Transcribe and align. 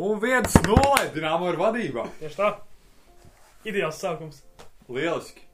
Un 0.00 0.20
viens 0.22 0.56
nulle 0.64 1.10
Dienāmo 1.14 1.50
ir 1.52 1.58
vadībā. 1.60 2.06
Tieši 2.20 2.38
tā. 2.38 2.48
Ideāls 3.68 4.00
sākums. 4.00 4.40
Lieliski. 4.88 5.44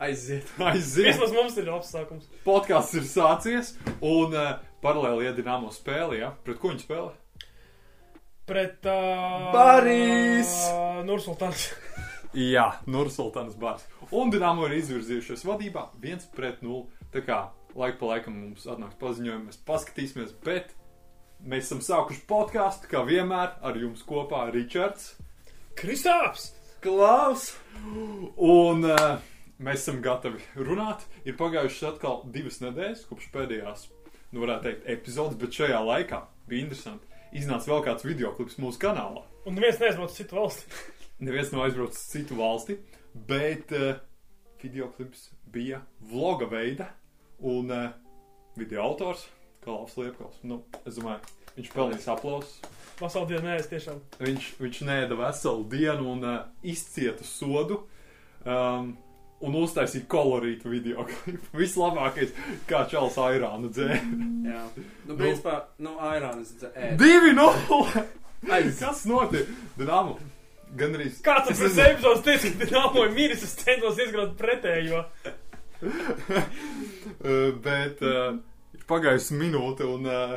Aiziet. 0.00 0.48
Aiziet. 0.70 1.10
Vismaz 1.10 1.34
mums 1.36 1.58
ir 1.60 1.68
labs 1.68 1.92
sākums. 1.92 2.30
Podkāsts 2.46 2.96
ir 2.96 3.04
sācies 3.04 3.74
un 4.00 4.32
uh, 4.32 4.54
paralēli 4.80 5.28
iet 5.28 5.36
Dienāmo 5.42 5.68
spēlē. 5.74 6.22
Ja? 6.22 6.32
Pret 6.46 6.62
ko 6.62 6.72
viņi 6.72 6.86
spēlē? 6.86 7.12
Pret 8.48 8.88
uh, 8.88 9.50
Baris! 9.52 10.56
Nursultāns. 11.04 11.68
Jā, 12.36 12.76
Nursultānas 12.86 13.56
bars. 13.58 13.82
Un 14.14 14.30
Dienāmo 14.30 14.68
ir 14.68 14.76
izvirzījušies 14.78 15.42
vadībā 15.48 15.88
1 15.98 16.28
pret 16.36 16.60
0. 16.62 16.84
Tā 17.10 17.24
kā 17.26 17.38
laika 17.74 17.98
pa 17.98 18.10
laikam 18.12 18.36
mums 18.38 18.68
atnāks 18.70 18.98
paziņojumi, 19.00 19.48
mēs 19.48 19.58
paskatīsimies, 19.66 20.36
bet 20.44 20.70
mēs 21.42 21.66
esam 21.66 21.80
sākuši 21.82 22.22
podkāstu, 22.30 22.90
kā 22.92 23.02
vienmēr, 23.08 23.56
ar 23.66 23.78
jums 23.78 24.04
kopā 24.06 24.44
Ričards. 24.54 25.16
Kristāps! 25.78 26.52
Klaus! 26.84 27.50
Un 28.38 28.86
uh, 28.86 29.18
mēs 29.58 29.82
esam 29.82 29.98
gatavi 30.04 30.38
runāt. 30.54 31.02
Ir 31.26 31.34
pagājušas 31.40 31.96
atkal 31.96 32.22
divas 32.30 32.60
nedēļas 32.62 33.04
kopš 33.10 33.26
pēdējās, 33.34 33.84
nu, 34.30 34.44
varētu 34.44 34.68
teikt, 34.68 34.86
epizodes, 34.94 35.40
bet 35.40 35.58
šajā 35.58 35.82
laikā 35.82 36.22
bija 36.46 36.68
interesanti. 36.68 37.10
Iznāca 37.36 37.74
vēl 37.74 37.84
kāds 37.90 38.06
video 38.06 38.30
klips 38.38 38.58
mūsu 38.62 38.80
kanālā. 38.86 39.26
Un 39.46 39.58
neviens 39.58 39.82
neaizbrauc 39.82 40.14
uz 40.14 40.22
citu 40.22 40.38
valsti. 40.38 40.99
Neviens 41.20 41.52
nav 41.52 41.66
aizbraucis 41.66 42.00
uz 42.00 42.12
citu 42.12 42.36
valsti, 42.38 42.78
bet 43.28 43.72
uh, 43.76 43.98
video 44.62 44.88
klips 44.96 45.28
bija 45.52 45.82
vloga 46.00 46.48
veida. 46.48 46.86
Un 47.38 47.70
uh, 47.70 47.90
video 48.56 48.82
autors, 48.82 49.26
Kalns 49.64 49.96
Liepkals, 49.96 50.40
nu, 50.48 50.62
es 50.88 50.96
domāju, 50.96 51.20
viņš 51.58 51.68
pelnīs 51.74 52.08
aplausus. 52.08 52.56
Vasarā 53.00 53.28
dienā 53.28 53.46
nē, 53.46 53.58
es 53.60 53.68
tiešām. 53.68 54.00
Viņš, 54.20 54.48
viņš 54.60 54.80
nēda 54.88 55.16
veselu 55.20 55.68
dienu 55.72 56.10
un 56.14 56.24
uh, 56.24 56.40
izcieta 56.64 57.24
sodu. 57.24 57.82
Um, 58.44 58.94
un 59.44 59.60
uztaisīja 59.60 60.08
kolorītu 60.08 60.72
video. 60.72 61.04
Vislabākais, 61.60 62.32
kā 62.68 62.86
Čāls 62.88 63.20
Airānu 63.20 63.72
dzēra. 63.72 64.00
Jā. 64.48 64.66
Nu, 65.04 65.16
principā, 65.20 65.62
nu, 65.84 65.96
Airānas 66.10 66.52
ēd. 66.72 67.00
Divi 67.00 67.36
nulle! 67.36 68.08
Aiz. 68.48 68.80
Kas 68.80 69.04
notiek? 69.08 69.48
Dināmu! 69.76 70.16
Gan 70.78 70.94
arī. 70.94 71.08
Kāds 71.24 71.50
tas 71.50 71.60
ir 71.64 71.82
epizodes 71.88 72.22
teicis, 72.26 72.56
ka 72.60 72.68
nāmoja 72.70 73.10
miris, 73.14 73.42
es 73.46 73.56
centos 73.58 73.98
izgrot 73.98 74.36
pretējo. 74.38 75.02
Uh, 75.80 77.50
bet 77.66 78.02
uh, 78.06 78.36
ir 78.76 78.84
pagājusi 78.90 79.38
minūte, 79.40 79.86
un 79.88 80.06
uh, 80.06 80.36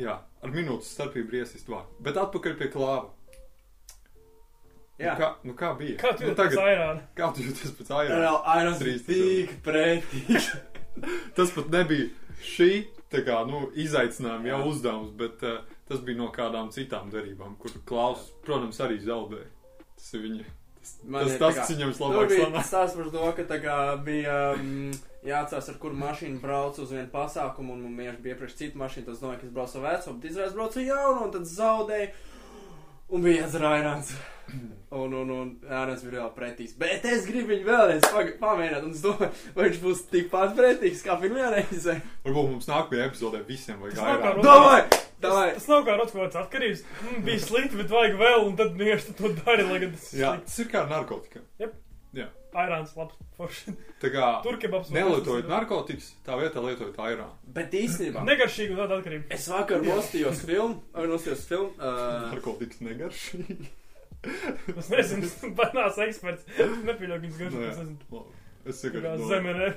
jā, 0.00 0.16
ar 0.18 0.54
minūtes 0.54 0.94
starpību 0.96 1.42
iesist 1.42 1.70
vārdu. 1.70 2.00
Bet 2.02 2.18
atpakaļ 2.22 2.56
pie 2.58 2.70
klāva. 2.72 3.10
Jā. 5.00 5.14
Nu, 5.14 5.18
kā, 5.18 5.28
nu, 5.48 5.54
kā 5.58 5.70
bija? 5.78 5.98
Kā 6.00 6.12
tu 6.14 6.26
nu, 6.26 6.32
jūties 6.32 6.50
pēc 6.52 6.58
Airāna? 6.62 7.06
Kā 7.18 7.30
tu 7.34 7.46
jūties 7.46 7.76
pēc 7.78 7.94
Airāna? 8.00 8.34
Airāns 8.54 8.82
bija 8.86 9.04
tik 9.06 9.54
pretīgi. 9.64 10.42
Tas 11.36 11.54
pat 11.54 11.70
nebija 11.72 12.10
šī 12.42 12.72
kā, 13.20 13.42
nu, 13.48 13.66
izaicinājuma 13.76 14.48
jau 14.48 14.60
uzdevums, 14.70 15.10
bet 15.18 15.42
uh, 15.44 15.60
tas 15.88 16.00
bija 16.04 16.20
no 16.22 16.30
kādām 16.32 16.70
citām 16.72 17.10
derībām, 17.12 17.58
kur 17.60 17.74
Klaus, 17.88 18.30
protams, 18.46 18.80
arī 18.80 19.02
zaudēja. 19.04 19.50
Tas 20.02 20.14
ir 20.18 20.24
viņa. 20.26 20.44
Tas, 20.82 20.92
Man 21.06 21.22
tas, 21.22 21.32
ir 21.32 21.38
tas 21.38 21.54
kā- 21.54 21.60
kas 21.62 21.70
viņam 21.70 21.90
Tur 21.92 21.92
vislabāk 21.94 22.28
bija 22.32 22.46
sanāk. 22.48 22.64
stāsts 22.66 22.96
par 22.98 23.10
to, 23.14 23.32
ka 23.38 23.58
kā 23.62 23.76
bija 24.02 24.36
um, 24.58 24.90
jāatcerās, 25.24 25.68
ar 25.70 25.76
kuru 25.78 25.94
mašīnu 26.00 26.40
brauc 26.42 26.78
uz 26.82 26.90
vienu 26.90 27.06
pasākumu, 27.12 27.76
un 27.76 27.84
man 27.86 27.94
bija 28.18 28.34
iepriekš 28.34 28.56
cita 28.58 28.78
mašīna, 28.82 29.06
tas 29.06 29.20
domāja, 29.22 29.38
ka 29.40 29.46
es 29.46 29.52
braucu 29.54 29.78
ar 29.78 29.84
veco, 29.92 30.14
bet 30.18 30.30
izrādās 30.32 30.56
braucu 30.58 30.82
jaunu, 30.82 31.22
un 31.28 31.30
tad 31.36 31.46
zaudēju. 31.52 32.08
Un 33.12 33.24
bija 33.24 33.42
jāatcer 33.42 33.64
Airāns. 33.68 34.12
Un, 34.92 35.12
un, 35.16 35.30
un 35.32 35.50
Airāns 35.68 36.02
bija 36.04 36.18
reāli 36.18 36.34
pretīgs. 36.36 36.74
Bet 36.80 37.04
es 37.08 37.26
gribu 37.28 37.52
viņu 37.52 37.66
vēlreiz 37.68 38.08
pamēģināt, 38.40 38.86
un 38.86 38.92
es 38.92 39.04
domāju, 39.04 39.30
vai 39.56 39.68
viņš 39.68 39.78
būs 39.84 40.02
tikpat 40.12 40.56
pretīgs 40.58 41.04
kā 41.04 41.16
pirmajā 41.20 41.52
reizē. 41.54 41.98
Varbūt 42.26 42.50
mums 42.54 42.68
nākamajā 42.68 43.08
epizodē 43.10 43.40
visiem 43.48 43.80
vajag 43.84 44.00
Davai! 44.00 44.34
Davai! 44.44 44.82
Tas, 45.22 45.54
tas 45.60 45.68
nav 45.70 45.84
kā 45.86 45.94
kāds 46.02 46.40
atkarības. 46.40 46.82
Mm, 47.04 47.22
bija 47.28 47.44
slikti, 47.44 47.78
bet 47.78 47.92
vajag 47.94 48.18
vēl, 48.20 48.48
un 48.48 48.56
tad 48.58 48.74
vienkārši 48.80 49.16
to 49.20 49.30
dari, 49.44 49.68
lai 49.68 49.80
gan 49.84 49.94
tas 49.94 50.08
ir 50.12 50.24
Jā, 50.24 50.34
tas 50.42 50.60
ir 50.64 50.72
kā 50.72 50.82
ar 50.82 50.90
narkotikām. 50.96 51.46
Airāns 52.52 52.90
labs 52.98 53.16
forši. 53.38 53.72
Tā 54.02 54.10
kā 54.12 54.26
Turkebabs. 54.44 54.90
nelietojot 54.92 55.46
narkotikas, 55.48 56.10
tā 56.26 56.36
vietā 56.40 56.60
lietojot 56.64 56.98
Airānu. 57.00 57.32
Bet 57.56 57.72
īstenībā. 57.78 58.24
Negaršīgi 58.30 58.74
un 58.74 58.82
tāda 58.82 58.98
atkarība. 59.00 59.28
Es 59.32 59.46
vakar 59.48 59.80
nostījos 59.86 60.42
filmu, 60.44 60.82
vai 60.92 61.06
nostījos 61.12 61.46
filmu. 61.48 61.70
Uh, 61.82 62.28
Narkotikas 62.34 62.82
negaršīgi. 62.84 63.70
Es 64.78 64.86
nezinu, 64.92 65.28
pat 65.58 65.72
nāc 65.74 65.96
eksperts. 66.04 66.44
Nepieļauju 66.86 67.22
viņas 67.24 67.38
garšu. 67.40 67.56
Nu, 67.56 67.62
jā. 67.64 67.70
Es 67.72 67.80
nezinu, 67.80 67.96
Labi. 68.12 68.36
Es 68.70 68.82
kā 68.84 69.00
saku, 69.02 69.30
zeme 69.32 69.54
ne. 69.58 69.70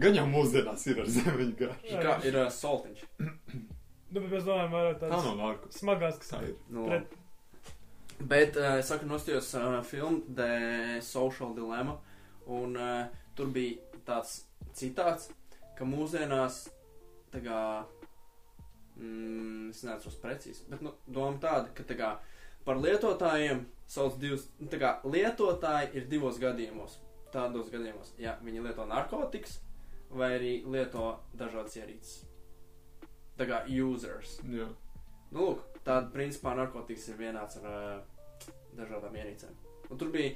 Gan 0.00 0.16
jau 0.18 0.24
mūsdienās 0.30 0.86
ir 0.90 0.98
ar 1.04 1.10
zemeņu 1.14 1.54
garšu. 1.60 2.00
kā 2.02 2.16
ir 2.26 2.38
uh, 2.40 2.48
soltiņš. 2.54 3.04
Nu, 4.10 4.16
bet 4.24 4.26
mēs 4.32 4.42
domājam 4.48 4.72
vairāk 4.74 4.96
Tā 4.98 5.06
tādas 5.06 5.26
nav 5.28 5.36
narkotika. 5.38 5.78
smagās, 5.78 6.16
kas 6.22 6.32
Tā 6.32 6.40
ir. 6.48 6.54
Nu, 6.74 6.88
Pret- 6.90 7.14
Bet 8.20 8.58
uh, 8.60 8.76
es 8.80 8.90
vakar 8.92 9.08
nostījos 9.08 9.54
uh, 9.56 9.78
filmu 9.86 10.34
The 10.36 11.00
Social 11.04 11.54
Dilemma, 11.56 11.96
un 12.52 12.76
uh, 12.76 13.06
tur 13.36 13.48
bija 13.54 14.00
tāds 14.04 14.42
citāts, 14.76 15.30
ka 15.78 15.88
mūsdienās 15.88 16.66
tā 17.32 17.40
kā, 17.44 17.60
mm, 18.98 19.70
es 19.72 19.80
neatceros 19.86 20.18
precīzi, 20.20 20.66
bet 20.68 20.84
nu, 20.84 20.92
doma 21.08 21.40
tāda, 21.40 21.72
ka 21.76 21.86
tā 21.88 21.96
kā 21.96 22.10
par 22.66 22.80
lietotājiem 22.82 23.64
sauc 23.88 24.18
divus, 24.20 24.50
nu, 24.60 24.68
tā 24.70 24.80
kā 24.82 24.92
lietotāji 25.06 25.94
ir 25.96 26.10
divos 26.10 26.40
gadījumos. 26.42 26.98
Tādos 27.30 27.70
gadījumos, 27.70 28.12
ja 28.18 28.34
viņi 28.42 28.64
lieto 28.64 28.84
narkotikas 28.90 29.60
vai 30.10 30.32
arī 30.34 30.54
lieto 30.66 31.12
dažādas 31.38 31.76
ierīces. 31.78 32.24
Tā 33.38 33.46
kā 33.46 33.60
users. 33.70 34.40
Jā. 34.42 34.66
Nu, 35.30 35.44
lūk, 35.44 35.62
tāda 35.86 36.10
principā 36.12 36.56
narkotikas 36.58 37.06
ir 37.12 37.20
vienāds 37.20 37.60
ar 37.60 37.68
uh, 37.70 38.09
dažādām 38.78 39.16
ierīcēm. 39.20 39.54
Un 39.90 40.00
tur 40.00 40.10
bija, 40.14 40.34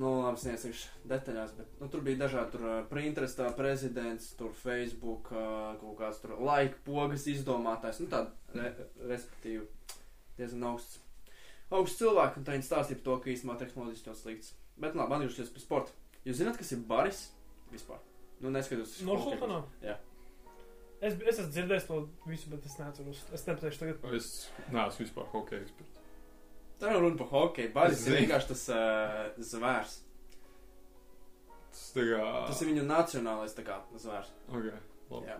nu, 0.00 0.10
labi, 0.24 0.40
es 0.40 0.46
neiesaukšu 0.48 1.08
detaļās, 1.10 1.54
bet 1.58 1.80
nu, 1.80 1.88
tur 1.92 2.04
bija 2.06 2.22
dažādi 2.24 2.56
tur 2.56 2.66
uh, 2.68 2.76
printeris, 2.90 3.36
tā 3.38 3.48
prezidents, 3.56 4.32
tur 4.38 4.52
Facebook, 4.58 5.30
kaut 5.30 5.96
kāds 6.00 6.20
tur 6.22 6.36
laika 6.44 6.80
pogas 6.86 7.28
izdomātājs, 7.30 8.02
nu, 8.04 8.10
tāda, 8.12 8.34
re, 8.56 8.74
respektīvi, 9.08 9.64
diezgan 10.38 10.70
augsts. 10.72 11.00
Augsts 11.74 11.98
cilvēks, 12.02 12.38
un 12.38 12.46
tā 12.46 12.54
viņi 12.54 12.66
stāstīja 12.66 13.00
par 13.00 13.06
to, 13.06 13.20
ka 13.22 13.32
īstenībā 13.32 13.60
tehnoloģijas 13.60 14.08
ļoti 14.08 14.20
slikts. 14.20 14.56
Bet, 14.80 14.96
labi, 14.98 15.16
atgriežoties 15.16 15.54
pie 15.54 15.62
sporta. 15.62 15.94
Jūs 16.26 16.40
zināt, 16.40 16.58
kas 16.60 16.72
ir 16.74 16.82
baris 16.88 17.28
vispār? 17.72 18.02
Nu, 18.42 18.50
neskatoties 18.52 18.98
uz 19.00 19.08
Norsultānā? 19.08 19.62
Jā. 19.84 19.96
Es, 21.04 21.16
es 21.20 21.38
esmu 21.38 21.50
dzirdējis 21.52 21.86
to 21.88 21.98
visu, 22.28 22.50
bet 22.52 22.66
es 22.68 22.78
neatceros. 22.80 23.20
Es 23.36 23.44
nepateikšu 23.48 23.82
tagad. 23.82 24.06
Es 24.16 24.30
neesmu 24.72 25.04
vispār 25.04 25.28
hokeja 25.34 25.64
eksperts. 25.64 25.93
Tā 26.84 26.92
nav 26.92 27.00
runa 27.00 27.16
par 27.16 27.30
hokeju. 27.32 27.72
Baris 27.72 28.02
ir 28.04 28.18
vienkārši 28.20 28.50
tas 28.50 28.64
uh, 28.74 29.20
zvērs. 29.40 29.94
Tas 31.72 31.86
tā 31.96 32.04
kā. 32.10 32.26
Tas 32.50 32.60
ir 32.60 32.70
viņu 32.74 32.84
nacionālais 32.90 33.56
tā 33.56 33.64
kā 33.64 33.78
zvērs. 33.96 34.28
Ok. 34.50 34.68
Labi. 35.14 35.30
Jā. 35.30 35.38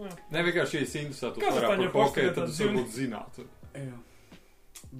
Jā. 0.00 0.08
Ne 0.32 0.40
vienkārši, 0.46 0.78
ja 0.78 0.86
es 0.86 0.94
interesētos 0.96 1.42
Kas 1.42 1.58
hokeju, 1.60 1.90
Postelē 1.92 2.32
tad 2.32 2.48
es 2.48 2.60
varbūt 2.64 2.94
zinātu. 2.94 3.44
Jā. 3.76 3.98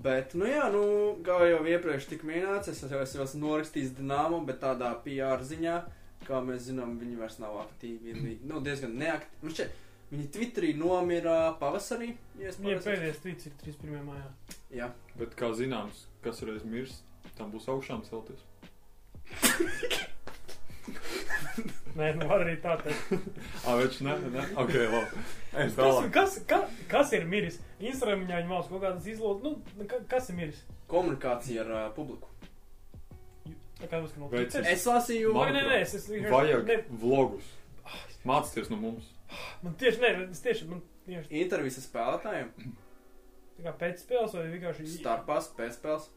Bet, 0.04 0.34
nu 0.36 0.48
jā, 0.48 0.66
nu, 0.72 0.82
kā 1.24 1.38
jau 1.48 1.62
iepriekš 1.68 2.10
tika 2.10 2.28
minēts, 2.28 2.68
es 2.72 2.80
jau 2.84 3.00
esmu 3.00 3.40
norakstījis 3.40 3.94
Dienāmo, 3.96 4.42
bet 4.48 4.60
tādā 4.62 4.92
PR 5.04 5.40
ziņā, 5.48 5.78
kā 6.28 6.40
mēs 6.44 6.68
zinām, 6.68 6.94
viņi 7.00 7.18
vairs 7.20 7.40
nav 7.40 7.56
aktīvi. 7.64 8.12
Viņi, 8.16 8.36
nu, 8.48 8.60
diezgan 8.64 8.94
neaktīvi. 9.00 9.44
Nu, 9.44 9.52
šķiet, 9.56 9.80
viņi 10.12 10.28
Twitterī 10.34 10.72
nomira 10.78 11.36
pavasarī, 11.60 12.12
ja 12.40 12.52
es 12.52 12.60
pareizi 12.60 12.90
pēdējais 12.90 13.20
tvīts 13.24 13.48
ir 13.48 13.58
31. 13.64 14.04
maijā. 14.06 14.30
Jā. 14.72 14.88
Bet 15.18 15.36
kā 15.38 15.52
zināms, 15.56 16.06
kas 16.24 16.42
reiz 16.46 16.64
mirs, 16.68 17.00
tam 17.38 17.52
būs 17.54 17.68
augšām 17.72 18.04
celties. 18.08 18.42
Nē, 21.92 22.08
nu 22.16 22.26
var 22.28 22.42
arī 22.42 22.54
tā 22.62 22.74
teikt. 22.80 23.12
Ā, 23.68 23.74
viņš 23.78 23.98
ne, 24.06 24.14
ne. 24.32 24.44
Ok, 24.58 24.72
labi. 24.94 25.24
Kas, 25.52 25.74
tālāk. 25.76 26.08
kas, 26.14 26.36
kas, 26.48 26.76
kas 26.90 27.12
ir 27.18 27.26
miris? 27.28 27.58
Instagramā 27.82 28.24
viņi 28.30 28.48
māca 28.48 28.70
kaut 28.70 28.84
kādas 28.86 29.08
izlūdes. 29.12 29.42
Nu, 29.44 29.88
ka, 29.90 30.00
kas 30.08 30.30
ir 30.32 30.38
miris? 30.38 30.62
Komunikācija 30.90 31.66
ar 31.66 31.72
uh, 31.74 31.82
publiku. 31.96 32.30
Tā 33.82 33.90
kā 33.90 34.00
jūs 34.00 34.14
no 34.16 34.30
Twitter? 34.32 34.64
Es 34.72 34.86
lasīju, 34.88 35.34
Vai 35.36 35.50
nē, 35.52 35.66
nē, 35.68 35.80
es, 35.84 35.96
es 35.98 36.08
Vajag 36.32 36.68
Ne, 36.70 36.78
vlogus. 37.02 37.48
Mācieties 38.28 38.70
no 38.72 38.78
mums. 38.80 39.08
Man 39.62 39.76
tieši, 39.80 40.02
nē, 40.02 40.10
es 40.30 40.42
tieši, 40.44 40.68
man 40.70 40.82
tieši 41.06 41.42
intervijas 41.42 41.78
ar 41.80 41.86
spēlētājiem, 41.86 42.50
tā 43.58 43.66
kā 43.66 43.76
pēc 43.84 44.02
spēles 44.04 44.36
vai 44.38 44.48
vienkārši 44.56 44.90
starpās, 44.96 45.52
pēcspēles. 45.58 46.10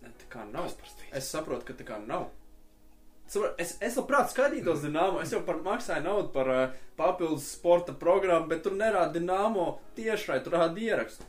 Ne, 0.00 0.12
tā 0.20 0.28
kā 0.32 0.44
nav. 0.48 0.70
Es 1.12 1.32
saprotu, 1.32 1.66
ka 1.68 1.76
tā 1.76 1.86
kā 1.88 1.98
nav. 2.02 2.30
Es, 3.30 3.76
es 3.78 3.94
labprāt 3.94 4.32
skatītos 4.32 4.82
dīnāmo. 4.82 5.20
Es 5.22 5.30
jau 5.30 5.42
par 5.46 5.60
maksāju 5.62 6.02
naudu 6.02 6.32
par 6.34 6.48
uh, 6.50 6.78
papildus 6.98 7.52
sporta 7.54 7.94
programmu, 7.94 8.48
bet 8.50 8.64
tur 8.64 8.74
nerāda 8.74 9.14
dīnāmo 9.14 9.66
tiešai, 9.98 10.40
tur 10.42 10.56
rāda 10.58 10.82
ierakstu. 10.82 11.28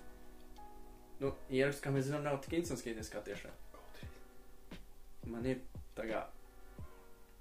Nu, 1.22 1.36
ieraksts, 1.54 1.84
kā 1.84 1.94
mēs 1.94 2.08
zinām, 2.08 2.24
nav 2.26 2.40
tik 2.42 2.56
interesants 2.58 2.82
skatīties 2.82 3.12
kā 3.14 3.22
tiešai. 3.28 3.52
Man 5.30 5.46
ir 5.46 5.62
tā 5.98 6.08
kā. 6.10 6.24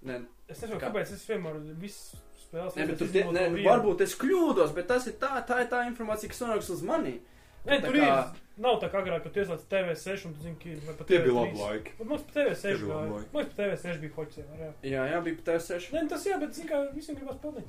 Ne, 0.05 0.19
Es 0.51 0.61
nezinu, 0.65 0.81
Kā? 0.81 0.89
kāpēc 0.91 1.13
es 1.15 1.25
vienmēr 1.31 1.59
visu 1.79 2.19
spēles 2.43 2.75
ne, 2.77 2.87
bet 2.91 3.01
ne, 3.33 3.49
vienu. 3.55 3.65
varbūt 3.69 4.01
es 4.03 4.17
kļūdos, 4.19 4.73
bet 4.75 4.89
tas 4.91 5.07
ir 5.07 5.15
tā, 5.23 5.37
tā 5.47 5.61
ir 5.63 5.69
tā 5.71 5.85
informācija, 5.87 6.31
kas 6.33 6.41
nonāks 6.43 6.71
uz 6.75 6.83
mani. 6.83 7.21
Nē, 7.67 7.77
tur 7.85 7.93
kā- 7.95 8.07
ir. 8.09 8.39
Nav 8.61 8.77
tā 8.83 8.89
kā 8.93 8.99
agrāk, 9.01 9.23
kad 9.25 9.33
tu 9.33 9.41
ieslēdz 9.41 9.63
TV6 9.71 10.25
un 10.27 10.35
tu 10.35 10.43
zini, 10.45 10.57
ka 10.61 10.69
ir 10.69 10.81
vai 10.85 10.95
pat 10.99 11.07
Tie 11.09 11.19
bija 11.19 11.33
TV3. 11.33 11.37
labi 11.39 11.61
laiki. 11.61 11.93
Bet 11.99 12.07
mums 12.11 12.23
pa 12.27 12.33
TV6 12.41 12.61
Tie 12.63 12.75
bija. 12.81 12.99
Mums 13.09 13.29
pa 13.33 13.63
TV6 13.63 14.01
bija 14.03 14.13
hoķis, 14.17 14.37
jā. 14.41 14.73
Jā, 14.91 15.05
jā, 15.13 15.21
bija 15.25 15.37
pat 15.39 15.45
TV6. 15.51 15.87
Nē, 15.95 16.03
tas 16.11 16.27
jā, 16.29 16.41
bet 16.43 16.55
zini, 16.59 16.69
kā 16.69 16.81
visiem 16.97 17.17
gribas 17.17 17.39
pelnīt. 17.41 17.69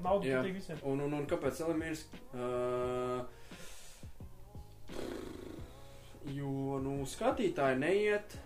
Naudu 0.00 0.28
patīk 0.30 0.54
visiem. 0.54 0.78
Un, 0.86 1.00
un, 1.08 1.14
un 1.18 1.26
kāpēc 1.26 1.58
Elimīrs? 1.66 2.04
Uh, 2.30 3.24
jo, 6.36 6.78
nu, 6.84 6.98
skatītāji 7.08 7.78
neiet. 7.80 8.36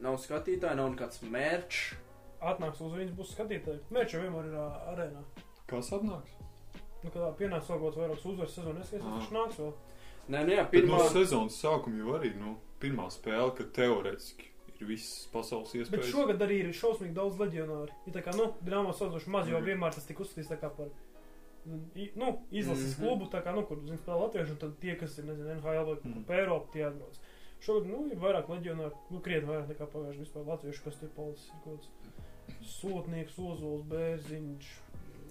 Nav 0.00 0.16
skatītāji, 0.22 0.78
nav 0.80 0.94
nekāds 0.94 1.20
mērķis. 1.28 1.96
Atnāks 2.40 2.80
uz 2.80 2.92
viņas 2.96 3.16
būs 3.18 3.34
skatītāji. 3.36 3.80
Mērķis 3.92 4.14
jau 4.16 4.20
vienmēr 4.22 4.46
ir 4.48 4.54
ā, 4.56 4.66
arēnā. 4.94 5.22
Kas 5.68 5.90
atnāks? 5.92 6.30
Nu, 7.02 7.10
kad 7.10 7.36
pienāks 7.38 7.68
vēl 7.68 7.78
kaut 7.80 7.94
kāds 7.94 8.00
vairāks 8.00 8.26
uzvaras 8.26 8.54
sezonas, 8.54 8.92
es 8.92 9.02
viņš 9.02 9.30
nāks 9.32 9.58
vēl. 9.60 9.72
Nē, 10.30 10.44
Bet 10.46 10.70
pirmā. 10.70 10.98
no 10.98 11.08
sezonas 11.08 11.56
sākuma 11.60 11.98
jau 11.98 12.14
arī, 12.18 12.34
nu, 12.38 12.56
pirmā 12.80 13.08
spēle, 13.10 13.54
kad 13.56 13.72
teorētiski 13.76 14.48
ir 14.80 14.86
visas 14.86 15.26
pasaules 15.32 15.72
Bet 15.72 15.80
iespējas. 15.90 16.10
šogad 16.12 16.38
arī 16.46 16.60
ir 16.64 16.72
šausmīgi 16.72 17.12
daudz 17.16 17.36
leģionāri. 17.40 17.90
Ir 18.06 18.12
tā 18.12 18.22
kā, 18.24 18.34
nu, 18.36 18.54
Dienāmo 18.64 18.92
saucoši 18.96 19.28
maz, 19.28 19.48
jo 19.48 19.58
Mhm. 19.60 19.66
vienmēr 19.66 19.94
tas 19.94 20.06
tika 20.06 20.22
uzskatīts 20.22 20.48
tā 20.48 20.56
kā 20.60 20.70
par, 20.76 20.88
nu, 21.66 22.38
izlases 22.50 22.96
Mhm. 22.96 23.02
klubu, 23.04 23.30
tā 23.30 23.42
kā, 23.44 23.54
nu, 23.54 23.62
kur, 23.66 23.76
zini, 23.84 23.98
spēlē 23.98 24.20
latvieši, 24.30 24.50
un 24.50 24.56
tad 24.56 24.78
tie, 24.80 24.96
kas 24.96 25.18
ir, 25.18 25.24
nezinu, 25.24 25.50
NHL 25.60 25.84
vai 25.84 25.96
Mhm. 26.04 26.22
pa 26.24 26.32
Eiropu, 26.34 26.72
tie 26.72 26.84
atbrauc. 26.86 27.18
Šogad, 27.60 27.86
nu, 27.86 28.06
ir 28.10 28.16
vairāk 28.16 28.46
leģionāri, 28.48 28.92
nu, 29.10 29.20
krietni 29.20 29.48
vairāk 29.48 29.68
nekā 29.68 29.86
pagājuši 29.92 30.20
vispār 30.24 30.46
latviešu, 30.46 30.82
kas 30.84 30.96
tur 30.96 31.08
policis 31.08 31.48
ir 31.48 31.60
kaut 31.64 31.80
kāds 31.80 31.88
sotnieks, 32.66 33.38
ozols, 33.38 33.82
bērziņš, 33.90 34.70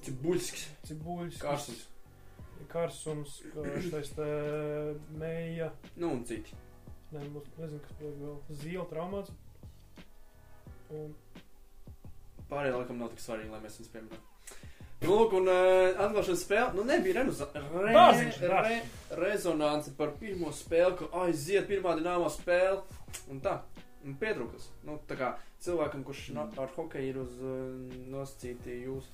Cibuļskis. 0.06 0.68
cibuļs, 0.88 1.40
Karsums. 1.42 1.86
karsums, 2.72 3.42
ka 3.54 3.64
šitais 3.82 4.10
te 4.16 4.26
meja, 5.20 5.72
Nu, 5.96 6.12
un 6.14 6.24
citi. 6.26 6.52
ne, 7.12 7.20
mums, 7.34 7.48
nezinu, 7.58 7.80
kas 7.82 7.98
paliek 8.00 8.18
vēl, 8.22 8.36
zīle 8.64 8.86
traumāts. 8.92 9.32
Un 10.90 11.14
Pārējie 12.50 12.74
laikam 12.80 12.98
nav 12.98 13.10
tik 13.14 13.22
svarīgi, 13.22 13.52
lai 13.54 13.60
mēs 13.62 13.76
viņus 13.78 13.92
pieminētu. 13.94 14.26
Nu, 15.02 15.10
lūk, 15.16 15.34
un 15.38 15.48
uh, 15.48 16.00
atklāšanas 16.04 16.42
spēle, 16.44 16.74
nu 16.76 16.84
nebija 16.84 17.20
renoza- 17.22 17.46
re, 17.56 17.94
Dārziņš, 17.96 18.40
re, 18.52 18.80
rezonance 19.22 19.94
par 19.96 20.16
pirmo 20.20 20.50
spēli, 20.52 20.98
ka 21.00 21.06
aiziet 21.26 21.70
pirmā 21.70 21.94
dināmā 22.00 22.28
spēle, 22.34 22.82
un 23.32 23.40
tā, 23.46 23.60
pietrūkas. 24.20 24.70
Nu, 24.88 25.00
tā 25.10 25.18
kā 25.20 25.34
cilvēkam, 25.64 26.04
kurš 26.08 26.30
no, 26.38 26.48
ar 26.62 26.72
hokeju 26.76 27.10
ir 27.12 27.18
uz 27.22 27.34
uh, 27.42 28.00
nosacīti 28.14 28.78
jūs. 28.86 29.10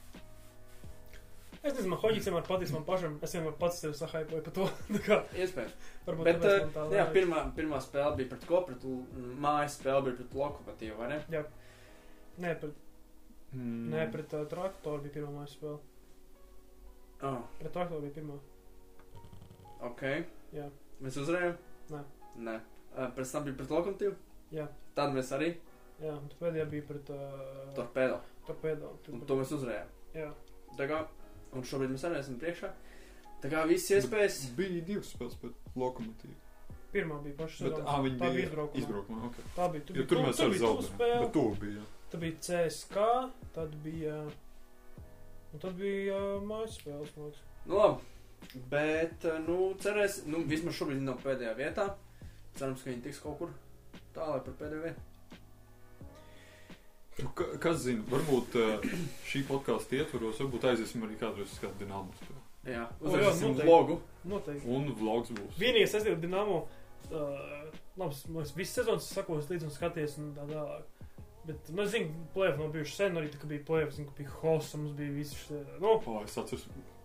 es 1.65 1.73
nezinu, 1.73 1.89
man 1.95 1.99
hoģis 2.03 2.27
vienmēr 2.29 2.45
patīk 2.45 2.71
man 2.75 2.83
pašam, 2.85 3.15
es 3.25 3.33
vienmēr 3.33 3.55
pats 3.59 3.79
sevi 3.81 3.97
sahaipoju 3.97 4.43
par 4.45 4.53
to. 4.53 4.67
Tā 4.95 5.01
kā, 5.07 5.17
Iespējams. 5.41 5.75
varbūt 6.05 6.27
Bet, 6.29 6.39
tāpēc 6.43 6.55
uh, 6.59 6.65
man 6.67 6.73
tā 6.75 6.83
jā, 6.85 6.89
liekas. 6.93 7.13
pirmā, 7.17 7.41
pirmā 7.57 7.79
spēle 7.81 8.15
bija 8.19 8.29
pret 8.35 8.45
ko? 8.51 8.61
Pret 8.67 8.85
l- 8.85 9.31
mājas 9.47 9.79
spēle 9.79 10.03
bija 10.09 10.19
pret 10.21 10.35
lokomotīvu, 10.41 10.97
vai 11.01 11.07
ne? 11.15 11.21
Nē, 12.45 12.55
pret, 12.61 12.81
Mm. 13.55 13.85
nē, 13.93 14.01
pret 14.11 14.33
uh, 14.35 14.41
traktoru 14.51 14.99
bija 15.05 15.13
pirmā 15.15 15.29
mājas 15.38 15.53
spēle. 15.55 15.77
Oh, 17.23 17.38
Pret 17.61 17.71
traktoru 17.71 18.01
bija 18.03 18.15
pirmā. 18.17 18.35
ok. 19.88 20.01
Jā. 20.57 20.65
Mēs 21.01 21.15
uzvarējām? 21.21 21.55
Nē. 21.93 22.01
Nē. 22.49 22.55
Uh, 22.97 23.07
pēc 23.15 23.31
tam 23.31 23.45
bija 23.47 23.55
pret 23.61 23.71
lokomotīvu? 23.71 24.15
Jā. 24.51 24.68
Tad 24.95 25.13
mēs 25.15 25.31
arī 25.36 25.56
Jā, 26.01 26.12
un 26.12 26.27
tad 26.30 26.38
pēdējā 26.42 26.65
bija 26.69 26.83
pret 26.89 27.09
uh, 27.09 27.74
torpēdo. 27.75 28.18
torpēdo. 28.47 28.89
Un 29.13 29.21
to 29.27 29.36
mēs 29.39 29.51
uzvarējām. 29.56 29.88
Jā. 30.15 30.30
Tā 30.77 30.88
kā, 30.92 31.01
un 31.56 31.63
šobrīd 31.63 31.94
mēs 31.95 32.03
arī 32.07 32.19
esam 32.19 32.36
priekšā. 32.42 32.69
Tā 33.44 33.51
kā 33.51 33.65
viss 33.69 33.89
iespējas. 33.95 34.42
Bija 34.57 34.81
divas 34.86 35.13
spēles 35.15 35.38
pret 35.39 35.53
lokomotīvu. 35.75 36.36
Pirmā 36.95 37.18
bija 37.24 37.36
paša 37.39 37.63
Bet, 37.65 37.74
sezona. 37.75 37.89
ah, 37.92 38.01
viņi 38.03 38.18
tā 38.19 38.30
bija 38.36 38.45
izbraukumā. 38.47 38.81
izbraukumā. 38.83 39.30
Okay. 39.30 39.45
Tā 39.56 39.69
bija. 39.71 39.86
Tur 39.88 39.95
Jo 39.95 40.01
bija, 40.03 40.07
tur 40.09 40.18
tu- 40.18 40.25
mēs 40.27 40.38
tur 40.38 40.50
arī 40.50 40.59
zaudējām. 40.63 41.21
Bet 41.25 41.33
tur 41.33 41.57
bija. 41.63 41.86
Tad 42.12 42.19
bija 42.21 42.36
CSK, 42.48 43.07
tad 43.56 43.75
bija. 43.83 44.15
Un 45.53 45.59
tad 45.63 45.74
bija 45.80 46.15
uh, 46.36 46.41
mājas 46.44 46.75
spēles, 46.80 47.12
man 47.18 47.25
liekas. 47.30 47.41
Nu 47.65 47.80
labi. 47.80 48.12
Bet, 48.69 49.24
nu, 49.48 49.57
cerēs, 49.81 50.19
nu, 50.30 50.44
vismaz 50.48 50.75
šobrīd 50.77 51.01
nav 51.01 51.19
pēdējā 51.24 51.53
vietā. 51.57 51.86
Cerams, 52.56 52.83
ka 52.83 52.89
viņi 52.91 53.01
tiks 53.07 53.19
kaut 53.24 53.39
kur 53.39 53.50
tālāk 54.15 54.50
par 54.59 54.73
vietu. 54.83 55.12
Nu, 57.15 57.29
ka, 57.31 57.45
kas 57.63 57.77
zina, 57.85 58.03
varbūt 58.12 58.57
uh, 58.59 58.88
šī 59.29 59.45
podkāstu 59.47 60.01
ietvaros, 60.01 60.41
varbūt 60.44 60.65
aiziesim 60.73 61.06
arī 61.07 61.15
kādreiz 61.21 61.47
uz 61.53 61.62
kādu 61.63 61.85
dināmu. 61.85 62.12
Jā, 62.25 62.33
O, 62.65 62.73
jā, 62.73 62.81
uzrakstīsim 63.07 63.53
noteikti. 63.53 63.69
vlogu. 63.69 63.95
Noteikti. 64.27 64.67
Un 64.75 64.89
vlogs 65.00 65.31
būs. 65.38 65.56
Vienīgais, 65.62 65.94
es 65.95 66.03
teiktu, 66.07 66.23
Dienāmo. 66.25 66.57
Uh, 67.06 67.69
labi, 68.01 68.17
es 68.41 68.51
visu 68.57 68.81
sezonu 68.81 69.03
sakos 69.06 69.47
līdzi 69.51 69.69
un 69.69 69.73
skaties 69.75 70.17
un 70.19 70.33
tā 70.35 70.47
tālāk. 70.50 70.91
Bet, 71.45 71.67
nu, 71.69 71.83
es 71.85 71.91
zinu, 71.94 72.25
plēvis 72.33 72.57
nav 72.57 72.71
bijuši 72.73 72.95
sen, 72.97 73.17
arī 73.21 73.29
tā, 73.29 73.39
ka 73.44 73.47
bija 73.51 73.63
plēvis, 73.67 74.00
zinu, 74.00 74.09
ka 74.09 74.17
bija 74.17 74.31
hosa, 74.41 74.79
mums 74.81 74.95
bija 74.97 75.13
visi 75.13 75.38
šie, 75.44 75.59
nu, 75.83 75.91
O, 76.09 76.15
es 76.25 76.35
atceros, 76.41 76.63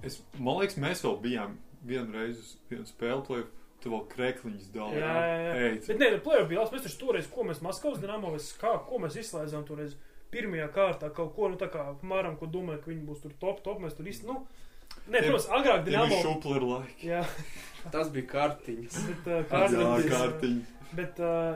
es, 0.09 0.17
man 0.41 0.57
liekas, 0.63 0.79
mēs 0.81 1.03
vēl 1.05 1.19
bijām 1.27 1.59
vienu 1.85 2.17
reizi 2.17 2.41
uz 2.41 2.55
vienu 2.73 2.89
spēli, 2.89 3.21
play, 3.29 3.45
tu 3.83 3.91
vēl 3.93 4.05
krekliņus 4.13 4.69
jā, 4.69 4.73
dalīji. 4.77 5.01
jā, 5.01 5.15
jā. 5.25 5.53
Ej, 5.57 5.75
Bet, 5.87 5.99
nē, 6.01 6.09
nu, 6.15 6.21
plēvis 6.25 6.49
bija 6.51 6.61
labs, 6.61 6.73
mēs 6.75 6.87
taču 6.87 7.01
toreiz, 7.01 7.27
ko 7.33 7.41
mēs 7.49 7.63
Maskavas 7.65 8.01
vai 8.03 8.41
kā, 8.61 8.73
ko 8.87 8.95
mēs 9.03 9.19
izslēdzām 9.23 9.65
toreiz 9.69 9.97
pirmajā 10.31 10.69
kārtā, 10.75 11.11
kaut 11.15 11.35
ko, 11.37 11.49
nu, 11.51 11.57
tā 11.61 11.69
kā, 11.73 11.81
apmēram, 11.95 12.37
ko 12.39 12.47
domāju, 12.51 12.83
ka 12.85 12.91
viņi 12.93 13.07
būs 13.09 13.23
tur 13.25 13.33
top, 13.43 13.65
top, 13.67 13.81
mēs 13.83 13.97
tur 13.99 14.07
īsti, 14.07 14.29
nu, 14.29 14.35
nē, 15.09 15.19
protams, 15.25 15.49
agrāk 15.59 15.81
bija 15.89 16.05
Dienāmo. 16.05 16.21
šupleri 16.27 16.67
laiki. 16.71 17.11
Jā, 17.11 17.23
Tas 17.91 18.11
bija 18.13 18.27
kartiņas. 18.31 18.97
bet, 19.09 19.27
uh, 19.27 19.35
Jā, 19.35 19.45
kārtiņas, 19.51 20.09
kārtiņi. 20.13 20.63
Bet, 21.01 21.21
uh, 21.25 21.55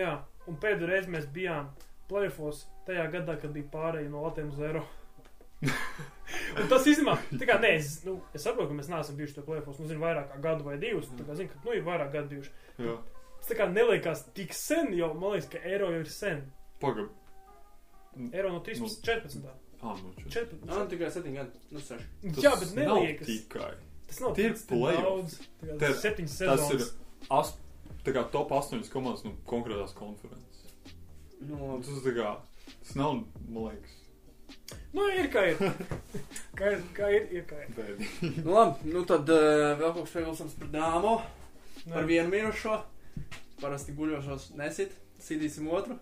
jā, 0.00 0.12
un 0.48 0.54
pēdējo 0.62 0.90
reizi 0.90 1.14
mēs 1.14 1.30
bijām 1.34 1.70
plēfos 2.10 2.64
tajā 2.88 3.06
gadā, 3.12 3.38
kad 3.40 3.54
bija 3.54 3.70
pārējai 3.72 4.10
no 4.12 4.24
Latvijas 4.26 4.56
uz 4.56 4.66
Eiro. 4.70 4.84
un 6.62 6.68
tas 6.68 6.86
kā, 7.48 7.56
nē, 7.62 7.72
es, 7.78 8.04
nu, 8.04 8.18
es 8.34 8.42
saprotu, 8.46 8.68
ka 8.72 8.78
mēs 8.80 8.88
neesam 8.92 9.16
bijuši 9.18 9.34
tajā 9.38 9.46
plēfos, 9.48 9.78
nu, 9.80 9.88
zinu, 9.90 10.00
vairāk 10.04 10.30
kā 10.34 10.40
gadu 10.44 10.64
vai 10.68 10.78
divus, 10.82 11.08
tā 11.18 11.26
kā, 11.28 11.36
zinu, 11.38 11.50
ka, 11.52 11.60
nu, 11.64 11.74
ir 11.78 11.82
vairāk 11.86 12.12
gadu 12.14 12.28
bijuši. 12.36 12.54
Jā, 12.78 12.96
Tas 13.44 13.50
tā 13.52 13.56
kā 13.58 13.66
neliekas 13.68 14.22
tik 14.32 14.54
sen, 14.56 14.94
jo, 14.96 15.10
man 15.20 15.34
liekas, 15.34 15.50
ka 15.52 15.58
Eiro 15.68 15.90
jau 15.92 16.00
ir 16.00 16.08
sen. 16.08 16.38
pagab. 16.80 17.10
Eiro 18.32 18.52
no 18.54 18.60
13, 18.64 19.02
14. 19.04 19.42
Ah, 19.82 19.96
nu, 20.00 20.12
čet. 20.30 20.48
14. 20.54 20.70
Ah, 20.72 20.86
tikai 20.88 21.10
7 21.12 21.34
gadi. 21.34 21.58
Nu, 21.74 21.80
6. 21.82 22.06
Jā, 22.40 22.54
bet 22.60 22.70
neliekas. 22.78 23.26
tikai. 23.28 23.74
Tas 24.08 24.20
nav 24.22 24.32
Tie 24.38 24.46
ir 24.48 24.54
tik 24.56 24.68
playoffs. 24.70 25.04
daudz. 25.04 25.36
Tā 25.60 25.66
kā 25.68 25.78
Te- 25.82 25.92
septiņas 26.00 26.36
Tas 26.38 26.64
ir 26.70 26.78
sezonas. 26.78 26.94
as, 27.30 27.52
tā 28.06 28.14
kā 28.16 28.22
top 28.32 28.52
8 28.52 28.88
komandas 28.92 29.24
no 29.26 29.34
konkrētās 29.50 29.92
konferences. 29.98 30.64
Nu, 31.44 31.58
labi. 31.74 31.84
Tas, 31.84 32.00
tā 32.06 32.14
kā, 32.16 32.32
tas 32.80 32.94
nav, 32.96 33.18
man 33.48 33.66
liekas, 33.68 33.98
Nu, 34.94 35.06
ir 35.10 35.28
kā 35.32 35.42
ir. 35.50 35.62
kā 36.58 36.72
ir, 36.76 36.82
kā 36.96 37.10
ir, 37.10 37.24
ir 37.34 37.46
kā 37.48 37.58
ir. 37.64 38.04
Nu, 38.44 38.54
labi. 38.54 38.92
Nu, 38.94 39.02
tad 39.08 39.28
uh, 39.32 39.74
vēl 39.80 39.90
kaut 39.96 40.04
kas 40.04 40.14
pievilcams 40.16 40.58
par. 40.60 40.70
Par 41.84 42.00
Nē. 42.00 42.06
vienu 42.08 42.30
minušu. 42.32 42.78
Parasti 43.60 43.94
guļošos 43.96 44.52
nesit. 44.58 44.94
Sidīsim 45.24 45.68
otru. 45.72 45.98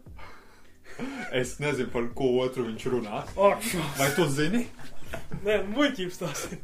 Es 1.33 1.57
nezinu, 1.63 1.89
par 1.93 2.09
ko 2.17 2.29
otru 2.43 2.67
viņš 2.69 2.89
runā. 2.93 3.23
Vai 3.99 4.11
tu 4.17 4.27
zini? 4.29 4.67
Nē, 5.43 5.57
muļķības 5.75 6.19
tās 6.21 6.43
ir. 6.53 6.59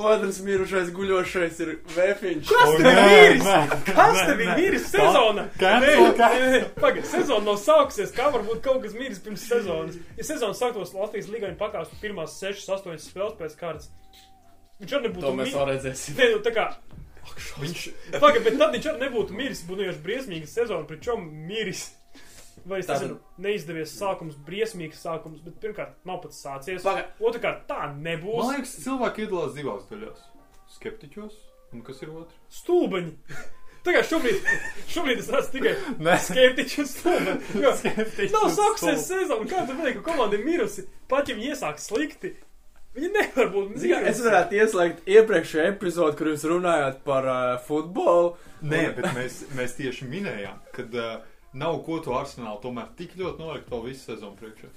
Otrs, 0.00 0.38
mirušais 0.46 0.88
guļošais 0.96 1.58
ir 1.64 1.72
Vēfiņš. 1.92 2.48
Kas 2.48 2.70
tev 2.78 2.86
miris? 2.88 3.44
nē, 3.44 3.58
Kas 3.90 4.20
tev 4.30 4.40
ir 4.44 4.52
miris 4.56 4.86
sezona? 4.92 5.44
Pagaid, 6.80 7.04
sezona 7.10 7.44
nav 7.50 7.58
sākusies. 7.60 8.14
Kā 8.16 8.30
var 8.32 8.46
būt 8.48 8.62
kaut 8.64 8.80
kas 8.86 8.96
miris 8.96 9.20
pirms 9.24 9.44
sezonas? 9.50 9.98
Ja 10.16 10.24
sezona 10.30 10.56
sāktos 10.56 10.94
Latvijas 10.96 11.28
līgā, 11.32 11.50
viņi 11.50 11.60
pakāpst 11.60 11.98
pirmās 12.00 12.38
6, 12.40 12.64
8 12.78 12.96
spēles 13.04 13.36
pēc 13.42 13.58
kārtas. 13.60 13.90
Viņš 14.80 14.96
arī 14.96 15.08
nebūtu 15.10 15.26
To 15.26 15.34
mēs 15.36 15.48
miris. 15.50 15.58
vēl 15.58 15.70
redzēsim. 15.74 16.18
Nē, 16.22 16.30
nu 16.36 16.42
tā 16.48 16.54
kā. 16.56 16.66
Viņš, 17.60 17.80
Pagaid, 18.22 18.44
bet 18.46 18.54
tad 18.56 18.72
viņš 18.78 18.86
arī 18.94 19.04
nebūtu 19.04 19.36
miris. 19.36 19.60
Būtu 19.68 19.82
vienkārši 19.84 20.04
briesmīga 20.06 20.48
sezona, 20.48 20.86
pričom 20.88 21.26
miris. 21.50 21.90
Vai 22.66 22.80
es 22.82 22.88
nezinu, 22.90 23.18
neizdevies 23.44 23.92
sākums, 23.98 24.38
briesmīgs 24.46 25.02
sākums, 25.04 25.42
bet 25.44 25.60
pirmkārt 25.62 25.94
nav 26.08 26.22
pats 26.24 26.40
sācies. 26.44 26.82
Pagaid. 26.86 27.12
Otrakārt, 27.20 27.66
tā 27.70 27.78
man 27.86 28.02
nebūs. 28.06 28.50
liekas, 28.54 28.74
cilvēki 28.84 29.26
iedalās 29.26 29.54
divās 29.56 29.86
daļās. 29.90 30.24
Skeptiķos, 30.78 31.38
un 31.72 31.82
kas 31.86 32.02
ir 32.04 32.10
otrs? 32.12 32.34
Stulbeņi! 32.60 33.14
Tagad 33.86 34.04
šobrīd, 34.10 34.48
šobrīd 34.90 35.20
es 35.22 35.28
redzu 35.32 35.52
tikai 35.54 35.72
skeptiķu 36.26 36.82
un 36.82 36.88
skeptiķis 37.80 38.34
Nav 38.34 38.48
un 38.48 38.56
sākusies 38.56 39.06
sezona, 39.06 39.46
kā 39.48 39.62
tu 39.68 39.76
vari, 39.78 39.94
ka 39.96 40.02
komanda 40.10 40.36
ir 40.36 40.44
mirusi. 40.44 40.84
Pat 41.08 41.30
ja 41.30 41.36
viņi 41.38 41.52
iesāk 41.54 41.78
slikti, 41.80 42.34
viņi 42.98 43.12
nevar 43.14 43.48
būt 43.54 43.70
kā, 43.78 43.78
Es 44.02 44.02
mirusi. 44.02 44.26
varētu 44.26 44.58
ieslēgt 44.58 45.08
iepriekšējo 45.14 45.70
epizodu, 45.70 46.18
kur 46.18 46.32
jūs 46.34 46.44
runājāt 46.50 47.00
par 47.06 47.30
uh, 47.30 47.40
futbolu. 47.64 48.34
Nē, 48.66 48.82
bet 48.98 49.08
mēs, 49.16 49.38
mēs 49.56 49.78
tieši 49.78 50.10
minējām, 50.10 50.58
ka 50.74 50.84
uh, 50.90 51.14
nav 51.58 51.80
ko 51.86 51.98
to 52.04 52.14
arsenālu 52.18 52.60
tomēr 52.62 52.88
tik 52.98 53.16
ļoti 53.18 53.42
nolikt 53.42 53.68
vēl 53.72 53.84
visu 53.90 54.12
sezonu 54.12 54.36
priekšā. 54.38 54.70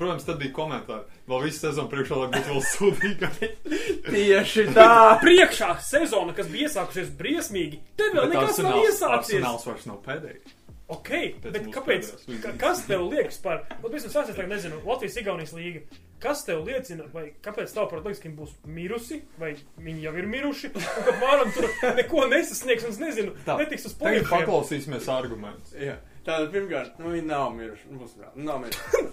Protams, 0.00 0.24
tad 0.26 0.38
bija 0.40 0.50
komentāri. 0.56 1.04
Vēl 1.28 1.42
visu 1.44 1.60
sezonu 1.66 1.90
priekšā, 1.92 2.16
lai 2.22 2.30
būtu 2.32 2.54
vēl 2.54 2.62
sūdīgāk. 2.72 3.42
Tieši 4.12 4.64
tā. 4.74 4.88
Priekšā 5.22 5.68
sezona, 5.84 6.32
kas 6.36 6.48
bija 6.50 6.70
iesākusies 6.70 7.12
briesmīgi, 7.18 7.82
tad 8.00 8.16
vēl 8.16 8.26
Bet 8.30 8.34
nekas 8.34 8.58
nav 8.64 8.72
Arsenāls- 8.72 8.88
iesācies. 8.88 9.36
Arsenāls 9.38 9.66
vairs 9.68 9.86
nav 9.92 10.00
pēdējais. 10.08 10.56
Ok, 10.92 11.08
Pēc 11.40 11.52
bet 11.54 11.68
kāpēc? 11.72 12.08
Ka, 12.42 12.50
kas 12.60 12.82
tev 12.84 13.06
liekas 13.08 13.38
par, 13.40 13.62
nu, 13.80 13.88
es 14.10 14.12
sācies 14.12 14.34
tagad 14.36 14.50
nezinu, 14.52 14.80
Latvijas-Igaunijas 14.84 15.54
līga. 15.56 15.84
Kas 16.20 16.42
tev 16.44 16.60
liecina, 16.66 17.06
vai 17.14 17.30
kāpēc 17.42 17.70
liekas, 18.04 18.20
ka 18.20 18.28
viņi 18.28 18.36
būs 18.42 18.52
mirusi, 18.68 19.22
vai 19.40 19.54
viņi 19.80 20.04
jau 20.04 20.12
ir 20.20 20.28
miruši, 20.34 20.70
un 20.76 21.06
ka 21.06 21.14
varam 21.22 21.50
tur 21.54 21.66
neko 21.96 22.26
nesasniegs, 22.30 22.84
un 22.84 22.92
es 22.92 23.00
nezinu, 23.00 23.32
Tā, 23.46 23.56
netiks 23.62 23.88
uz 23.88 23.94
Tagad 23.96 24.20
plēsoņiem. 24.26 24.30
paklausīsimies 24.34 25.08
argumentus. 25.16 25.72
Jā. 25.80 25.96
Tātad, 26.26 26.50
pirmkārt, 26.54 26.98
nu, 27.02 27.10
viņi 27.16 27.26
nav 27.26 27.48
miruši. 27.56 27.88
Nu, 27.90 27.98
būs 28.02 28.18
nav 28.36 28.60
miruši. 28.62 29.06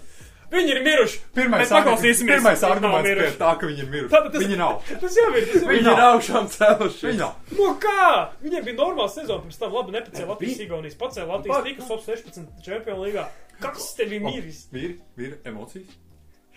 Viņi 0.50 0.72
ir 0.74 0.78
miruši! 0.82 1.18
Pirmais, 1.30 1.60
Bet 1.62 1.70
paklausīsimies, 1.76 2.40
nav 2.42 2.64
arguments 2.72 3.06
miruši. 3.06 3.36
tā, 3.38 3.50
ka 3.60 3.68
viņi 3.70 3.82
ir 3.84 3.90
miruši. 3.92 4.10
Tātad 4.10 4.32
tas- 4.34 4.42
Viņi 4.42 4.56
nav. 4.58 4.80
Tas 5.02 5.18
jau 5.20 5.26
ir! 5.38 5.44
Tas 5.46 5.60
jau 5.62 5.68
ir. 5.70 5.76
Viņi 5.76 5.92
ir 5.92 6.00
augšām 6.06 6.48
cēlušies. 6.50 7.04
Viņi 7.06 7.20
nav. 7.20 7.36
No 7.58 7.68
kā? 7.84 8.06
Viņiem 8.42 8.64
bija 8.66 8.76
normāla 8.80 9.12
sezona, 9.14 9.44
pirms 9.44 9.60
tam 9.62 9.76
labi 9.78 9.94
nepacēla 9.94 10.26
Vi- 10.26 10.32
Latvijas-Igaunijas, 10.32 10.96
pacēla 11.04 11.36
Latvijas 11.36 11.62
tikus 11.68 11.86
top 11.92 12.02
16 12.02 12.50
čempionu 12.66 13.04
līgā. 13.06 13.28
Kas 13.62 13.86
tev 13.94 14.16
ir 14.18 14.24
miris? 14.26 14.64
Vīri, 14.74 14.96
vīri, 15.20 15.38
emocijas. 15.52 15.94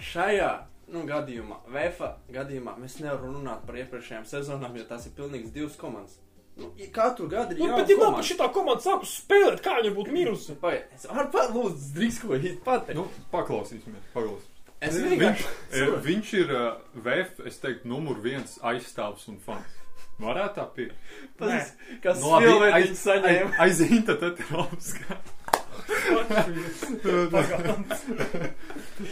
Šajā 0.09 0.49
nu, 0.93 1.05
gadījumā, 1.13 1.59
VFA 1.69 2.09
gadījumā, 2.33 2.73
mēs 2.81 2.97
nevaram 3.03 3.37
runāt 3.37 3.61
par 3.69 3.77
iepriekšējām 3.77 4.25
sezonām, 4.25 4.73
jo 4.81 4.89
tās 4.89 5.05
ir 5.05 5.13
pilnīgi 5.21 5.53
divas 5.53 5.77
komandas. 5.77 6.17
Nu, 6.55 6.67
ja 6.77 6.85
katru 6.93 7.27
gadu 7.27 7.55
ir 7.55 7.59
Nu, 7.59 7.65
jauna 7.65 7.77
bet 7.81 7.89
ja 7.89 7.95
nav 7.97 8.03
komanda. 8.05 8.17
par 8.19 8.25
šitā 8.29 8.47
komanda 8.53 8.81
sākus 8.85 9.13
spēlēt, 9.23 9.61
kā 9.65 9.71
viņa 9.81 9.93
būtu 9.95 10.11
mirusi? 10.13 10.55
Pagaid, 10.61 10.83
es 10.95 11.05
varu 11.09 11.31
pat 11.33 11.49
lūdzu 11.55 11.93
drīkst 11.95 12.21
ko 12.21 12.37
hīt 12.43 12.59
pateikt. 12.63 12.97
Nu, 12.99 13.07
paklausīsimies. 13.33 14.03
paklausīsimies. 14.13 14.49
es 14.81 14.93
Viņš, 14.99 15.09
vienkārši. 15.09 15.45
eh, 15.71 15.95
viņš 16.05 16.33
ir 16.43 16.51
uh, 16.53 16.73
VF, 16.93 17.39
es 17.47 17.57
teiktu, 17.63 17.87
numur 17.87 18.19
viens 18.21 18.59
aizstāvs 18.61 19.27
un 19.33 19.39
fans. 19.45 19.79
Varētu 20.21 20.53
tā 20.59 20.65
būt. 20.75 20.91
Tas, 21.39 21.71
kas 22.03 22.19
Nu, 22.21 22.29
labi, 22.35 22.45
Silvētiņš 22.45 22.75
aiz- 22.77 23.01
saņēma. 23.01 23.55
Aiz 23.59 23.81
Inta 23.81 24.13
Teterovska. 24.21 25.17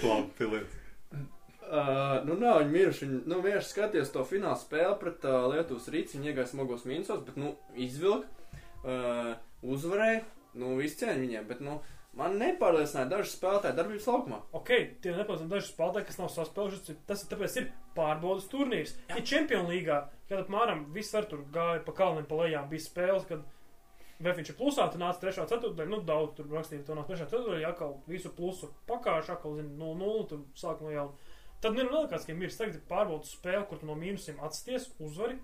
Labi, 0.03 0.29
piliet. 0.38 0.67
Uh, 1.71 2.17
nu, 2.27 2.35
nav 2.35 2.57
viņi 2.59 2.73
miruši. 2.73 3.05
Viņi, 3.05 3.17
nu, 3.31 3.37
vienkārši 3.45 3.69
skaties 3.71 4.09
to 4.11 4.25
fināla 4.27 4.57
spēli 4.59 4.97
pret 4.99 5.23
uh, 5.23 5.45
Lietuvas 5.53 5.87
rītu. 5.93 6.17
Viņi 6.17 6.33
iegāja 6.33 6.49
smagos 6.51 6.83
mīnusos, 6.83 7.21
bet, 7.23 7.37
nu, 7.39 7.53
izvilka, 7.79 8.27
uh, 8.83 9.31
uzvarēja. 9.63 10.25
Nu, 10.59 10.73
viss 10.81 10.99
cieņa 10.99 11.15
viņiem, 11.21 11.45
bet, 11.47 11.61
nu, 11.63 11.77
man 12.19 12.35
nepārliecināja 12.41 13.07
daži 13.13 13.31
spēlētāji 13.31 13.77
darbības 13.77 14.09
laukumā. 14.11 14.41
Ok, 14.59 14.73
tie 14.99 15.15
nepazina 15.15 15.53
daži 15.53 15.71
spēlētāji, 15.71 16.09
kas 16.09 16.19
nav 16.19 16.33
saspēlējuši. 16.35 16.97
Tas 17.07 17.23
ir 17.23 17.31
tāpēc, 17.31 17.57
ir 17.61 17.71
pārbaudas 17.95 18.51
turnīrs. 18.51 18.97
Ja 19.07 19.23
Čempionu 19.31 19.71
līgā, 19.71 20.03
kad 20.27 20.43
apmēram 20.43 20.89
viss 20.91 21.15
var 21.15 21.31
tur 21.31 21.47
gāja 21.55 21.85
pa 21.87 21.95
kalniem, 21.95 22.27
pa 22.27 22.43
lejām, 22.43 22.67
bija 22.73 22.83
spēles, 22.83 23.29
kad 23.31 23.47
Vēfiņš 24.21 24.51
ir 24.51 24.57
plusā, 24.59 24.85
tad 24.91 25.01
nāca 25.01 25.23
3. 25.23 25.47
ceturtdaļa, 25.49 25.89
nu 25.89 25.97
daudz 26.05 26.35
tur 26.37 26.49
rakstīja, 26.53 26.83
to 26.85 26.93
nāca 26.97 27.15
3. 27.15 27.25
ceturtdaļa, 27.31 27.71
atkal 27.71 27.95
visu 28.05 28.29
plusu 28.37 28.69
pakāšu, 28.89 29.33
atkal, 29.33 29.55
zini, 29.57 29.71
0-0, 29.79 30.25
tur 30.29 30.43
sāk 30.61 30.83
no 30.85 30.91
jauna. 30.93 31.30
Tad 31.62 31.77
nu, 31.77 31.86
nelikās, 31.86 32.25
ka 32.25 32.34
ir 32.34 32.39
mirs, 32.41 32.58
tagad 32.58 32.77
ir 32.80 32.86
pārbaudas 32.89 33.34
spēle, 33.36 33.63
kur 33.70 33.82
tu 33.82 33.89
no 33.89 33.96
mīnusiem 34.00 34.39
atsties, 34.46 34.89
uzvari. 35.00 35.38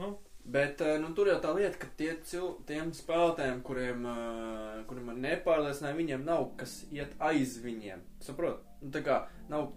Nu, 0.00 0.16
Bet 0.44 0.80
uh, 0.84 0.98
nu, 1.00 1.08
tur 1.16 1.30
jau 1.30 1.38
tā 1.40 1.54
lieta, 1.56 1.78
ka 1.80 1.86
tie 1.96 2.10
cil, 2.28 2.50
tiem 2.68 2.90
spēlētājiem, 2.92 3.62
kuriem, 3.64 4.02
uh, 4.04 4.82
kuriem 4.90 5.06
man 5.08 5.22
nepārliecināja, 5.24 5.96
viņiem 5.96 6.26
nav 6.26 6.50
kas 6.60 6.82
iet 6.92 7.14
aiz 7.16 7.54
viņiem. 7.64 8.02
Saprot? 8.20 8.60
Nu, 8.82 8.90
tā 8.92 9.00
kā 9.06 9.22
nav. 9.48 9.70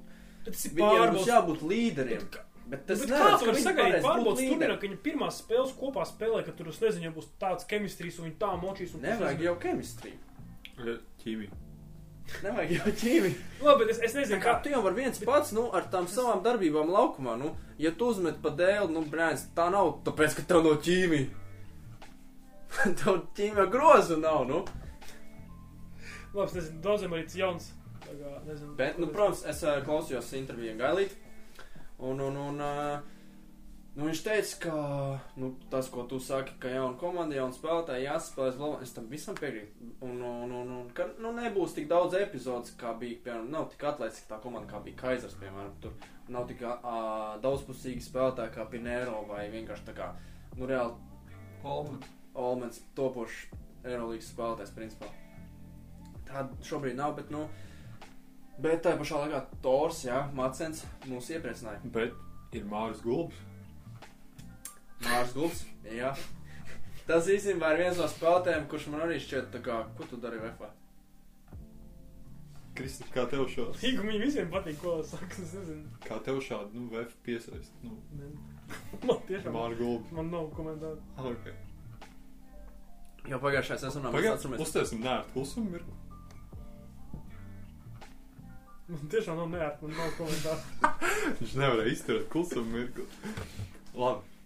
ir 0.43 0.57
Viņiem 0.75 1.15
būs 1.15 1.31
jābūt 1.31 1.63
līderiem. 1.63 2.27
Bet 2.27 2.43
Bet 2.67 2.83
Tas 2.83 2.99
neredz, 2.99 3.21
kāds 3.23 3.39
ka 3.39 3.47
var 3.47 3.55
viņi 3.55 3.63
sagaidīt 3.63 3.87
varēs 3.87 4.03
būt 4.03 4.09
pārbaudas 4.09 4.41
turnīrā, 4.43 4.73
ka 4.75 4.83
viņi 4.83 4.97
pirmās 5.05 5.37
spēles 5.39 5.75
kopā 5.79 6.03
spēlē, 6.09 6.41
ka 6.43 6.55
tur, 6.57 6.71
es 6.73 6.81
nezinu, 6.83 7.05
ja 7.07 7.11
būs 7.15 7.29
tāds 7.39 7.67
kemistrijas 7.69 8.17
un 8.19 8.27
viņi 8.27 8.35
tā 8.41 8.49
močīs 8.59 8.97
un 8.97 9.05
Nevajag 9.07 9.45
jau 9.45 9.53
kemistriju. 9.63 10.19
Ķīmija. 11.23 11.61
Nevajag 12.43 12.71
jau 12.75 12.91
ķīmiju. 13.01 13.35
Labi, 13.63 13.85
bet 13.85 13.93
es, 13.95 13.99
es 14.09 14.15
nezinu, 14.17 14.39
Kā 14.43 14.57
kā. 14.57 14.63
tu 14.63 14.71
jau 14.73 14.81
vari 14.85 15.03
viens 15.03 15.21
pats, 15.23 15.53
nu, 15.55 15.67
ar 15.73 15.87
tām 15.91 16.09
savām 16.11 16.43
darbībām 16.45 16.91
laukumā, 16.91 17.37
nu, 17.39 17.53
ja 17.81 17.91
tu 17.95 18.11
uzmet 18.11 18.41
pa 18.43 18.51
dēlu, 18.53 18.89
nu, 18.93 19.03
brēns, 19.09 19.47
tā 19.57 19.69
nav, 19.73 19.93
tāpēc, 20.05 20.35
ka 20.37 20.45
tev 20.51 20.65
no 20.67 20.75
ķīmija. 20.83 21.27
tev 22.99 23.21
ķīmija 23.37 23.67
grozu 23.73 24.19
nav, 24.21 24.43
nu. 24.49 24.63
Labi, 26.35 26.47
es 26.51 26.57
nezinu, 26.59 26.81
daudziem 26.83 27.15
arī 27.15 27.25
tas 27.29 27.39
jauns. 27.39 27.69
Kā, 28.03 28.33
nezinu, 28.47 28.73
Bet, 28.79 28.99
nu, 29.01 29.09
protams, 29.11 29.41
es 29.49 29.63
uh, 29.65 29.79
klausījos 29.87 30.29
interviju 30.37 30.75
Gailīt, 30.79 31.15
un, 31.97 32.21
un, 32.21 32.37
un, 32.49 32.61
uh, 32.61 33.16
nu, 33.97 34.07
viņš 34.07 34.21
teica, 34.23 34.57
ka, 34.63 34.75
nu, 35.41 35.51
tas, 35.73 35.89
ko 35.93 36.05
tu 36.09 36.19
saki, 36.23 36.55
ka 36.61 36.71
jauna 36.71 36.97
komanda, 37.01 37.37
jauna 37.37 37.55
spēlētāja 37.55 38.13
jāsaspēlēs 38.13 38.59
vēl, 38.61 38.75
es 38.85 38.93
tam 38.95 39.09
visam 39.11 39.37
piekrītu, 39.39 39.91
un, 40.05 40.19
un, 40.21 40.53
un, 40.61 40.73
un, 40.79 40.89
ka, 40.97 41.09
nu, 41.23 41.33
nebūs 41.37 41.73
tik 41.77 41.89
daudz 41.91 42.17
epizodes, 42.19 42.75
kā 42.79 42.93
bija, 42.99 43.21
piemēram, 43.25 43.49
nav 43.53 43.71
tik 43.73 43.87
atlēcīga 43.91 44.29
tā 44.31 44.41
komanda, 44.43 44.69
kā 44.71 44.83
bija 44.85 45.01
Kaisers, 45.01 45.37
piemēram, 45.41 45.73
tur 45.83 45.97
nav 46.31 46.45
tik 46.49 46.61
uh, 46.67 47.39
daudzpusīgi 47.43 48.05
spēlētāji 48.05 48.55
kā 48.55 48.67
Pinero, 48.71 49.23
vai 49.29 49.47
vienkārši 49.53 49.89
tā 49.89 49.97
kā, 49.97 50.11
nu, 50.59 50.69
reāli 50.69 50.95
Olmans. 51.67 52.13
Olmens 52.37 52.81
topošs 52.97 53.47
Eirolandes 53.87 54.29
spēlētājs, 54.29 54.73
principā. 54.75 55.09
Tāda 56.27 56.53
šobrīd 56.67 56.97
nav, 56.99 57.15
bet, 57.17 57.31
nu, 57.33 57.47
bet 58.61 58.83
tā 58.85 58.93
pašā 58.99 59.23
laikā 59.23 59.41
Tors, 59.63 60.03
jā, 60.05 60.25
Macens 60.37 60.83
mūs 61.07 61.31
iepriecināja. 61.33 61.81
Bet 61.93 62.57
ir 62.57 62.67
Māris 62.69 63.01
Gulbs. 63.05 63.46
Mārs 65.05 65.33
Gulbs, 65.35 65.61
jā. 65.93 66.11
Tas 67.07 67.29
īstenībā 67.31 67.69
ir 67.75 67.83
viens 67.85 67.99
no 68.01 68.07
spēlētājiem, 68.11 68.65
kurš 68.71 68.89
man 68.91 69.05
arī 69.05 69.19
šķiet, 69.23 69.53
kā, 69.63 69.77
ko 69.97 70.07
tu 70.09 70.19
dari 70.19 70.41
VF? 70.41 70.65
Kristip, 72.77 73.07
kā 73.13 73.23
tev 73.29 73.45
šāds? 73.49 73.79
Tīk, 73.81 74.01
viņiem 74.03 74.25
visiem 74.27 74.49
patīk, 74.53 74.75
ko 74.81 74.97
saka, 75.05 75.29
es 75.31 75.53
nezinu. 75.57 75.85
Kā 76.03 76.19
tev 76.25 76.41
šādi, 76.45 76.77
nu, 76.77 76.89
VF 76.91 77.15
piesaist? 77.25 77.73
Nu. 77.85 77.95
Man 79.07 79.23
tiešām, 79.29 79.55
Māris 79.55 79.79
Gulbs. 79.79 80.11
man 80.17 80.29
nav 80.33 80.49
komentāru. 80.57 80.99
Okay. 81.31 81.55
Jo 83.27 83.39
pagājušajā 83.43 83.79
sezonā 83.85 84.11
mēs 84.11 84.27
atceramies. 84.33 84.61
uztēsim 84.65 85.01
nērtu 85.03 85.33
klusumu 85.33 85.71
mirkli. 85.73 85.95
Man 88.87 89.09
tiešām 89.11 89.39
nav 89.41 89.49
neērt, 89.51 89.81
man 89.83 89.95
nav 89.97 90.13
komentāru. 90.19 90.91
Viņš 91.39 91.55
nevarēja 91.59 91.93
izturēt 91.95 92.29
klusumu 92.31 92.75
mirkli. 92.75 93.07
Labi. 93.97 94.36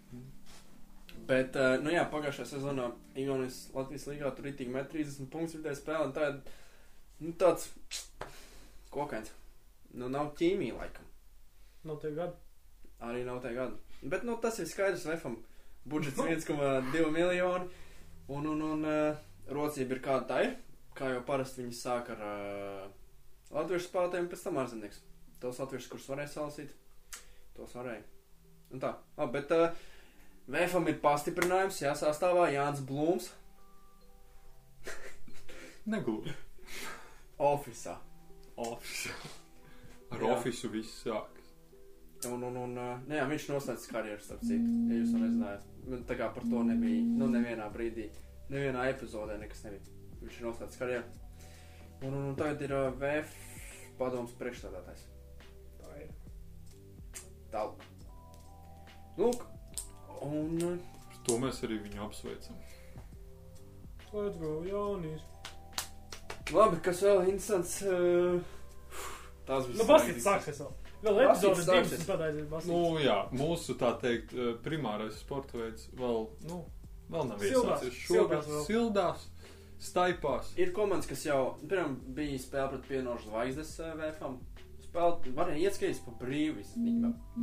Bet, 1.32 1.56
uh, 1.56 1.78
nu 1.84 1.94
jā, 1.94 2.04
pagājušajā 2.12 2.50
sezonā 2.50 2.90
Igaunijas 3.16 3.64
Latvijas 3.76 4.08
līgā 4.10 4.32
tur 4.36 4.50
itīgi 4.52 4.74
met 4.74 4.90
30 4.92 5.30
punktus 5.32 5.60
vidēji 5.60 5.80
spēlē, 5.80 6.08
un 6.10 6.16
tā 6.16 6.28
ir, 6.32 6.58
nu, 7.22 7.36
tāds 7.40 7.70
kokains. 8.92 9.32
Nu, 9.96 10.10
nav 10.12 10.34
ķīmija 10.40 10.76
laikam. 10.80 11.08
Nav 11.88 12.02
tie 12.04 12.12
gadi. 12.16 12.36
Arī 13.02 13.24
nav 13.28 13.40
tā 13.44 13.54
gada. 13.56 13.78
Bet, 14.02 14.26
nu, 14.28 14.36
tas 14.44 14.60
ir 14.60 14.70
skaidrs, 14.70 15.06
VFam 15.08 15.38
budžets 15.86 16.18
1,2 16.18 17.12
miljoni, 17.12 17.70
un, 18.28 18.48
un, 18.48 18.62
un 18.62 18.86
uh, 18.86 19.18
rocība 19.50 19.98
ir 19.98 20.04
kāda 20.04 20.28
tā 20.30 20.42
ir, 20.46 20.56
kā 20.98 21.10
jau 21.14 21.24
parasti 21.26 21.64
viņi 21.64 21.78
sāk 21.78 22.12
ar 22.14 22.26
uh, 22.26 22.84
latviešu 23.56 23.88
spēlētājiem, 23.88 24.30
pēc 24.32 24.46
tam 24.46 24.60
ārzemnieks. 24.62 25.02
Tos 25.42 25.62
latviešus, 25.62 25.90
kurus 25.90 26.10
varēja 26.12 26.34
salasīt, 26.36 26.76
tos 27.58 27.74
varēja. 27.78 28.04
Un 28.72 28.84
tā, 28.84 28.94
labi, 29.18 29.40
bet 29.40 29.56
uh, 29.58 29.88
VFam 30.50 30.88
ir 30.90 30.98
pastiprinājums, 31.04 31.82
jā, 31.84 31.92
sastāvā 31.96 32.48
Jānis 32.54 32.82
Blūms, 32.88 33.30
Negluži. 35.86 36.34
ofisā. 37.40 37.98
Office. 38.62 39.10
Ar 40.12 40.20
Jā. 40.22 40.34
ofisu 40.36 40.70
viss 40.70 41.04
sākas. 41.06 41.48
Un, 42.30 42.44
un, 42.44 42.58
un, 42.58 42.74
uh, 42.78 42.98
ne, 43.08 43.16
jā, 43.18 43.24
viņš 43.32 43.48
noslēdz 43.50 43.86
karjeru, 43.90 44.22
starp 44.22 44.44
citu, 44.46 44.68
ja 44.92 45.00
jūs 45.00 45.14
to 45.16 45.22
nezinājāt. 45.24 45.64
Man 45.90 46.04
Tā 46.06 46.18
kā 46.20 46.28
par 46.36 46.44
to 46.46 46.62
nebija, 46.68 47.00
nu, 47.18 47.30
nevienā 47.34 47.66
brīdī, 47.74 48.10
nevienā 48.52 48.84
epizodē 48.92 49.40
nekas 49.42 49.64
nebija. 49.66 49.96
Viņš 50.22 50.38
ir 50.38 50.46
noslēdz 50.46 50.78
karjeru. 50.78 51.24
Un, 52.04 52.12
un, 52.14 52.28
un 52.30 52.36
tagad 52.38 52.62
ir 52.68 52.76
uh, 52.78 52.92
VF 53.02 53.34
padoms 53.98 54.36
priekšstādātājs. 54.38 55.08
Tā 55.82 55.96
ir. 56.04 56.14
Tālāk. 57.56 57.88
Lūk, 59.18 59.48
un 60.22 60.80
Par 61.12 61.24
to 61.28 61.38
mēs 61.42 61.62
arī 61.66 61.80
viņu 61.86 62.04
apsveicam. 62.08 62.56
let's 64.14 64.38
go, 64.38 64.62
Jānis. 64.68 65.22
Labi, 66.52 66.82
kas 66.84 67.02
vēl 67.06 67.30
interesants? 67.32 67.78
Uh, 67.86 68.42
tās 69.48 69.68
bija 69.70 69.78
Nu, 69.80 69.86
baskets 69.88 70.26
sāksies 70.26 70.60
vēl. 70.60 70.72
Vēl 71.02 71.20
epizodes 71.24 71.66
divas 71.66 71.70
aizies 72.30 72.68
Nu, 72.70 72.82
jā, 73.02 73.16
mūsu 73.34 73.74
tā 73.80 73.94
teikt, 74.02 74.34
eh, 74.38 74.52
primārais 74.62 75.16
sporta 75.18 75.58
veids 75.58 75.88
vēl, 75.98 76.28
nu, 76.50 76.60
vēl 77.10 77.30
nav 77.32 77.40
Sildās, 77.42 77.82
iesācies. 77.82 78.02
sildās 78.06 78.20
Šogad 78.20 78.50
vēl. 78.52 78.66
sildās, 78.68 79.24
staipās. 79.82 80.52
Ir 80.62 80.74
komandas, 80.76 81.08
kas 81.10 81.24
jau, 81.26 81.40
piemēram, 81.64 81.96
bija 82.14 82.38
spēle 82.44 82.70
pret 82.76 82.86
pienošu 82.92 83.32
zvaigznes 83.32 83.72
eh, 83.80 83.96
VFam. 83.98 84.38
Spēle 84.86 85.34
varēja 85.40 85.72
ieskatīt 85.72 86.04
pa. 86.06 86.12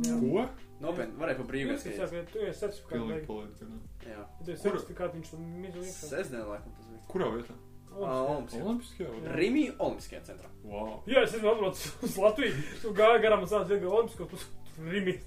Jā. 0.05 0.19
Ko? 0.21 0.47
Nopietni, 0.79 1.17
varēja 1.19 1.37
pa 1.41 1.45
brīvu 1.49 1.73
Tas, 1.73 1.81
kas 1.83 1.91
ieskatīt. 1.91 2.09
saka, 2.09 2.31
tu 2.31 2.43
esi 2.47 2.59
certifikāts. 2.63 3.63
Jā. 4.07 4.21
Tu 4.45 4.53
esi 4.53 4.63
certifikāts, 4.63 5.17
viņš 5.17 5.31
tam 5.33 5.49
iekšā. 5.67 5.83
Sestdien, 6.13 6.45
laikam, 6.47 6.75
tas 6.77 6.87
bija. 6.93 7.01
Kurā 7.11 7.27
vietā? 7.35 7.57
Olimpiskajā. 7.99 8.63
Olimpiskajā? 8.63 9.09
Jā. 9.25 9.35
Rīmī 9.35 9.65
Olimpiskajā 9.75 10.21
centrā. 10.29 10.51
Wow. 10.63 10.93
Jā, 11.09 11.25
es 11.25 11.35
esmu 11.35 11.51
atbraucis 11.51 11.91
uz 12.07 12.17
Latviju. 12.23 12.63
Tu 12.83 12.93
gāji 12.95 13.23
garām 13.25 13.43
un 13.43 13.51
sācis 13.51 13.75
iegūt 13.75 13.97
Olimpisko 13.99 14.29
pusi. 14.31 14.47
Rimi. 14.87 15.17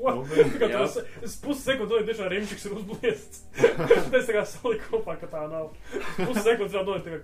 Ko? 0.00 0.14
Nu, 0.16 0.24
Jā. 0.64 0.80
tas, 0.80 0.96
es 1.22 1.36
pusi 1.44 1.60
sekundu 1.68 1.92
domāju, 1.92 2.08
tiešām 2.08 2.30
Rimčiks 2.32 2.66
ir 2.66 2.74
uzbliests. 2.78 3.42
es 4.18 4.26
tā 4.26 4.34
kā 4.34 4.44
saliku 4.48 4.96
kopā, 4.96 5.18
ka 5.20 5.28
tā 5.30 5.44
nav. 5.52 5.70
Pusi 6.16 6.42
sekundes 6.46 6.74
jau 6.74 6.82
domāju, 6.88 7.20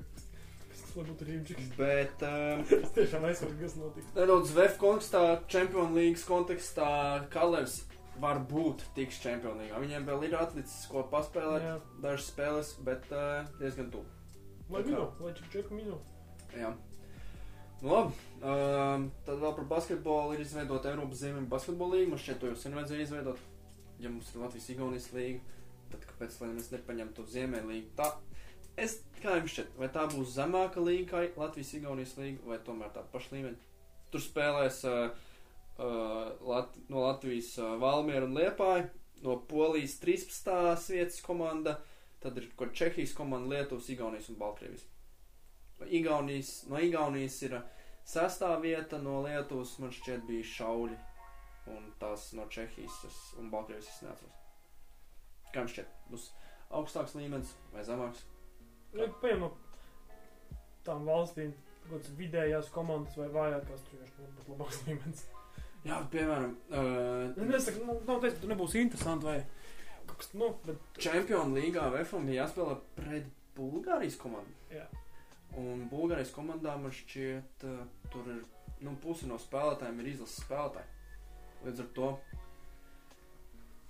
lai 0.97 1.05
būtu 1.11 1.27
Rimčiks. 1.29 1.69
Bet 1.79 2.23
uh, 2.27 2.63
Es 2.79 2.91
tiešām 2.97 3.27
aizsveru, 3.29 3.57
kas 3.61 3.77
notika. 3.81 4.09
nedaudz 4.17 4.53
VF 4.57 4.79
kontekstā, 4.81 5.23
Champions 5.53 5.95
League 5.97 6.23
kontekstā, 6.29 6.89
Kalevs 7.33 7.83
var 8.21 8.41
būt 8.49 8.85
tiks 8.97 9.19
Champions 9.21 9.61
League. 9.61 9.77
Viņiem 9.83 10.07
vēl 10.09 10.25
ir 10.31 10.37
atlicis, 10.41 10.87
ko 10.91 11.03
paspēlēt, 11.13 11.65
Jā. 11.69 11.75
dažas 12.05 12.31
spēles, 12.33 12.75
bet 12.87 13.05
uh, 13.13 13.45
diezgan 13.61 13.91
tuvu. 13.93 14.07
Lai 14.73 14.81
minu, 14.83 15.05
lai 15.23 15.35
čik 15.37 15.51
čeku 15.53 15.77
minu. 15.77 15.99
Jā. 16.57 16.73
Nu, 17.83 17.91
labi. 17.93 18.15
Um, 18.41 19.11
tad 19.27 19.37
vēl 19.43 19.53
par 19.59 19.67
basketbolu 19.77 20.33
ir 20.35 20.41
izveidota 20.47 20.89
Eiropas 20.95 21.21
Ziemeļa 21.21 21.51
basketbola 21.53 21.93
līnija. 21.99 22.13
Man 22.15 22.23
šķiet, 22.23 22.39
to 22.41 22.49
jau 22.51 22.57
sen 22.59 22.75
vajadzēja 22.79 23.05
izveidot. 23.05 23.43
Ja 24.01 24.09
mums 24.11 24.33
ir 24.33 24.41
Latvijas-Igaunijas 24.43 25.11
līnija, 25.13 25.43
tad 25.93 26.09
kāpēc 26.09 26.41
lai 26.41 26.49
mēs 26.57 26.73
nepaņemtu 26.73 27.21
to 27.21 27.27
Ziemeļa 27.37 27.69
līniju? 27.69 27.91
Tā, 28.77 28.83
es, 28.85 28.99
kā 29.23 29.39
jums 29.39 29.55
šķiet, 29.55 29.73
vai 29.81 29.89
tā 29.93 30.05
būs 30.13 30.35
zemāka 30.37 30.83
līnija 30.85 31.09
kā 31.09 31.23
Latvijas-Igaunijas 31.41 32.17
līnija, 32.19 32.45
vai 32.45 32.59
tomēr 32.65 32.93
tāda 32.93 33.09
paša 33.13 33.33
līmeņa? 33.33 33.71
Tur 34.13 34.23
spēlēs 34.23 34.83
uh, 34.89 35.15
uh, 35.79 36.35
Lat 36.45 36.77
no 36.93 37.07
Latvijas 37.07 37.55
uh, 37.59 37.77
Valmiera 37.81 38.29
un 38.29 38.37
Liepāja, 38.37 38.91
no 39.25 39.39
Polijas 39.49 39.97
13. 40.03 40.93
vietas 40.93 41.23
komanda, 41.25 41.79
tad 42.21 42.37
ir 42.37 42.51
kaut 42.57 42.77
Čehijas 42.77 43.17
komanda, 43.17 43.55
Lietuvas, 43.55 43.89
Igaunijas 43.93 44.29
un 44.33 44.39
Baltkrievijas. 44.41 44.85
Igaunijas, 45.87 46.53
no 46.69 46.81
Igaunijas 46.81 47.41
ir 47.49 47.59
sestā 48.07 48.53
vieta, 48.61 49.01
no 49.01 49.23
Lietuvas 49.25 49.77
man 49.81 49.93
šķiet 49.93 50.29
bija 50.29 50.53
šauļi, 50.53 51.01
un 51.73 51.91
tās 52.01 52.29
no 52.37 52.45
Čehijas 52.53 53.03
un 53.41 53.51
Baltkrievijas 53.53 53.93
es 53.97 54.05
neatceros. 54.05 54.41
Kā 55.53 55.65
jums 55.65 55.77
šķiet, 55.77 56.01
būs 56.13 56.31
augstāks 56.77 57.17
līmenis 57.17 57.57
vai 57.73 57.85
zemāks? 57.89 58.27
Nu, 58.95 59.07
paņem 59.23 59.43
no 59.45 59.51
tām 60.87 61.07
valstīm, 61.09 61.55
kāds 61.87 62.13
vidējās 62.19 62.71
komandas 62.75 63.17
vai 63.19 63.29
vājākās, 63.35 63.83
tur 63.87 63.99
vienkārši 63.99 64.27
nebūs 64.27 64.51
labāks 64.53 64.83
līmenis. 64.87 65.25
Jā, 65.87 66.01
piemēram, 66.11 66.55
uh, 66.75 67.37
Nu, 67.37 67.47
Es 67.55 67.67
saku, 67.69 67.85
nu, 67.87 67.99
nav 68.09 68.23
teikt, 68.23 68.39
ka 68.39 68.43
tur 68.43 68.53
nebūs 68.53 68.75
interesanti 68.81 69.29
vai 69.29 69.37
kaut 70.07 70.19
kas, 70.23 70.33
nu, 70.39 70.51
bet 70.67 71.01
Čempionu 71.03 71.59
līgā 71.59 71.87
VFM 71.95 72.27
bija 72.31 72.45
jāspēlē 72.45 72.77
pret 72.97 73.29
Bulgārijas 73.57 74.19
komandu. 74.21 74.55
Jā. 74.73 74.87
Un 75.57 75.87
Bulgārijas 75.91 76.35
komandā 76.35 76.75
man 76.81 76.95
šķiet, 76.95 77.67
uh, 77.69 78.11
tur 78.13 78.29
ir 78.35 78.43
nu, 78.85 78.97
pusi 79.03 79.29
no 79.31 79.39
spēlētājiem 79.41 80.03
ir 80.03 80.13
izlases 80.13 80.43
spēlētāji. 80.45 80.93
Līdz 81.67 81.83
ar 81.85 81.91
to 81.97 82.11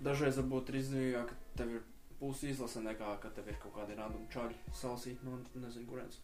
dažreiz 0.07 0.37
varbūt 0.39 0.71
ir 0.71 0.79
izdevīgāk, 0.81 1.31
ka 1.31 1.61
tev 1.61 1.73
ir 1.79 1.85
pusi 2.19 2.49
izlase 2.53 2.81
nekā, 2.85 3.15
ka 3.21 3.29
tev 3.35 3.47
ir 3.51 3.57
kaut 3.61 3.75
kādi 3.77 3.95
random 3.97 4.23
čaļi 4.33 4.55
salsīt 4.73 5.23
no 5.27 5.37
nezinu 5.55 5.87
kurienes. 5.89 6.19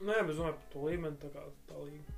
Nē, 0.00 0.22
bet 0.26 0.34
domāju 0.36 0.56
par 0.56 0.68
to 0.72 0.86
līmeni, 0.88 1.18
tā 1.20 1.28
kā 1.34 1.42
tā 1.68 1.76
līnija. 1.84 2.16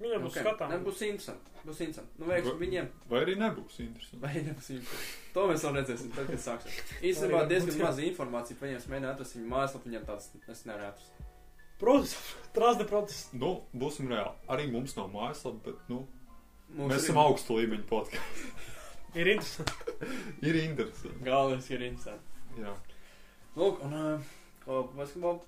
Viņam 0.00 0.24
būs 0.24 0.34
Ok, 0.34 0.40
skatām. 0.42 0.70
Ne, 0.72 0.78
būs 0.82 1.02
interesanti. 1.06 1.52
Būs 1.64 1.80
interesanti. 1.84 2.18
Nu, 2.18 2.26
veiks 2.26 2.48
Va- 2.48 2.54
viņiem. 2.58 2.88
Vai 3.12 3.20
arī 3.22 3.36
nebūs 3.38 3.76
interesanti? 3.84 4.18
Vai 4.24 4.32
nebūs 4.42 4.70
interesanti. 4.74 5.12
To 5.36 5.44
mēs 5.50 5.62
vēl 5.66 5.76
redzēsim, 5.78 6.10
tad, 6.16 6.26
kad 6.32 6.42
sāksies. 6.42 6.80
Īstenībā 7.10 7.38
Vai 7.44 7.50
diezgan 7.52 7.70
būs, 7.76 7.82
maz 7.84 8.00
informācija 8.08 8.58
par 8.58 8.68
viņiem. 8.68 8.80
Es 8.82 8.88
mēģināju 8.90 9.14
atrast 9.14 9.36
viņu 9.38 9.52
mājaslapu, 9.54 9.88
viņiem 9.92 10.08
tāds 10.10 10.28
es 10.56 10.64
nevarēju 10.66 10.90
atrast. 10.90 11.22
Protams, 11.78 12.16
trāsde 12.58 12.88
process. 12.90 13.22
Nu, 13.38 13.52
būsim 13.84 14.10
reāli. 14.10 14.34
Arī 14.56 14.66
mums 14.74 14.96
nav 14.98 15.12
mājaslapa, 15.14 15.62
bet, 15.70 15.86
nu, 15.94 16.02
Mums 16.74 16.90
mēs 16.90 16.98
ir- 16.98 17.04
esam 17.12 17.22
augstu 17.22 17.60
līmeņu 17.60 17.86
podkāstā. 17.92 18.60
Ir 19.14 19.30
interesanti. 19.34 19.72
Ir 20.42 20.58
interesanti. 20.62 21.24
Galvenais 21.26 21.68
ir 21.70 21.84
interesanti. 21.86 22.62
Jā. 22.62 22.72
Lūk, 23.58 23.82
un 23.86 23.94
uh, 23.98 24.88
basketbolu. 24.96 25.42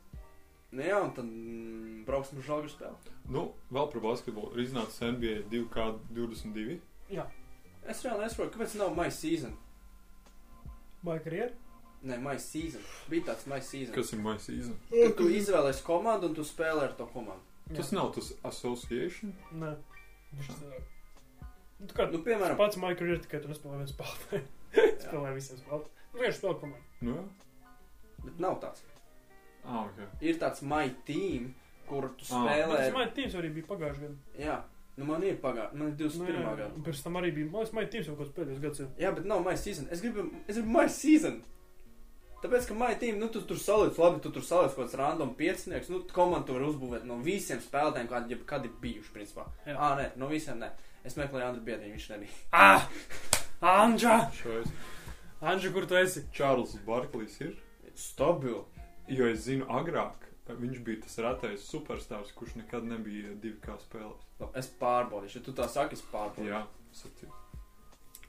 Nu 0.76 0.82
jā, 0.84 0.98
un 1.02 1.10
tad 1.16 1.24
mm, 1.26 2.04
brauksim 2.06 2.38
uz 2.42 2.46
žāgu 2.46 2.70
spēli. 2.70 3.14
Nu, 3.32 3.48
vēl 3.72 3.90
par 3.92 4.02
basketbolu. 4.04 4.52
Ir 4.56 4.66
iznācis 4.66 5.02
NBA 5.02 5.42
2K22. 5.50 6.78
Jā, 7.14 7.26
Es 7.86 8.00
reāli 8.02 8.24
nesaprotu, 8.24 8.56
kāpēc 8.56 8.72
nav 8.80 8.96
my 8.98 9.06
season. 9.14 9.52
vai 11.06 11.20
karjeru? 11.22 11.54
Nē, 12.06 12.16
my 12.22 12.34
season. 12.42 12.82
Bija 13.10 13.28
tāds 13.28 13.46
my 13.46 13.60
season. 13.62 13.94
Kas 13.94 14.10
ir 14.12 14.18
my 14.22 14.34
season? 14.42 14.74
Kad 14.90 15.14
tu 15.18 15.28
izvēlēsi 15.30 15.84
komandu 15.86 16.26
un 16.30 16.34
tu 16.34 16.42
spēlē 16.46 16.88
ar 16.88 16.96
to 16.98 17.06
komandu. 17.12 17.42
Tas 17.76 17.92
nav 17.94 18.10
tas 18.14 18.32
association. 18.46 19.32
Nē. 19.54 19.72
Viņš 20.34 20.50
tā. 20.50 20.80
Nu, 21.80 21.86
kā 21.92 22.06
Nu, 22.12 22.22
piemēram, 22.24 22.56
pats 22.56 22.78
my 22.80 22.94
career, 22.96 23.18
tikai 23.20 23.42
tu 23.44 23.50
nespēlē 23.50 23.82
viens 23.82 23.92
spēlētāju. 23.92 24.46
Spēlē 25.04 25.32
visiem 25.36 25.58
spēlētājiem. 25.60 26.06
Nu, 26.12 26.20
vienkārši 26.20 26.38
spēlē 26.40 26.60
komandu. 26.62 26.86
Nu, 27.04 27.16
bet 28.24 28.38
nav 28.42 28.56
tāds. 28.62 28.84
Ah, 29.66 29.82
ok. 29.84 29.98
Ir 30.24 30.38
tāds 30.40 30.62
my 30.64 30.86
team, 31.08 31.50
kur 31.88 32.08
tu 32.16 32.24
Ah. 32.30 32.46
Bet 32.46 32.62
spēlē. 32.62 32.78
tas 32.80 32.94
man 32.96 33.12
tīms 33.18 33.36
arī 33.40 33.50
bija 33.58 33.68
pagājušajā 33.72 34.06
gadā. 34.06 34.38
Jā, 34.40 34.56
nu 34.96 35.08
man 35.10 35.26
ir 35.26 35.36
pagājuši. 35.42 35.80
Man 35.82 35.90
ir 35.92 35.98
21. 36.00 36.38
Nu, 36.40 36.54
gada. 36.56 36.70
Un 36.78 36.86
pēc 36.86 37.02
tam 37.04 37.20
arī 37.20 37.34
bija, 37.36 37.50
man 37.50 37.60
liekas, 37.64 37.74
man 37.76 37.90
tīms 37.92 38.08
jau 38.08 38.16
kāds 38.22 38.32
pēdējos 38.38 38.62
gads 38.64 38.80
ir. 38.84 38.88
Jā, 39.04 39.12
bet 39.18 39.28
nav 39.28 39.44
my 39.44 39.54
season. 39.60 39.88
Es 39.92 40.00
gribu, 40.04 40.24
es 40.46 40.56
gribu 40.56 40.72
my 40.78 40.86
season. 40.88 41.42
Tāpēc, 42.42 42.66
ka 42.68 42.74
my 42.76 42.90
team, 43.00 43.16
nu, 43.18 43.28
tu 43.32 43.40
tur 43.48 43.56
saliec, 43.58 43.96
labi, 43.98 44.20
tu 44.22 44.30
tur 44.30 44.44
saliec 44.44 44.74
kaut 44.76 44.84
kāds 44.86 44.96
random 45.00 45.30
piecinieks, 45.38 45.88
nu, 45.90 46.02
komandu 46.14 46.46
tu 46.50 46.56
vari 46.58 46.66
uzbūvēt 46.68 47.06
no 47.08 47.16
visiem 47.24 47.62
spēlētājiem, 47.64 48.10
kādi 48.10 48.34
jebkad 48.36 48.66
ir 48.68 48.74
bijuši, 48.82 49.12
principā. 49.14 49.46
Jā. 49.66 49.74
Ā, 49.74 49.88
nē, 49.98 50.04
no 50.20 50.28
visiem 50.30 50.60
nē. 50.60 50.68
Es 51.06 51.16
meklēju 51.18 51.46
Andru 51.46 51.64
Biedriņu, 51.66 51.94
viņš 51.96 52.08
nebija. 52.14 52.38
Ah! 52.52 52.86
Anģa! 53.62 54.16
Šais. 54.36 54.70
Anģa, 55.40 55.72
kur 55.74 55.86
tu 55.88 55.98
esi? 55.98 56.26
Čārls 56.34 56.76
Barklīs 56.86 57.38
ir. 57.44 57.54
Stabili. 57.96 58.64
Jo 59.08 59.28
es 59.30 59.44
zinu, 59.46 59.68
agrāk 59.70 60.26
viņš 60.54 60.78
bija 60.86 61.02
tas 61.02 61.18
retais 61.18 61.64
superstarps, 61.66 62.32
kurš 62.36 62.54
nekad 62.60 62.84
nebija 62.86 63.34
divi 63.42 63.58
kā 63.62 63.74
spēlēs. 63.82 64.22
Nu, 64.40 64.50
es 64.58 64.68
pārbaudīšu, 64.80 65.40
ja 65.40 65.46
tu 65.46 65.54
tā 65.56 65.66
saki, 65.70 65.98
es 65.98 66.04
pārbaudīšu. 66.12 66.52
Jā, 66.52 66.62
sacīt. 66.94 67.42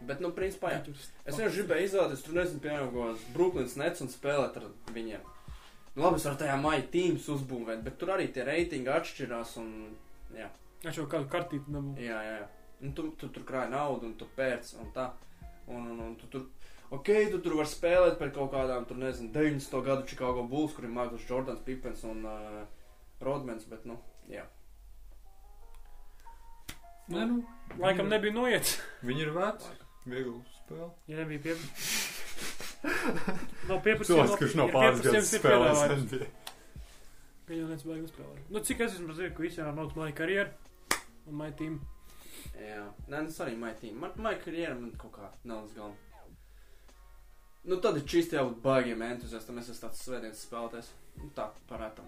Bet, 0.07 0.21
nu, 0.21 0.31
principā, 0.33 0.71
jā. 0.75 0.81
Es 1.25 1.37
vienkārši 1.37 1.61
gribēju 1.61 1.87
izvēlēties, 1.89 2.23
tur 2.25 2.37
nezinu, 2.37 2.61
piemēram, 2.63 2.91
kāds 2.93 3.25
Brooklyns 3.33 3.77
Nets 3.81 4.03
un 4.05 4.11
spēlēt 4.13 4.59
ar 4.59 4.67
viņiem. 4.93 5.23
Nu, 5.95 6.03
labi, 6.03 6.19
es 6.19 6.27
varu 6.29 6.37
tajā 6.41 6.57
maija 6.61 6.85
tīmas 6.93 7.29
uzbūvēt, 7.33 7.81
bet 7.85 7.97
tur 8.01 8.13
arī 8.13 8.27
tie 8.33 8.45
reitingi 8.45 8.93
atšķirās 8.93 9.55
un, 9.61 9.71
jā, 10.37 10.49
Es 10.85 10.93
jau 10.93 11.07
kādu 11.09 11.25
kartīti 11.33 11.73
nebūtu. 11.73 12.05
jā, 12.05 12.19
jā. 12.21 12.35
jā. 12.43 12.47
Un 12.85 12.93
tu, 12.93 13.09
tu 13.17 13.29
tur 13.33 13.45
krāji 13.47 13.73
naudu 13.73 14.05
un 14.09 14.17
tu 14.17 14.27
pērc 14.37 14.75
un 14.81 14.91
tā. 14.93 15.07
Un, 15.67 15.87
un, 15.91 16.01
un 16.05 16.13
tu 16.19 16.29
tur, 16.31 16.45
ok, 16.93 17.09
tu 17.31 17.39
tur 17.43 17.57
vari 17.59 17.71
spēlēt 17.71 18.19
par 18.19 18.29
kaut 18.35 18.53
kādām, 18.53 18.85
tur 18.87 18.99
nezinu, 19.01 19.31
90. 19.35 19.81
gadu 19.83 20.05
Chicago 20.07 20.45
Bulls, 20.47 20.75
kuriem 20.77 20.93
Maikls 20.95 21.25
Jordans, 21.27 21.63
Pippens 21.65 22.05
un 22.07 22.21
uh, 22.29 22.61
Rodmans, 23.23 23.65
bet, 23.67 23.83
nu, 23.89 23.97
jā. 24.31 24.45
Nē, 27.07 27.25
nu, 27.25 27.41
laikam 27.81 28.09
nebija 28.11 28.35
noiet. 28.35 28.77
Viņi 29.07 29.25
ir 29.25 29.33
veci. 29.35 29.73
Viegli 30.07 30.37
spēlē. 30.61 30.89
Ja 31.11 31.21
nebija 31.23 31.43
pie... 31.47 31.57
Nav 33.67 33.79
pieprasījums. 33.83 34.07
Cilvēks, 34.07 34.39
kurš 34.39 34.55
nav 34.59 34.71
pāris 34.75 35.03
gadus 35.03 35.31
spēlējis. 35.33 36.25
Viņa 37.47 37.61
jau 37.61 37.67
nespēja 37.71 38.01
nespēlēt. 38.03 38.47
Nu, 38.51 38.63
cik 38.67 38.83
es 38.83 38.97
esmu 38.97 39.15
zinu, 39.15 39.33
ka 39.35 39.43
visiem 39.43 39.67
ir 39.71 39.83
augs 39.83 39.95
mana 39.97 40.15
karjera 40.15 40.51
un 41.27 41.39
my 41.39 41.47
team. 41.59 41.79
Jā, 42.57 42.83
nē, 43.07 43.23
tas 43.29 43.39
arī 43.45 43.55
maija 43.59 43.77
tīma. 43.81 43.99
Man, 44.05 44.11
maija 44.25 44.41
karjera 44.41 44.75
man 44.77 44.93
kaut 44.99 45.13
kā 45.17 45.29
nav 45.47 45.65
līdz 45.65 45.75
galam. 45.77 45.95
Nu, 47.67 47.75
tad 47.83 47.97
ir 47.99 48.05
čisti 48.07 48.37
jābūt 48.37 48.61
baigiem 48.63 49.01
entuziastam. 49.03 49.57
Es 49.59 49.69
esmu 49.73 49.83
tāds 49.83 50.03
svētdienas 50.05 50.43
spēlētājs. 50.47 50.89
Nu, 51.19 51.29
tā, 51.35 51.49
parētam. 51.69 52.07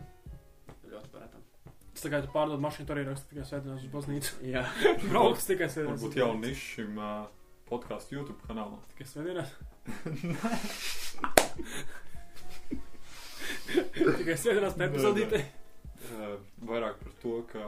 Ļoti 0.88 1.10
parētam. 1.14 1.44
Tas 1.90 2.06
tā 2.06 2.12
kā 2.14 2.22
tu 2.24 2.32
pārdod 2.32 2.62
mašīnu, 2.64 2.88
tur 2.88 2.96
arī 2.96 3.10
raksta 3.10 3.28
tikai 3.34 3.46
svētdienas 3.50 3.84
uz 3.84 3.92
baznīcu. 3.92 4.32
Jā. 4.54 4.64
Brauks 5.10 5.50
tikai 5.50 5.68
svētdienas. 5.68 6.00
Varbūt 6.00 6.20
jau 6.22 6.32
nišs 6.40 6.66
šim 6.78 7.02
uh, 7.04 7.28
podkāstu 7.70 8.16
YouTube 8.16 8.42
kanālam. 8.48 8.80
Tikai 8.94 9.08
svētdienas. 9.12 9.50
Tikai 13.70 14.36
sēdinās 14.40 14.78
Nē, 14.80 14.88
nepazudītē. 14.88 15.40
Uh, 16.10 16.38
vairāk 16.70 16.96
par 17.04 17.14
to, 17.22 17.34
kā 17.52 17.66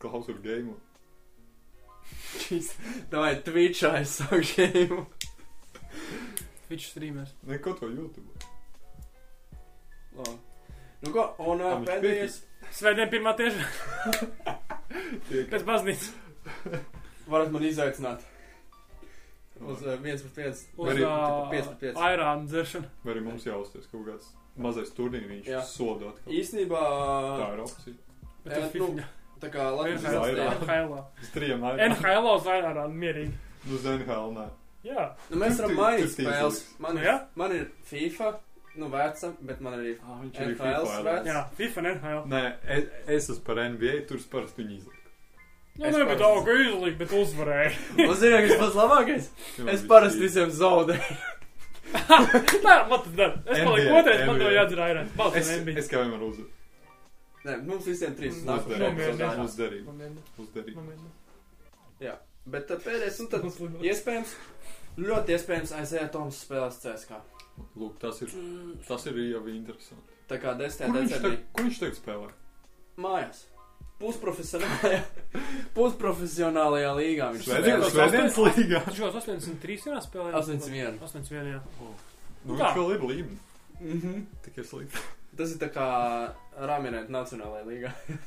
klausot 0.00 0.40
game. 0.42 0.72
Davai, 3.10 3.34
Twitchā 3.46 3.92
es 4.00 4.16
savu 4.20 4.40
šēmu. 4.46 5.04
Twitch 6.68 6.86
streamers. 6.92 7.32
Neko 7.46 7.74
to 7.80 7.88
YouTube. 7.90 8.46
Labi. 10.16 10.36
Nu 11.02 11.12
ko, 11.14 11.24
un 11.50 11.62
Ā, 11.64 11.70
ā, 11.70 11.76
viņš 11.80 11.88
pēdējais. 11.90 12.34
Svētdien 12.76 13.08
pirmā 13.10 13.32
tieši 13.38 13.62
Tiek. 15.28 15.46
pēc 15.50 15.64
baznīcas. 15.66 16.10
Varat 17.30 17.50
man 17.54 17.64
izaicināt. 17.66 18.26
Uz 19.60 19.82
uh, 19.84 19.94
viens 20.00 20.22
pret 20.24 20.36
viens. 20.40 20.60
Uz 20.80 20.90
Arī 20.92 21.02
tipa 21.04 21.48
piec 21.52 21.66
pret 21.70 21.80
piec. 21.82 21.98
airānu 22.10 22.46
dzeršanu. 22.48 22.90
Vai 23.04 23.14
arī 23.14 23.24
mums 23.26 23.44
jāuzties 23.48 23.88
kaut 23.92 24.06
kāds 24.08 24.28
mazais 24.60 24.92
turnīriņš, 24.96 25.48
Jā. 25.50 25.60
sodot. 25.68 26.20
ka 26.24 26.32
Īsnībā, 26.36 26.80
Tā 27.40 27.48
ir 27.56 27.60
opcija. 27.64 27.96
Bet 28.44 28.54
tas 28.54 28.64
nu, 28.64 28.70
fiziņā. 28.74 29.08
Tā 29.40 29.50
kā 29.52 29.66
Latvijas 29.76 30.04
NHL. 30.04 30.20
valstī. 30.20 30.68
NHL. 30.68 30.94
Uz 31.24 31.32
trijiem 31.34 31.64
aizsākt. 31.70 31.86
NHL 31.88 32.30
uz 32.34 32.46
mierīgi. 33.04 33.32
NHL 33.96 34.30
nē. 34.36 34.46
Jā. 34.86 35.08
Nu, 35.28 35.40
mēs 35.42 35.58
varam 35.60 35.74
mainīt 35.76 36.14
spēles. 36.14 36.62
Man, 36.80 36.96
Nu, 36.96 37.02
ir, 37.04 37.18
man 37.36 37.52
ir 37.52 37.66
FIFA, 37.90 38.30
nu 38.80 38.88
veca, 38.92 39.32
bet 39.44 39.60
man 39.60 39.76
arī 39.76 39.96
Ah, 40.00 40.14
viņš 40.22 40.38
NHL 40.46 40.86
FIFA. 40.86 41.16
Jā, 41.28 41.42
FIFA 41.58 41.82
un 41.82 41.90
NHL. 41.90 42.22
Nē, 42.32 42.44
es, 42.76 42.86
es 43.06 43.28
esmu 43.34 43.44
par 43.44 43.60
NBA, 43.74 43.98
tur 44.08 44.22
parasti 44.32 44.62
viņu 44.62 44.78
izliku. 44.78 44.96
Nu, 45.80 45.86
Es 45.86 45.96
nebija 45.96 46.16
tā, 46.22 46.30
ka 46.46 46.54
izlika, 46.64 46.96
bet 47.02 47.12
uzvarēja. 47.20 47.74
Un 48.06 48.14
zini, 48.22 48.40
kas 48.48 48.62
pats 48.62 48.78
labākais? 48.80 49.28
Es 49.74 49.84
parasti 49.88 50.24
visiem 50.24 50.50
zaudēju. 50.56 51.18
Nē, 52.64 52.74
man 52.88 53.00
tas 53.02 53.12
dara. 53.18 53.36
Es 53.50 53.60
paliku 53.66 53.94
otrais, 53.98 54.24
man 54.28 54.38
to 54.40 54.50
airāns. 54.86 55.14
Es, 55.40 55.48
es 55.84 55.88
kā 55.90 56.02
vienmēr 56.04 56.24
uzvaru. 56.28 56.48
Nē, 57.44 57.54
mums 57.64 57.86
visiem 57.88 58.12
trīs 58.18 58.42
Nu, 58.44 58.52
Mums 58.52 58.66
derīgi. 60.54 60.74
nomierinies. 60.76 61.16
Bet 62.50 62.68
pēdējais, 62.72 63.20
un 63.20 63.28
tad 63.32 63.44
iespējams, 63.84 64.30
ļoti 65.00 65.34
iespējams 65.36 65.72
aiziet 65.76 66.10
Toms 66.14 66.38
spēlēs 66.46 66.78
CSK. 66.82 67.18
Lūk, 67.76 67.98
tas 68.00 68.20
ir, 68.24 68.32
tas 68.88 69.04
ir 69.10 69.18
jau 69.26 69.42
interesanti. 69.52 70.16
Tā 70.30 70.38
kā 70.40 70.54
10. 70.56 70.86
Kur 70.88 70.96
viņš, 70.96 71.10
decembrī 71.10 71.38
kur 71.52 71.66
viņš 71.68 71.80
tagad 71.82 71.98
spēlē? 72.00 72.30
mājās. 73.00 73.42
Pusprofesionālajā, 74.00 75.00
pusprofesionālajā 75.76 76.92
līgā 76.96 77.26
viņš 77.34 77.48
Svētdienas 77.50 77.92
spēlē. 77.92 78.54
Līgā. 78.56 78.80
Viņš 78.86 79.00
jau 79.02 79.10
83 79.12 79.84
dienā 79.84 80.00
spēlēja. 80.06 80.40
81. 80.40 80.98
81, 81.04 81.50
jā. 81.52 81.60
Nu, 82.46 82.56
Tā. 82.56 82.70
viņš 82.70 82.78
vēl 82.80 82.94
ir 82.94 83.04
līmenī. 83.10 83.40
Mhm. 83.80 84.22
Tikai 84.46 84.64
slikti. 84.64 85.04
Tas 85.40 85.54
ir 85.54 85.60
tā 85.62 85.70
kā 85.72 85.84
Rāminēt 86.68 87.08
Nacionālajā 87.08 87.64
līgā. 87.64 87.92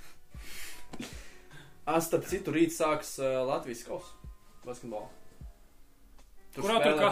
A, 1.83 1.97
starp 2.01 2.23
citu, 2.29 2.53
rīt 2.55 2.71
sāks 2.73 3.17
uh, 3.19 3.41
Latvijas 3.45 3.83
kausa 3.85 4.13
basketbolā. 4.63 5.09
Tur 6.55 6.63
Kurā 6.63 6.77
tur 6.79 6.93
spēlē 6.95 7.01
kā 7.01 7.11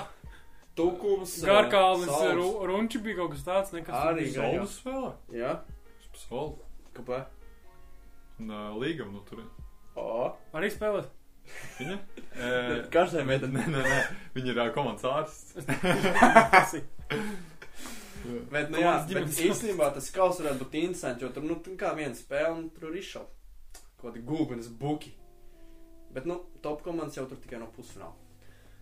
Tukums, 0.80 1.34
Garkālis. 1.44 2.14
Ru- 2.38 2.64
Runči 2.70 3.02
bija 3.04 3.18
kaut 3.20 3.34
kas 3.36 3.44
tāds, 3.44 3.74
nekas. 3.76 3.92
tur 3.92 4.14
Arī. 4.14 4.30
Saules 4.32 4.78
spēlē? 4.80 5.12
Jā, 5.36 5.52
Saules. 6.24 6.64
kāpēc? 6.96 7.26
Uh, 8.42 8.72
līgam 8.82 9.12
no 9.14 9.22
turien. 9.28 9.50
O, 10.00 10.32
Arī 10.56 10.72
spēlēt. 10.74 11.12
Viņa? 11.82 12.00
E, 12.32 12.50
Karstai 12.94 13.26
meitenei. 13.28 13.60
nē, 13.60 13.66
nē, 13.76 13.82
nē. 13.84 13.96
Viņa 14.38 14.54
ir 14.54 14.60
uh, 14.64 14.70
komandas 14.72 15.04
ārsts. 15.04 15.52
Bet, 18.52 18.70
nu, 18.70 18.82
jā, 18.82 18.94
bet 19.10 19.40
īstenībā 19.48 19.92
tas 19.96 20.10
kaus 20.14 20.42
varētu 20.42 20.64
būt 20.64 20.78
interesants, 20.82 21.24
jo 21.24 21.30
tur, 21.34 21.46
nu, 21.48 21.58
kā 21.80 21.94
viena 21.98 22.18
spēle, 22.18 22.54
un 22.58 22.68
tur 22.76 22.92
ir 22.92 23.00
izšaukt. 23.02 23.38
Kaut 24.02 24.10
kādi 24.10 24.24
gūgunas 24.26 24.70
buki. 24.82 25.14
Bet, 26.12 26.28
nu, 26.28 26.42
top 26.66 26.84
komandas 26.86 27.18
jau 27.18 27.28
tur 27.30 27.40
tikai 27.42 27.62
no 27.62 27.70
pusfināla. 27.76 28.14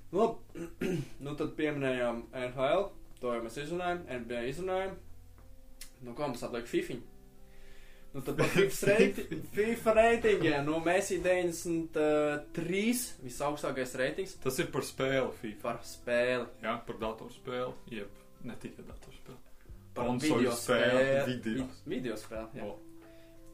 Nu, 0.10 0.24
labi, 0.24 0.66
nu 1.26 1.36
tad 1.38 1.54
pieminējām 1.60 2.24
NHL, 2.34 2.90
to 3.22 3.36
jau 3.36 3.46
mēs 3.46 3.60
izrunājām, 3.62 4.04
NBA 4.24 4.44
izrunājām. 4.50 4.98
Nu, 6.04 6.16
ko 6.16 6.30
mums 6.30 6.44
atliek 6.48 6.68
FIFA? 6.70 7.00
Nu, 8.14 8.24
tad 8.26 8.40
par 8.40 8.48
FIFA 9.56 9.94
reitingiem, 10.00 10.64
nu, 10.66 10.80
mēs 10.82 11.12
ir 11.14 11.22
93, 11.26 13.04
visaugstākais 13.22 13.94
reitings 14.02 14.34
Tas 14.42 14.58
ir 14.64 14.72
par 14.74 14.88
spēli 14.88 15.30
FIFA. 15.44 15.62
par 15.68 15.84
spēli. 15.86 16.48
Jā, 16.64 16.74
par 16.88 16.98
datorspēli. 17.04 17.76
Jeb, 18.00 18.19
ne 18.44 18.56
tikai 18.56 18.86
datorspēli. 18.88 19.38
Par 19.94 20.06
Konsoļu 20.06 20.38
video 20.38 20.52
spēli, 20.52 21.00
spēli. 21.04 21.26
video. 21.26 21.66
Vi- 21.66 21.96
Video 21.96 22.16
spēli, 22.16 22.60
jā. 22.60 22.64
O. 22.66 22.80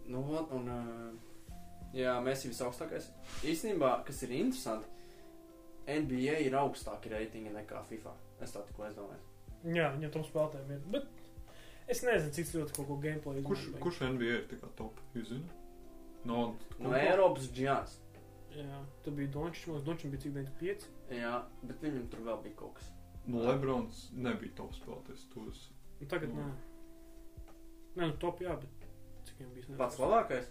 Nu, 0.07 0.21
un, 0.51 0.67
jā, 1.93 2.13
mēs 2.21 2.43
esam 2.45 2.51
visaugstākais. 2.51 3.07
Īstenībā, 3.43 4.03
kas 4.05 4.21
ir 4.23 4.29
interesanti, 4.31 4.87
NBA 5.87 6.39
ir 6.45 6.53
augstāki 6.59 7.09
reitingi 7.13 7.51
nekā 7.53 7.83
FIFA. 7.89 8.13
Es 8.41 8.51
tā 8.53 8.63
tikko 8.67 8.83
aizdomājos. 8.87 9.25
Jā, 9.65 9.91
viņam 9.95 10.11
tam 10.13 10.23
spēlētājiem 10.27 10.71
ir. 10.75 10.79
Bet 10.91 11.07
es 11.87 12.01
nezinu, 12.03 12.33
cik 12.33 12.51
ļoti 12.59 12.75
kaut 12.75 12.87
ko 12.87 12.97
gameplay 13.01 13.43
Kurš, 13.45 13.59
izmantoja. 13.67 13.83
kurš 13.83 14.01
NBA 14.11 14.33
ir 14.39 14.47
tā 14.51 14.59
kā 14.61 14.69
top? 14.77 14.99
Jūs 15.15 15.29
zināt? 15.31 15.61
No, 16.25 16.55
No 16.79 16.93
Eiropas 16.97 17.47
Džans. 17.53 17.99
Jā, 18.55 18.79
tur 19.03 19.13
bija 19.13 19.27
Dončs, 19.33 19.65
liekas, 19.67 19.83
Dončs 19.85 20.05
bija 20.09 20.21
cik 20.21 20.33
95. 20.33 20.85
Jā, 21.11 21.43
bet 21.63 21.81
viņam 21.83 22.05
tur 22.09 22.19
vēl 22.25 22.43
bija 22.43 22.55
kaut 22.55 22.75
kas. 22.75 22.91
No 23.27 23.39
Lebrons 23.45 24.09
nebija 24.13 24.55
top 24.55 24.73
spēlētājs. 24.73 25.25
Tos. 25.33 25.69
Nu, 25.99 26.07
tagad 26.07 26.29
Nu. 26.33 26.41
nē. 26.41 26.51
Nē, 27.95 28.07
nu 28.11 28.17
top, 28.19 28.39
jā, 28.43 28.55
bet 28.59 28.88
cik 29.25 29.38
viņam 29.39 29.53
bija? 29.55 29.77
Pats 29.77 29.97
labākais? 29.97 30.45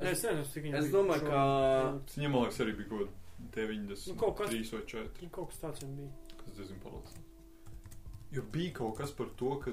Nē, 0.00 0.10
es 0.12 0.22
nezinu, 0.22 0.44
cik 0.52 0.62
viņam 0.64 0.74
es 0.78 0.84
bija. 0.84 0.94
domāju, 0.96 1.20
šobrīd. 1.20 1.30
ka- 1.30 2.20
Viņam, 2.20 2.30
man 2.30 2.42
liekas, 2.44 2.60
arī 2.60 2.76
bija 2.76 2.88
kaut 2.88 3.00
kāda 3.00 3.12
93 3.56 4.06
Nu, 4.12 4.14
kaut 4.20 4.36
kas- 4.38 4.50
vai 4.72 4.82
4. 4.86 5.22
Nu, 5.22 5.28
Kaut 5.30 5.48
kas 5.50 5.58
tāds 5.58 5.80
viņam 5.82 5.96
bija. 5.96 6.10
kas 6.38 6.52
diezgan 6.56 6.78
palīdzēja. 6.84 7.22
Jo 8.32 8.42
bija 8.52 8.72
kaut 8.74 8.96
kas 8.98 9.10
par 9.12 9.26
to, 9.36 9.58
ka 9.60 9.70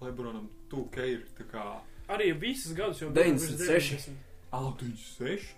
Lebronam 0.00 0.48
2K 0.68 0.98
ir 1.12 1.26
tā 1.38 1.44
kā 1.50 1.80
Arī 2.08 2.32
visas 2.38 2.72
gadus 2.74 3.00
jau 3.00 3.10
96. 3.12 4.10
Altuņš 4.52 4.98
6. 5.18 5.54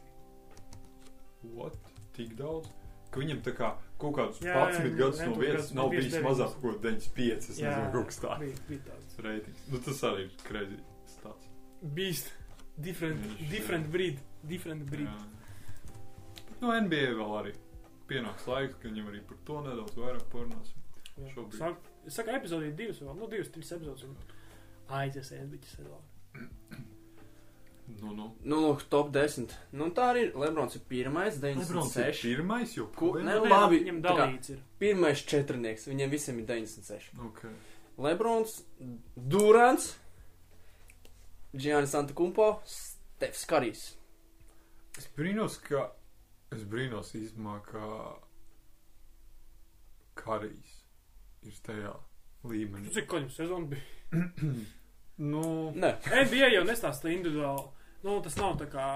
What? 1.54 1.76
Tik 2.14 2.34
daudz? 2.36 2.68
Ka 3.10 3.22
viņam 3.22 3.38
tā 3.46 3.54
kā 3.56 3.70
kaut 3.98 4.14
kādus 4.18 4.40
Jā, 4.44 4.54
11 4.54 4.84
jā, 4.84 4.96
gadus 4.98 5.22
no 5.24 5.36
vietas 5.40 5.70
nav 5.74 5.88
bijis 5.94 6.12
59. 6.12 6.26
mazāk 6.28 6.56
par 6.60 6.74
kaut 6.74 6.82
95. 6.84 7.48
Es 7.54 7.60
Jā, 7.62 7.70
nezinu, 7.72 7.92
kaut 7.94 8.10
kas 8.10 8.20
tāds. 8.24 8.42
Bija, 8.44 8.64
bija 8.68 8.82
tāds. 8.90 9.16
Reitings. 9.26 9.62
Nu, 9.72 9.80
tas 9.86 10.02
arī 10.10 10.26
ir 10.26 10.34
crazy 10.44 10.80
stāsts. 11.14 11.48
Beast. 11.96 12.32
Different, 12.78 13.24
Viņš, 13.24 13.48
different 13.50 13.88
breed. 13.90 14.20
Different 14.46 14.84
breed. 14.90 15.08
Jā. 15.08 16.52
No 16.60 16.74
NBA 16.74 17.14
vēl 17.18 17.32
arī 17.40 17.54
pienāks 18.10 18.46
laiks, 18.50 18.76
ka 18.78 18.90
viņam 18.90 19.08
arī 19.10 19.22
par 19.26 19.40
to 19.48 19.62
nedaudz 19.66 19.96
vairāk 19.98 20.28
parunāsim. 20.32 20.84
Šobrīd. 21.32 21.56
Sāk, 21.58 21.88
es 22.06 22.14
saku, 22.18 22.30
epizodī 22.36 22.70
divas 22.78 23.00
vēl, 23.02 23.16
nu, 23.18 23.26
divas, 23.30 23.50
trīs 23.54 23.72
epizodes. 23.74 24.04
un 24.06 24.14
Aizies, 25.00 25.32
ēdbiķis, 25.36 25.74
sezonu. 25.80 26.86
Nu, 27.88 28.12
nu. 28.12 28.26
Nu, 28.44 28.58
lūk, 28.66 28.84
top 28.92 29.08
10. 29.14 29.54
Nu, 29.72 29.88
tā 29.96 30.10
arī 30.12 30.26
ir. 30.26 30.34
Lebrons 30.38 30.76
ir 30.76 30.82
pirmais, 30.90 31.38
Lebrons 31.40 31.96
ir 31.96 32.04
96. 32.04 32.22
pirmais 32.26 32.74
jau. 32.76 32.86
Pagaid. 32.94 33.24
ne, 33.24 33.36
labi, 33.48 33.80
Viņam 33.86 34.02
dalīts 34.04 34.52
ir. 34.52 34.60
Pirmais 34.82 35.22
četrnieks, 35.30 35.88
viņiem 35.88 36.12
visiem 36.12 36.42
ir 36.42 36.48
96. 36.50 37.16
Okay. 37.30 37.54
Lebrons, 37.98 38.58
Durants, 39.16 39.88
Giannis 41.56 41.96
Antetokounmpo, 41.98 42.50
Stefs 42.68 43.46
Karijs. 43.48 43.86
Es 44.98 45.08
brīnos, 45.16 45.56
ka. 45.64 45.88
Es 46.54 46.64
brīnos 46.68 47.14
īstenībā, 47.16 47.58
ka. 47.66 47.88
Karijs 50.18 50.82
ir 51.46 51.56
tajā 51.64 51.94
līmenī. 52.48 52.90
cik 52.94 53.06
koņu 53.10 53.30
sezonu 53.32 53.70
bija? 53.70 54.22
nu, 55.32 55.42
Nē, 55.78 55.92
NBA 56.26 56.50
jau 56.56 56.64
nestāsta 56.66 57.12
individuāli. 57.12 57.77
Nu, 58.04 58.18
tas 58.22 58.36
nav 58.38 58.56
tā 58.60 58.68
kā, 58.70 58.86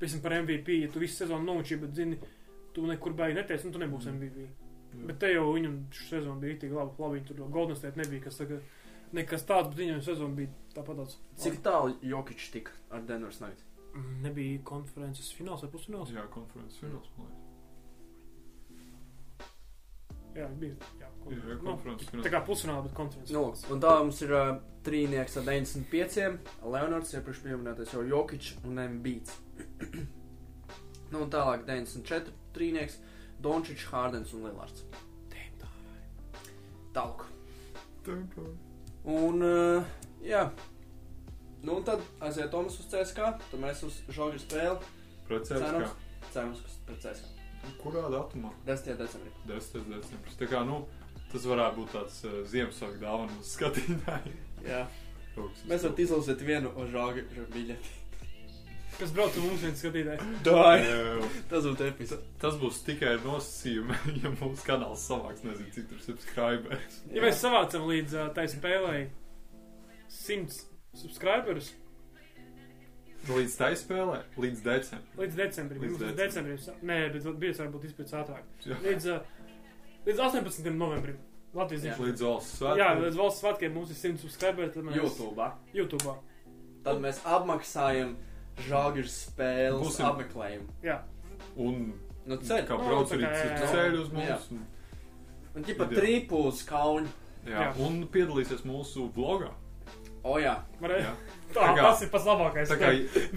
piemēram, 0.00 0.22
par 0.24 0.34
MVP. 0.42 0.80
Ja 0.82 0.90
tu 0.92 1.00
visu 1.02 1.16
sezonu 1.22 1.46
nomučīji, 1.48 1.80
bet 1.80 1.94
zini, 1.96 2.18
tu 2.76 2.84
nekur 2.86 3.14
beigi 3.16 3.38
neteici, 3.38 3.66
nu, 3.66 3.72
tu 3.72 3.80
nebūsi 3.82 4.12
MVP. 4.12 4.48
Bet 5.08 5.18
te 5.20 5.30
jau 5.32 5.46
viņam 5.52 5.78
šī 5.92 6.08
sezona 6.10 6.40
bija 6.40 6.58
tik 6.60 6.72
labi. 6.76 6.96
labi 7.02 7.22
tur 7.28 7.40
jau 7.42 7.48
Golden 7.52 7.76
State 7.76 8.00
nebija, 8.00 8.22
kas 8.26 8.38
tagad 8.40 8.62
nekas 9.16 9.44
tāds, 9.48 9.68
bet 9.72 9.80
viņam 9.82 10.02
sezona 10.04 10.34
bija 10.36 10.52
tāpat 10.76 11.00
tāds. 11.02 11.16
cik 11.42 11.58
tālu 11.64 11.96
Jokic 12.02 12.44
tika 12.52 12.72
ar 12.90 13.02
Denveras 13.08 13.40
Nuggets? 13.40 13.64
Mm, 13.96 14.16
Nebija 14.22 14.62
konferences 14.68 15.32
fināls 15.32 15.62
vai 15.64 15.70
pusfināls? 15.72 16.12
jā, 16.12 16.24
konferences 16.32 16.80
fināls. 16.80 17.08
Jā, 20.36 20.48
bija. 20.60 20.76
Jā, 21.00 21.08
Jā, 21.30 21.40
jā, 21.50 21.56
konferences 21.62 22.12
nu, 22.14 22.22
tā 22.24 22.32
kā 22.32 22.40
pusfināls, 22.46 22.86
bet 22.86 22.94
konferences. 22.96 23.34
Nu, 23.34 23.44
lūk, 23.48 23.62
un 23.74 23.82
tā 23.82 23.94
mums 23.98 24.20
ir 24.22 24.34
uh, 24.36 24.52
trīnieks 24.86 25.38
ar 25.40 25.46
95, 25.48 26.38
Leonards, 26.76 27.14
iepriekš 27.16 27.42
pieminētais 27.46 27.94
jau 27.96 28.04
Jokic 28.06 28.52
un 28.68 28.82
Embiid. 28.84 29.32
nu, 31.12 31.24
un 31.24 31.32
tālāk 31.32 31.66
94 31.68 32.34
trīnieks, 32.56 33.00
Dončič, 33.42 33.88
Hārdens 33.90 34.32
un 34.36 34.46
Lillards. 34.46 34.86
Tālāk. 36.96 37.26
Un 39.04 39.42
uh, 39.44 39.96
Jā. 40.26 40.50
Nu, 41.62 41.78
un 41.78 41.84
tad 41.86 42.02
aiziet 42.22 42.50
Tomas 42.50 42.76
uz 42.80 42.86
CSK, 42.90 43.30
tad 43.50 43.60
mēs 43.62 43.82
uz 43.86 43.98
žogļu 44.12 44.42
spēli. 44.42 44.92
Pret 45.26 45.46
CSK. 45.48 45.90
cerams, 46.32 46.62
ka 46.62 46.74
pret 46.88 47.02
CSK. 47.02 47.32
Kurā 47.80 48.06
datumā? 48.12 48.52
10. 48.66 48.98
decembrī. 48.98 49.32
10. 49.48 49.86
decembris. 49.90 50.36
Tā 50.38 50.48
kā, 50.50 50.62
nu, 50.66 50.84
tas 51.32 51.46
varētu 51.50 51.80
būt 51.80 51.92
tāds 51.96 52.18
uh, 52.26 52.40
Ziemassvētku 52.50 53.02
dāvana 53.02 53.36
uz 53.40 53.52
skatītājiem. 53.56 54.40
Jā. 54.66 54.82
Mēs 55.68 55.84
varam 55.84 56.00
izlasīt 56.00 56.42
vienu 56.46 56.72
uz 56.80 56.90
žogļu 56.94 57.46
biļeti. 57.52 57.94
Kas 58.96 59.10
brauc 59.12 59.34
ar 59.36 59.44
mums 59.44 59.60
viens 59.60 59.80
skatītājs? 59.82 60.28
Dai! 60.46 60.76
Jā, 60.80 61.30
Tas 61.50 61.66
būtu 61.68 61.84
episki. 61.90 62.16
Tas 62.40 62.56
būs 62.60 62.78
tikai 62.86 63.10
ar 63.16 63.24
nosacījumu, 63.26 63.96
ja 64.22 64.32
mūsu 64.38 64.64
kanāls 64.64 65.04
savāks, 65.04 65.44
nezinu, 65.44 65.72
cik 65.74 65.90
tur 65.90 66.04
subscribers. 66.04 67.02
Ja 67.12 67.24
mēs 67.24 67.42
savācam 67.42 67.84
līdz 67.90 68.16
uh, 68.16 68.30
tai 68.36 68.46
spēlei 68.52 69.02
100 70.22 70.62
subscriberus 70.96 71.74
Līdz 73.26 73.54
tai 73.58 73.72
spēlē, 73.74 74.20
līdz 74.38 74.60
decembrim. 74.62 75.18
līdz 75.18 75.38
decembrim, 75.40 75.82
Līdz 75.82 76.02
līdz 76.04 76.18
decembrim, 76.20 76.58
nē, 76.86 76.98
bet 77.10 77.24
bija 77.42 77.56
varbūt 77.58 77.86
izpēc 77.88 78.12
ātrāk. 78.20 78.44
Līdz, 78.84 79.08
uh, 79.10 79.35
līdz 80.06 80.20
18. 80.28 80.70
novembrim. 80.76 81.18
Latvijas 81.56 81.84
Jā. 81.86 81.94
zīmē. 81.96 82.06
Līdz 82.10 82.22
valsts 82.26 82.60
Jā, 82.60 82.74
svētkiem. 82.76 83.02
līdz 83.06 83.16
valsts 83.16 83.40
svētkiem 83.42 83.72
mums 83.74 83.90
ir 83.90 83.96
100 83.96 84.18
subscriberi. 84.20 84.70
Tad 84.74 84.84
mēs 84.84 84.96
YouTube. 85.00 85.50
YouTube. 85.74 86.14
Tad 86.84 87.00
mēs 87.02 87.20
apmaksājam 87.24 88.16
žogļu 88.68 89.04
spēles 89.08 89.82
Būsim- 89.82 90.06
apmeklējumu. 90.10 90.68
Jā, 90.82 91.02
Un 91.56 91.94
Nu, 92.26 92.36
ceļ. 92.36 92.66
kā 92.66 92.76
Nu, 92.76 92.84
brauc 92.88 93.08
arī 93.12 93.22
jā, 93.22 93.34
citu 93.42 93.62
jā. 93.62 93.68
ceļu 93.72 94.00
uz 94.02 94.08
Jā. 94.08 94.14
mums. 94.14 94.50
un- 94.50 94.66
Un 95.56 95.64
ķipa 95.64 96.32
uz 96.46 96.62
kauņu. 96.66 97.06
Jā, 97.46 97.72
Jā. 97.72 97.76
un 97.86 98.06
piedalīsies 98.08 98.62
mūsu 98.66 99.10
vlogā. 99.12 99.50
O 100.26 100.36
jā. 100.42 100.56
varēja. 100.82 101.06
Jā. 101.06 101.14
Tā, 101.54 101.60
Tā 101.62 101.66
kā- 101.76 101.82
tas 101.86 102.00
ir 102.02 102.08
pats 102.10 102.24
labākais. 102.26 102.68
Tā 102.72 102.76
kā, 102.80 102.88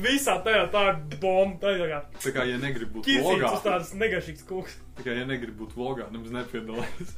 Visā 0.01 0.33
tajā 0.43 0.63
tā 0.73 0.81
ir 0.89 1.17
bomba. 1.21 1.59
Tā 1.61 1.73
ir 1.75 1.83
tā 1.83 1.87
kā 1.91 1.99
tā 2.25 2.33
kā 2.35 2.45
ja 2.49 2.57
negrib 2.57 2.91
būt 2.97 3.05
vlogā, 3.21 3.51
uz 3.53 3.61
tādas 3.67 3.91
negašīgas 3.93 4.43
kūks. 4.49 4.75
tā 4.97 5.05
kā 5.05 5.15
ja 5.19 5.25
negrib 5.29 5.55
būt 5.61 5.75
vlogā, 5.77 6.09
nemaz 6.11 6.33
nepiedalās. 6.33 7.13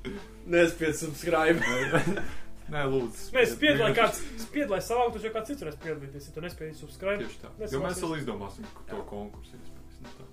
Nespied 0.54 0.94
subscribe. 0.96 1.58
Nē, 2.72 2.80
lūdzu. 2.90 3.28
Nē, 3.34 3.44
spied, 3.46 3.78
lai 3.78 3.92
kāds 3.94 4.22
spied, 4.42 4.70
lai 4.72 4.80
savāktu, 4.82 5.20
jau 5.22 5.30
kāds 5.36 5.52
cits 5.52 5.62
varēs 5.62 5.76
piedalīties. 5.82 6.24
Ja 6.30 6.32
tu 6.34 6.42
nespēji 6.42 6.74
subscribe, 6.80 7.20
Tieši 7.22 7.38
tā. 7.44 7.50
Mēs 7.60 7.74
Jo 7.76 7.82
mēs 7.84 8.00
vēl 8.02 8.16
izdomāsim 8.22 8.66
to 8.90 9.02
konkursu. 9.10 9.54
iespējams, 9.54 10.00
nu. 10.18 10.26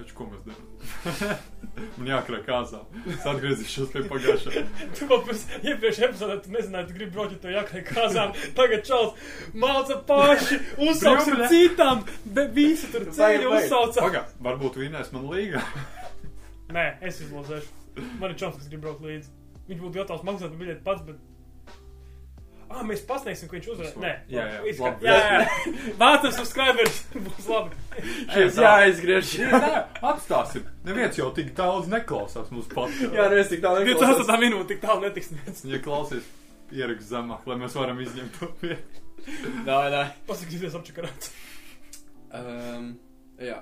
Taču, 0.00 0.14
ko 0.16 0.24
mēs 0.30 0.44
darām? 0.46 1.40
Man 1.98 2.06
jākrāj 2.08 2.40
kāzā. 2.46 2.78
Es 3.12 3.24
atgriezīšos 3.28 3.90
pie 3.92 4.00
pagājušā. 4.08 4.62
tu 4.96 5.08
kaut 5.10 5.26
pirms 5.26 5.42
iepriekšējā 5.60 6.08
epizodē 6.08 6.36
tu 6.44 6.54
nezināji, 6.54 6.88
tu 6.88 6.96
gribi 6.96 7.12
broķi 7.16 7.36
to 7.42 7.52
jākai 7.52 7.82
kāzām. 7.84 8.32
Tagad 8.56 8.86
čals 8.88 9.34
māca 9.52 9.98
paši, 10.08 10.60
uzsauksim 10.86 11.36
Brīvne. 11.36 11.50
citam, 11.52 12.00
bet 12.38 12.54
visi 12.56 12.88
tur 12.94 13.04
vajag. 13.10 13.44
uzsauca. 13.58 14.06
Pagā, 14.06 14.24
varbūt 14.48 14.80
vinēs 14.80 15.12
man 15.12 15.28
līgā. 15.34 15.60
Nē, 16.72 16.86
es 17.04 17.20
izlozēšu. 17.26 17.76
Man 18.22 18.30
ir 18.32 18.38
čals, 18.40 18.56
kas 18.56 18.72
grib 18.72 18.86
braukt 18.86 19.04
līdzi. 19.04 19.28
Viņš 19.68 19.82
būtu 19.84 19.98
gatavs 20.00 20.24
maksāt 20.26 20.56
biļeti 20.56 20.86
pats, 20.86 21.04
bet. 21.04 21.20
Ah, 22.70 22.84
mēs 22.86 23.00
pasniegsim, 23.02 23.48
ka 23.50 23.56
viņš 23.56 23.68
uzvarēs. 23.72 23.94
Nē, 23.98 24.10
Jā, 24.30 24.44
jā, 24.46 24.74
kā- 24.78 24.90
jā, 25.02 25.14
jā. 25.18 25.70
Vācam 25.98 26.30
subscribers. 26.36 27.00
Būs 27.26 27.48
labi. 27.50 27.78
Šis 28.30 28.60
jāizgriež. 28.62 29.32
Nē, 29.50 29.70
atstāsim. 30.12 30.68
Neviens 30.86 31.18
jau 31.18 31.32
tik 31.34 31.50
daudz 31.58 31.90
neklausās 31.90 32.52
mūsu 32.54 32.70
podkāstā. 32.70 33.10
Jā, 33.18 33.26
es 33.42 33.50
tik 33.50 33.64
tālu 33.64 33.82
28 33.88 34.38
minūte 34.44 34.68
tik 34.70 34.84
tālu 34.84 35.02
netiks 35.08 35.32
neviens. 35.34 35.64
Ja 35.66 35.82
klausies, 35.82 36.28
ierakst 36.70 37.10
zemāk, 37.10 37.42
lai 37.50 37.58
mēs 37.64 37.74
varam 37.74 37.98
izņemt 38.06 38.38
to 38.38 38.52
vietu. 38.62 39.02
Dā, 39.66 39.80
dā. 39.92 40.04
Paskatīties 40.30 40.78
apčakarāts. 40.78 41.34
Um, 42.30 42.92
jā. 43.42 43.58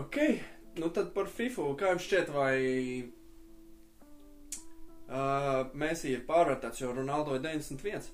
Ok, 0.00 0.16
nu 0.80 0.88
tad 0.96 1.12
par 1.14 1.28
FIFA. 1.28 1.68
Kā 1.80 1.92
jums 1.92 2.08
šķiet, 2.08 2.32
vai 2.34 2.56
uh, 5.08 5.66
Mēsī 5.74 6.14
ir 6.16 6.22
pārvērtēts, 6.28 6.80
jo 6.84 6.92
Ronaldo 6.96 7.34
ir 7.38 7.42
91? 7.44 8.08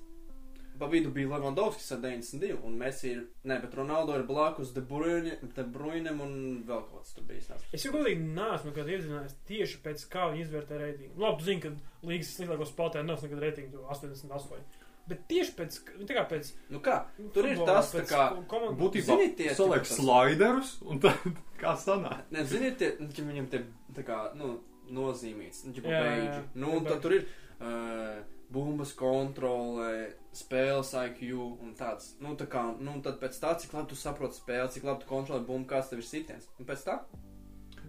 Pa 0.79 0.87
vidu 0.89 1.11
bija 1.13 1.29
Levandovskis 1.29 1.91
ar 1.93 1.99
92, 2.01 2.55
un 2.65 2.73
Mēsī 2.79 3.11
ir, 3.13 3.19
ne, 3.45 3.59
bet 3.61 3.75
Ronaldo 3.77 4.15
ir 4.17 4.23
blakus 4.25 4.71
De 4.73 4.81
Bruyne, 4.81 5.35
De 5.55 5.63
Bruynem 5.63 6.21
un 6.25 6.31
vēl 6.65 6.81
kaut 6.89 7.03
kas 7.03 7.13
tur 7.13 7.27
bijis. 7.29 7.45
nāc. 7.51 7.61
Es 7.77 7.85
jau 7.85 7.91
godīgi 7.93 8.25
neesmu 8.33 8.71
nekad 8.71 8.89
iedzinājies 8.89 9.35
tieši 9.47 9.81
pēc 9.85 10.07
kā 10.09 10.31
viņi 10.31 10.41
izvērtē 10.47 10.79
reitingu. 10.81 11.13
Labi, 11.21 11.37
tu 11.43 11.45
zini, 11.51 11.61
ka 11.61 12.09
līgas 12.09 12.33
sliktāko 12.35 12.65
spēlētāju 12.71 13.05
nav 13.11 13.21
nekad 13.27 13.45
reitingu 13.45 13.85
88. 13.85 14.81
Bet 15.05 15.25
tieši 15.27 15.53
pēc, 15.59 15.77
nu, 15.99 16.05
tā 16.09 16.15
kā 16.15 16.21
pēc. 16.31 16.49
Nu 16.71 16.79
kā, 16.79 16.97
tur 17.35 17.45
ir 17.51 17.57
tas, 17.67 17.89
tā 17.93 17.99
pēc 18.01 18.11
kā, 18.15 18.67
Būtībā 18.79 19.17
tie- 19.37 19.53
saliek 19.53 19.85
slaiderus, 19.85 20.77
un 20.87 21.01
tad 21.03 21.19
kā 21.61 21.73
sanāk. 21.77 22.23
ne, 22.31 22.45
ziniet, 22.47 22.77
tie, 22.79 22.93
viņam 22.97 23.49
te 23.51 23.65
tā 23.93 24.05
kā, 24.07 24.19
nu, 24.39 24.55
nozīmīts, 24.93 25.65
nu, 25.67 25.73
Jā, 25.83 26.03
jā. 26.21 26.37
Nu, 26.55 26.77
un 26.77 26.87
tad 26.87 27.01
tur 27.03 27.17
ir 27.17 27.25
uh, 27.25 28.21
bumbas 28.53 28.93
kontrole, 28.97 29.89
spēles 30.35 30.93
IQ 31.07 31.33
un 31.41 31.73
tāds. 31.77 32.13
Nu, 32.21 32.35
tā 32.39 32.47
kā, 32.49 32.63
nu, 32.79 32.99
tad 33.05 33.19
pēc 33.21 33.37
tā, 33.41 33.55
cik 33.59 33.73
labi 33.73 33.93
tu 33.93 33.99
saproti 33.99 34.39
spēli, 34.41 34.71
cik 34.75 34.87
labi 34.89 35.03
tu 35.03 35.09
kontrolē 35.09 35.41
bumbu, 35.45 35.69
kāds 35.73 35.89
tev 35.91 36.03
ir 36.03 36.09
sitiens. 36.09 36.49
Un 36.59 36.69
pēc 36.69 36.85
tā, 36.87 37.01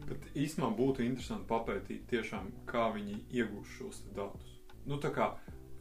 Bet 0.04 0.24
īstenībā 0.36 0.68
būtu 0.76 1.04
interesanti 1.04 1.46
papētīt 1.48 2.06
tiešām, 2.10 2.50
kā 2.68 2.88
viņi 2.92 3.20
iegūst 3.38 3.76
šos 3.78 4.00
te 4.04 4.14
datus. 4.16 4.56
Nu, 4.84 4.98
tā 5.00 5.12
kā. 5.14 5.30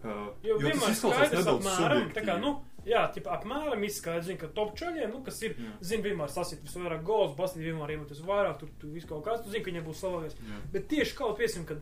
Uh, 0.03 0.29
Jo 0.43 0.59
jo 0.59 0.69
tas 0.69 0.93
izklausās 0.93 1.33
nedaudz 1.33 1.67
apmēram, 1.67 2.05
tā 2.13 2.23
kā, 2.23 2.35
subjektīvi. 2.35 2.41
nu, 2.43 2.53
jā, 2.85 3.03
tipa 3.15 3.33
apmēram 3.37 3.83
izskaidrs, 3.87 4.27
zin, 4.29 4.37
ka 4.41 4.49
top 4.55 4.75
čaļiem, 4.79 5.11
nu, 5.13 5.23
kas 5.25 5.41
ir, 5.45 5.55
Jā. 5.59 5.73
zin, 5.91 6.03
vienmār 6.05 6.31
sasit 6.31 6.63
visvairāk 6.65 7.03
gols, 7.07 7.35
bastīt 7.37 7.63
vienmēr 7.65 7.95
iemetus 7.95 8.23
vairāk, 8.25 8.59
tur, 8.59 8.71
tur 8.81 8.93
visu 8.93 9.09
kaut 9.09 9.25
kāds, 9.27 9.43
tu 9.45 9.53
zini, 9.53 9.63
ka 9.63 9.71
viņiem 9.71 9.85
būs. 9.87 10.03
Jā. 10.03 10.61
Bet 10.73 10.87
tieši 10.91 11.15
kaut 11.17 11.37
piesim, 11.39 11.65
kad, 11.69 11.81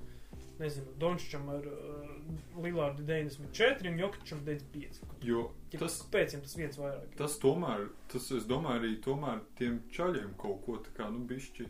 nezinu, 0.61 0.93
Dončičam 1.01 1.49
ar 1.49 1.65
uh, 1.65 2.61
Lilārdu 2.61 3.03
94 3.07 3.89
un 3.89 3.99
Jokičam 3.99 4.43
95. 4.45 5.01
Jo 5.25 5.47
Tipa, 5.71 5.85
tas, 5.87 5.97
Pēc 6.13 6.35
viņam 6.35 6.43
tas 6.45 6.57
viens 6.59 6.77
vairāk. 6.77 7.15
tas 7.17 7.37
tomēr, 7.41 7.87
tas, 8.11 8.31
es 8.37 8.45
domāju, 8.49 8.83
arī 8.83 8.95
tomēr 9.01 9.41
tiem 9.57 9.79
čaļiem 9.95 10.35
kaut 10.37 10.61
ko 10.65 10.77
tā 10.85 10.93
kā, 10.97 11.09
nu, 11.09 11.25
bišķi. 11.29 11.65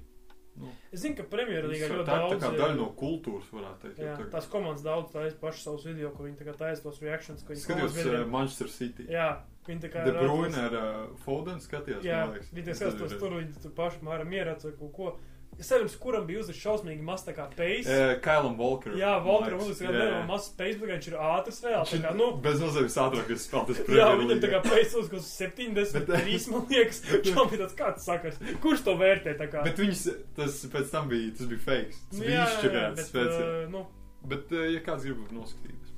Nu, 0.62 0.69
Es 0.93 1.02
zinu, 1.02 1.15
ka 1.17 1.24
Premjerlīgā 1.24 1.88
tā 1.89 1.95
ļoti 1.97 2.06
tā 2.06 2.17
daudz. 2.21 2.41
kā 2.43 2.50
ir- 2.54 2.60
daļa 2.62 2.76
no 2.78 2.88
kultūras, 3.00 3.47
varētu 3.52 3.80
teikt. 3.82 3.97
jo 4.00 4.06
Jā, 4.06 4.15
tagad- 4.17 4.32
tās 4.36 4.47
komandas 4.52 4.84
daudz 4.84 5.12
taisa 5.12 5.38
paši 5.41 5.63
savus 5.63 5.86
video, 5.86 6.10
kur 6.12 6.26
viņi 6.28 6.38
tā 6.38 6.45
kā 6.50 6.54
taisa 6.58 6.84
tos 6.84 7.00
reakcijas, 7.02 7.43
ko 7.43 7.54
viņi 7.54 7.63
Skatījos 7.65 7.67
komandas 7.67 7.97
uh, 7.97 8.12
biedriem- 8.12 8.30
Manchester 8.30 8.67
City. 8.69 9.04
Jā, 9.10 9.30
viņi 9.67 9.82
tā 9.82 9.89
kā 9.91 10.06
De 10.06 10.12
Bruyne 10.12 10.54
tos- 10.54 10.58
ar 10.58 10.74
uh, 10.76 11.17
Foden 11.26 11.58
skatījās, 11.60 12.04
Jā, 12.04 12.21
viņi 12.54 12.76
skatās 13.00 13.12
ir- 13.12 13.19
tur, 13.19 13.32
viņi 13.41 13.62
tur 13.62 13.71
paši 13.71 14.00
māra 14.04 14.26
vai 14.63 14.71
kaut 14.80 14.93
ko. 14.93 15.19
Es 15.62 15.67
saprotu, 15.69 15.97
kuram 16.02 16.24
bija 16.26 16.41
uzlicis 16.41 16.62
šausmīgi 16.63 17.04
maz 17.06 17.21
tā 17.21 17.36
kā 17.38 17.43
peiss. 17.54 17.86
Uh, 17.86 18.15
Kailam 18.26 18.56
Walker. 18.58 18.95
Jā, 18.97 19.12
uzlicis 19.21 19.84
Jā, 19.86 19.91
vēl 19.93 20.08
jā. 20.10 20.21
mazs 20.26 20.47
peiss, 20.58 20.80
bet 20.82 20.89
viņš 20.89 21.10
ir 21.12 21.17
ātrs 21.21 21.60
reāli. 21.67 22.00
Kā, 22.02 22.13
ir 22.13 22.17
nu, 22.17 22.30
Bez 22.41 22.63
nozīmes 22.63 22.97
ātrākais 23.04 23.45
spēlētājs. 23.45 23.82
Jā, 23.86 24.08
Premier 24.10 24.21
viņam 24.24 24.41
tā 24.41 24.50
kā 24.50 24.62
League. 24.62 24.71
pēc 24.74 24.95
uz 24.97 25.12
kaut 25.12 25.28
73, 25.28 26.50
man 26.56 26.65
liekas, 26.71 27.02
čau 27.28 27.45
bija 27.52 27.62
tāds 27.62 27.78
kāds 27.78 28.08
sakars. 28.10 28.39
Kurš 28.63 28.84
to 28.89 28.95
vērtē 28.97 29.36
tā 29.38 29.47
kā? 29.54 29.62
Bet 29.69 29.82
viņš, 29.84 30.02
tas 30.39 30.58
pēc 30.74 30.89
tam 30.95 31.12
bija, 31.13 31.30
tas 31.38 31.52
bija 31.54 31.63
fakes. 31.67 32.02
Tas 32.10 32.17
Nu, 32.17 32.26
bija 32.26 32.32
jā, 32.32 32.39
jā, 32.39 32.47
jā, 32.47 32.56
izšķirēts 32.58 33.13
bet, 33.19 33.32
uh, 33.38 33.69
nu, 33.76 33.86
Bet, 34.34 34.52
ja 34.54 34.82
kāds 34.86 35.06
grib 35.08 35.30
noskatīties, 35.34 35.93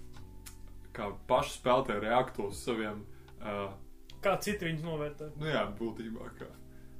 kā 0.95 1.09
paši 1.27 1.57
spēlētāji 1.57 2.03
reaktu 2.05 2.45
uz 2.47 2.59
saviem, 2.63 3.01
uh, 3.43 3.71
kā 4.23 4.37
citi 4.43 4.67
viņus 4.69 4.85
novērtē. 4.87 5.31
nu 5.39 5.49
jā, 5.51 5.63
būtībā 5.79 6.29
kā. 6.39 6.47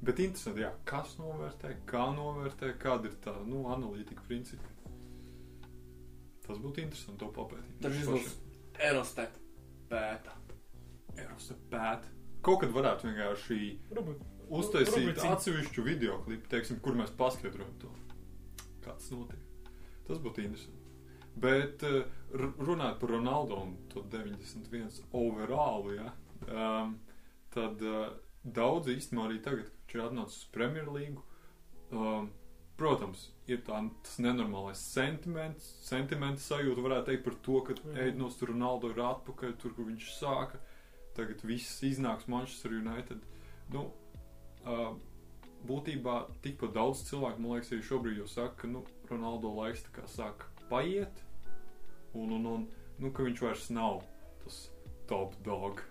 Bet 0.03 0.19
interesanti, 0.19 0.63
jā, 0.65 0.71
kas 0.89 1.15
novērtē, 1.19 1.77
kā 1.87 2.05
novērtē, 2.15 2.73
kāda 2.81 3.07
ir 3.07 3.15
tā, 3.23 3.33
nu, 3.47 3.63
analītika 3.71 4.25
principi. 4.27 4.71
Tas 6.43 6.59
būtu 6.59 6.83
interesanti 6.83 7.21
to 7.21 7.29
papētīt. 7.31 7.77
tad 7.85 7.95
šis 7.95 8.09
būs 8.11 8.33
Eurostat 8.89 9.37
pēta. 9.89 10.35
Eiropas 11.15 11.51
pēt. 11.71 12.07
Kaut 12.43 12.63
kad 12.63 12.73
varētu 12.73 13.07
vienkārši 13.07 13.57
Rubi. 13.95 14.15
uztaisīt 14.49 14.97
Rubriciņu. 14.97 15.35
atsevišķu 15.37 15.85
video 15.85 16.17
klipu, 16.25 16.49
teiksim, 16.51 16.79
kur 16.83 16.97
mēs 16.99 17.13
paskaidrojam 17.19 17.75
to, 17.79 17.91
kāds 18.83 19.11
notiek. 19.13 19.69
Tas 20.07 20.19
būtu 20.19 20.43
interesanti. 20.43 20.81
Bet 21.43 21.85
eh, 21.87 22.03
runājot 22.33 22.99
par 22.99 23.15
Ronaldo 23.15 23.61
un 23.61 23.77
to 23.93 24.03
91 24.11 24.99
overallu, 25.17 25.95
ja, 25.95 26.11
um, 26.49 26.97
tad 27.53 27.81
uh, 27.87 28.11
daudz 28.43 28.91
īstenībā 28.91 29.29
arī 29.29 29.39
tagad, 29.45 29.71
viņš 29.93 29.99
ir 29.99 30.07
atnācis 30.07 30.39
uz 30.41 30.49
Premjerlīgu, 30.53 31.21
um, 31.93 32.29
protams, 32.77 33.27
ir 33.47 33.61
tā, 33.61 33.77
tas 34.03 34.17
nenormālais 34.19 34.81
sentiments, 34.81 35.67
sentiments 35.85 36.47
sajūta, 36.49 36.81
varētu 36.81 37.11
teikt, 37.11 37.23
par 37.23 37.35
to, 37.45 37.61
ka 37.61 37.73
Mhm. 37.73 37.97
Eidnos 37.97 38.37
tur 38.37 38.49
Ronaldo 38.49 38.89
ir 38.89 38.97
atpakaļ, 38.97 39.57
tur, 39.59 39.73
kur 39.73 39.85
viņš 39.85 40.09
sāka. 40.17 40.57
Tagad 41.13 41.43
viss 41.43 41.83
iznāks 41.83 42.27
Manchester 42.27 42.71
United. 42.71 43.21
Nu, 43.69 43.91
uh, 44.65 44.95
būtībā 45.63 46.27
tikpat 46.41 46.73
daudz 46.73 47.03
cilvēku, 47.09 47.39
man 47.39 47.51
liekas, 47.51 47.71
arī 47.71 47.83
šobrīd 47.83 48.17
jau 48.17 48.27
saka, 48.27 48.55
ka 48.57 48.67
nu, 48.67 48.83
Ronaldo 49.09 49.53
laiks 49.53 49.83
tā 49.83 50.01
kā 50.01 50.07
sāk 50.07 50.47
paiet. 50.69 51.13
Un, 52.15 52.31
un, 52.31 52.45
un 52.45 52.67
nu, 52.99 53.11
ka 53.11 53.23
viņš 53.23 53.41
vairs 53.41 53.69
nav 53.69 54.03
tas 54.43 54.69
top 55.07 55.35
dog. 55.43 55.83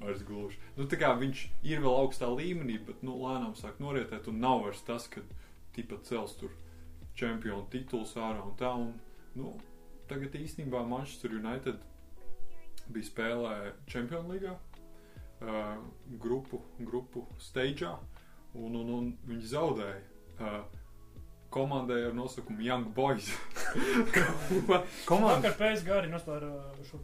Vairs 0.00 0.22
gluži. 0.24 0.58
Nu, 0.78 0.86
tā 0.88 0.96
kā 1.00 1.12
viņš 1.20 1.44
ir 1.68 1.82
vēl 1.84 1.98
augstā 2.04 2.30
līmenī, 2.32 2.78
bet 2.86 3.02
nu, 3.04 3.18
lēnām 3.20 3.52
sāk 3.58 3.80
norietēt, 3.82 4.28
un 4.30 4.40
nav 4.40 4.64
vairs 4.64 4.80
tas, 4.86 5.08
ka 5.12 5.20
tipa 5.76 5.98
cels 6.08 6.34
tur 6.40 6.54
čempionu 7.18 7.66
tituls 7.72 8.14
ārā 8.16 8.40
un 8.46 8.54
tā. 8.56 8.72
Un, 8.72 8.94
nu, 9.36 9.52
tagad 10.08 10.36
īstenībā 10.38 10.84
Manchester 10.88 11.36
United 11.36 11.80
bija 12.92 13.08
spēlē 13.08 13.56
Champions 13.86 14.32
League 14.32 14.52
uh, 14.52 15.76
grupu, 16.20 16.62
grupu 16.80 17.26
stageā, 17.40 17.94
un, 18.54 18.76
un, 18.76 18.94
un 18.98 19.10
viņi 19.28 19.52
zaudēja. 19.54 20.00
Uh, 20.42 20.62
komandai 21.52 22.06
ar 22.08 22.14
nosaukumu 22.16 22.64
Young 22.64 22.94
Boys. 22.96 23.28
Komanda, 25.08 25.36
Vakar 25.36 25.58
PSG 25.58 25.92
arī 25.92 26.08
nostāja 26.12 26.48
uh, 26.48 26.78
šo 26.88 27.00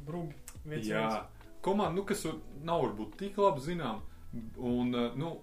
viens 0.64 0.88
jā, 0.88 1.02
viens. 1.04 1.37
Komanda, 1.68 1.94
nu, 2.00 2.06
kas 2.08 2.24
nav 2.64 2.86
varbūt 2.86 3.18
tik 3.20 3.38
labi 3.40 3.64
zinām, 3.64 4.00
un, 4.56 4.94
uh, 4.94 5.18
nu, 5.18 5.34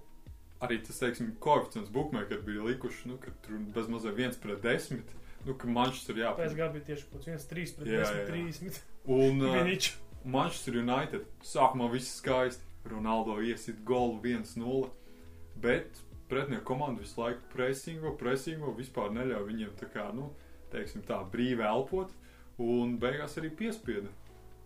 arī 0.66 0.80
tas, 0.86 1.00
teiksim, 1.02 1.36
koeficients 1.44 1.92
bookmaker 1.94 2.42
bija 2.46 2.66
likuši, 2.66 3.12
nu, 3.12 3.20
ka 3.22 3.34
tur 3.46 3.62
bez 3.76 3.92
mazliet 3.92 4.18
viens 4.18 4.42
pret 4.42 4.62
desmit, 4.64 5.14
nu, 5.46 5.56
ka 5.60 5.70
Manchester 5.70 6.20
jā. 6.20 6.34
PSG 6.38 6.72
bija 6.74 6.90
tieši 6.90 7.08
kaut 7.12 7.22
kāds 7.28 7.48
1-3 7.48 7.78
pret 7.78 7.94
Jā, 7.94 8.04
10, 8.10 8.20
jā. 8.20 8.26
30. 8.34 8.84
Un, 9.06 9.46
uh. 9.46 9.94
Manchester 10.26 10.80
United 10.82 11.26
sākumā 11.46 11.92
viss 11.94 12.18
skaisti. 12.18 12.64
Ronaldo 12.90 13.38
iesit 13.42 13.82
golu 13.86 14.20
1-0. 14.22 14.90
Bet 15.62 16.02
pretinieku 16.30 16.66
komanda 16.66 17.02
visu 17.02 17.22
laiku 17.22 17.46
presingo, 17.54 18.14
presingo, 18.18 18.74
vispār 18.78 19.14
neļauj 19.14 19.46
viņiem 19.46 19.74
tā 19.80 19.90
kā, 19.94 20.10
nu, 20.18 20.32
teiksim 20.74 21.06
tā, 21.06 21.22
brīvi 21.32 21.66
elpot. 21.66 22.14
Un 22.62 22.98
beigās 23.02 23.38
arī 23.38 23.52
piespieda 23.54 24.10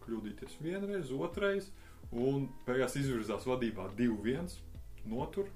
kļūdīties 0.10 0.58
vienreiz, 0.64 1.14
otrreiz. 1.14 1.70
Un 2.10 2.48
beigās 2.66 2.96
izvirzās 2.98 3.46
vadībā 3.46 3.92
2-1, 3.98 4.56
notur. 5.10 5.50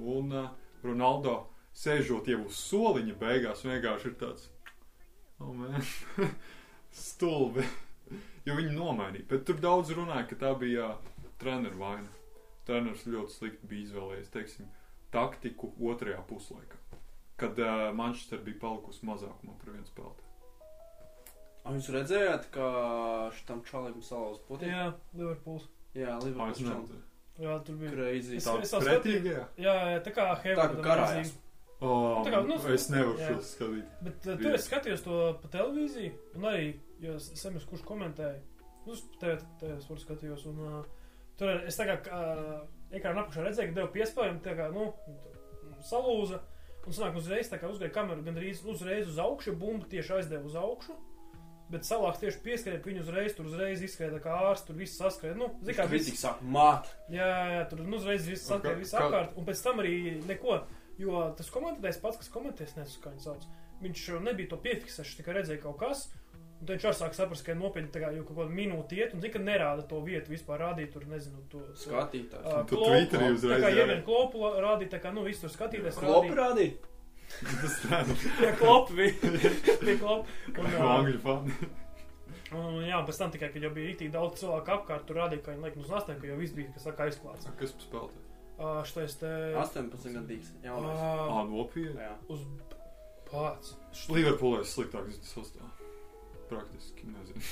Un 0.00 0.32
uh, 0.32 0.48
Ronaldo 0.84 1.42
sēžot 1.76 2.30
jau 2.32 2.40
uz 2.46 2.56
soliņa, 2.70 3.16
beigās 3.20 3.64
vienkārši 3.66 4.08
ir 4.08 4.18
tāds- 4.22 4.48
oh, 5.42 5.92
stulbi. 7.04 7.66
Jo 8.46 8.56
viņi 8.58 8.72
nomainīja. 8.74 9.28
Bet 9.28 9.44
tur 9.46 9.60
daudz 9.62 9.92
runāja, 9.94 10.26
ka 10.30 10.40
tā 10.40 10.54
bija 10.58 10.94
uh, 10.96 11.30
treneru 11.42 11.78
vaina. 11.84 12.08
Treneris 12.66 13.04
ļoti 13.10 13.36
slikti 13.36 13.68
bija 13.68 13.88
izvēlējies, 13.88 14.32
teiksim, 14.32 14.68
taktiku 15.12 15.72
otrajā 15.92 16.22
puslaikā. 16.28 16.78
Kad 17.36 17.58
uh, 17.60 17.88
Manchester 17.96 18.40
bija 18.42 18.60
palikusi 18.64 19.06
mazākumā 19.06 19.58
par 19.60 19.74
vienu 19.74 19.88
spēlētāju. 19.90 20.31
A, 21.62 21.72
Jūs 21.76 21.88
redzējāt, 21.94 22.48
ka 22.54 22.66
šitam 23.38 23.62
čalim 23.68 24.00
salauz 24.02 24.40
putekļi? 24.48 24.72
Jā, 24.72 24.86
Liverpools. 25.14 25.68
Jā, 25.94 26.16
Liverpools 26.24 26.58
čalim. 26.62 27.02
Jā, 27.42 27.54
tur 27.66 27.78
bija. 27.80 27.92
Crazy. 27.94 28.36
Es- 28.36 28.46
Tā 28.46 28.56
es 28.62 28.72
vēl 28.74 28.82
pretīgajā? 28.88 29.44
Jā, 29.62 29.74
jā, 29.94 30.00
tā 30.04 30.12
kā 30.16 30.26
Tā 30.42 30.56
kā 30.56 30.82
karājās. 30.84 31.32
Oh, 31.82 32.22
Tā 32.22 32.30
kā, 32.30 32.40
nu, 32.46 32.56
es 32.70 32.88
nevaru 32.92 33.18
jā. 33.18 33.28
šo 33.28 33.42
skatīt. 33.42 33.94
Bet 34.06 34.26
uh, 34.30 34.36
tur 34.38 34.54
es 34.54 34.66
skatījos 34.68 35.00
to 35.02 35.16
pa 35.42 35.48
televīziju, 35.50 36.12
un 36.38 36.44
arī, 36.46 36.68
jo 37.02 37.16
Semis, 37.18 37.64
kurš 37.66 37.82
komentēja, 37.88 38.36
nu, 38.86 38.92
es 38.94 39.02
tev, 39.18 39.42
tev 39.58 39.72
es 39.80 39.88
varu 39.90 39.98
skatījos, 40.04 40.44
un 40.52 40.60
uh, 40.62 40.84
tur 41.40 41.50
es 41.66 41.78
tā 41.80 41.88
kā 41.90 41.96
uh, 42.06 42.60
ekrāna 42.94 43.24
apakšā 43.24 43.42
redzēju, 43.48 43.72
ka 43.72 43.78
deva 43.80 43.90
piespējumu, 43.96 44.42
tā 44.46 44.54
kā, 44.60 44.68
nu, 44.70 44.92
salūza, 45.82 46.38
un 46.86 46.94
sanāk 46.94 47.18
uzreiz, 47.18 47.50
tā 47.50 47.58
kā 47.58 47.70
uzgāja 47.70 47.94
kameru 47.98 48.22
gandrīz 48.26 48.62
uzreiz 48.68 49.10
uz 49.10 49.18
augšu, 49.22 49.56
bumbu 49.58 49.90
tieši 49.90 50.20
aizdeva 50.20 50.46
uz 50.46 50.54
augšu, 50.58 50.94
bet 51.72 51.88
salāks 51.88 52.20
tieši 52.22 52.40
pieskrēja, 52.44 52.82
viņu 52.84 53.02
uzreiz, 53.06 53.34
tur 53.36 53.48
uzreiz 53.48 53.80
tā 53.98 54.20
kā 54.22 54.36
ārsts, 54.50 54.66
tur 54.68 54.76
viss 54.78 54.98
saskrēja, 55.00 55.36
nu, 55.40 55.50
zin 55.64 55.74
kā, 55.78 55.88
viss, 55.88 56.06
Kritiķi 56.10 56.20
saka, 56.20 56.44
māt. 56.44 56.88
jā, 57.10 57.28
jā, 57.56 57.62
tur 57.70 57.82
nu, 57.82 57.96
uzreiz 57.96 58.26
viss 58.28 58.48
kā- 58.48 58.76
viss 58.78 58.92
kā- 58.92 59.06
apkārt, 59.08 59.36
un 59.36 59.44
pēc 59.48 59.62
tam 59.64 59.80
arī 59.82 59.94
neko, 60.28 60.62
jo 61.00 61.34
tas 61.36 61.50
komentētājs 61.50 62.00
pats, 62.04 62.18
kas 62.22 62.28
komentēs, 62.28 62.76
nezinu, 62.76 63.02
kā 63.02 63.14
viņš 63.16 63.28
sauc, 63.28 63.46
viņš 63.82 64.08
nebija 64.22 64.48
to 64.52 64.56
piefiksēts, 64.62 65.16
tikai 65.18 65.34
redzēja 65.40 65.62
kaut 65.62 65.78
kas. 65.80 66.08
Un 66.62 66.66
tad 66.66 66.76
viņš 66.76 66.84
arī 66.86 66.94
sāk 66.94 67.14
saprast, 67.18 67.42
ka 67.44 67.50
ir 67.50 67.58
nopietni 67.58 67.90
tā 67.90 67.98
kā 67.98 68.12
jau 68.14 68.22
kaut 68.22 68.36
kāda 68.38 68.52
minūte 68.54 68.94
iet, 68.94 69.14
un 69.16 69.20
zina, 69.20 69.32
ka 69.34 69.40
nerāda 69.42 69.82
to 69.88 69.98
vietu 70.00 70.30
vispār 70.30 70.60
rādīt 70.62 70.92
tur, 70.92 71.02
nezinu, 71.10 71.40
to 71.50 71.58
Skatītājs. 71.74 72.44
Uh, 72.46 72.62
Tu 72.70 72.76
klopu, 72.76 72.92
Twitterī 72.92 73.26
tā 73.26 73.34
uzreiz 73.34 73.64
kā 73.64 73.70
jā. 73.72 73.82
ievien 73.82 74.04
klopu 74.06 74.38
rādīt, 74.62 74.88
tā 74.92 75.00
kā, 75.02 75.10
nu, 75.12 75.24
viss 75.26 75.40
tur 75.42 75.50
skatīties. 75.50 75.98
Klopi 75.98 76.28
rādīt. 76.30 76.38
rādīja? 76.38 76.91
Tas 77.42 77.78
treneris. 77.82 78.26
Jā, 78.44 78.50
klopu 78.60 78.98
bija. 78.98 79.30
bija 79.82 79.96
klopu. 80.00 80.36
Un, 80.52 80.66
uh, 80.68 80.90
Angļu 80.96 81.22
fani. 81.22 81.56
un, 82.58 82.82
jā, 82.86 83.00
pēc 83.08 83.22
tam 83.22 83.32
tikai, 83.34 83.52
kad 83.54 83.66
jau 83.66 83.72
bija 83.74 83.94
itī 83.94 84.10
daudz 84.12 84.42
cilvēku 84.42 84.76
apkārt, 84.76 85.06
tur 85.08 85.22
rādīja, 85.22 85.44
ka 85.46 85.54
viņi 85.54 85.66
liek 85.66 85.80
uz 85.82 85.90
nastēm, 85.92 86.20
ka 86.22 86.30
jau 86.30 86.38
viss 86.40 86.56
bija, 86.56 86.74
kas 86.76 86.86
saka, 86.88 87.08
aizklāts. 87.08 87.48
Kas 87.58 87.74
spēlēja? 87.82 88.28
Uh, 88.62 88.82
šitais 88.86 89.16
te... 89.18 89.30
18 89.58 90.18
gadīgs. 90.20 90.52
Jaunais. 90.62 91.00
Uh, 91.02 91.38
nopietni. 91.50 92.04
Jā. 92.04 92.14
uz 92.30 92.44
pats. 93.30 93.76
Liverpoolē 94.12 94.62
sliktāks 94.68 95.18
sastāvs. 95.26 95.80
Praktiski 96.50 97.08
nezinu. 97.08 97.42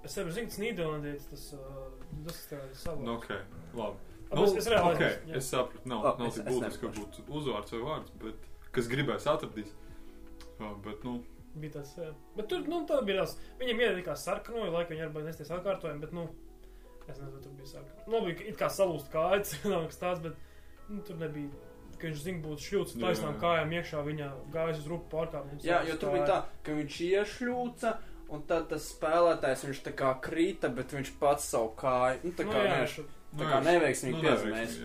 Es 0.00 0.14
saprotu, 0.16 0.32
zinu, 0.38 0.48
tas 0.48 0.60
Nīderlandietis, 0.62 1.26
tas, 1.28 1.42
uh, 1.54 1.90
tas 2.26 2.38
ir 2.48 2.62
savs. 2.80 3.02
Nu, 3.04 3.18
ok, 3.18 3.34
labi. 3.76 4.09
Nu, 4.30 4.44
es, 4.46 4.54
es 4.60 4.70
reāli 4.70 4.94
okay, 4.94 5.16
jā. 5.26 5.36
es 5.40 5.50
sapratu, 5.50 5.88
nav, 5.90 6.04
Labi, 6.06 6.22
nav 6.22 6.28
es- 6.30 6.38
tik 6.38 6.46
es 6.46 6.54
būtiski, 6.54 6.80
ka 6.84 6.90
būtu 7.00 7.24
uzvārds 7.40 7.74
vai 7.74 7.80
vārds, 7.88 8.12
bet 8.22 8.48
kas 8.76 8.90
gribēs 8.90 9.26
atradīs. 9.30 9.72
Uh, 10.60 10.76
bet, 10.84 11.02
nu, 11.04 11.18
Bija 11.54 11.72
tas. 11.72 11.96
Bet 12.36 12.46
tur, 12.48 12.62
nu, 12.68 12.84
bija 13.02 13.24
tas. 13.24 13.32
Viņam 13.58 13.80
ielikās 13.82 14.22
sarkanoja, 14.22 14.70
laikam 14.70 14.94
viņi 14.94 15.06
arī 15.08 15.24
nesties 15.26 15.50
atkārtojumu, 15.50 16.04
bet, 16.04 16.12
nu, 16.14 16.28
es 17.08 17.16
nezinu, 17.18 17.32
vai 17.32 17.42
tur 17.42 17.56
bija 17.58 17.70
sarkanoja. 17.72 18.06
Nu, 18.12 18.20
bija 18.28 18.46
it 18.52 18.60
kā 18.60 18.68
salūst 18.70 19.10
kājas, 19.10 19.56
kas 19.90 19.98
tāds, 19.98 20.22
bet, 20.28 20.38
nu, 20.88 21.02
tur 21.06 21.18
nebija. 21.22 21.50
Viņš 22.00 22.20
zina, 22.22 22.40
būtu 22.40 22.64
šļūts 22.64 22.94
taisnām 22.96 23.34
jā. 23.34 23.40
kājām 23.42 23.72
iekšā, 23.76 23.98
viņa 24.06 24.28
gājas 24.54 24.78
uz 24.80 24.86
rupu 24.88 25.10
pārkāpumu. 25.12 25.58
Jā, 25.66 25.82
jo 25.84 25.98
tur 26.00 26.14
bija 26.14 26.28
tā, 26.30 26.38
ka 26.64 26.76
viņš 26.78 26.94
iešļūca, 27.06 27.90
un 28.32 28.44
tad 28.48 28.70
tas 28.70 28.86
spēlētājs 28.94 29.66
viņš 29.66 29.82
tā 29.84 29.92
kā 29.98 30.14
krīta, 30.24 30.70
bet 30.72 30.94
viņš 30.96 31.10
pats 31.20 31.50
savu 31.52 31.74
kāju. 31.76 32.22
Nu, 32.24 32.32
tā 32.38 32.46
Nu, 32.46 32.54
kā, 32.54 32.62
jā, 32.64 32.78
viņš, 32.78 32.94
tā 33.38 33.46
kā 33.46 33.60
neveiksmīgi 33.66 34.16
nu, 34.16 34.22
piezīmēs. 34.24 34.76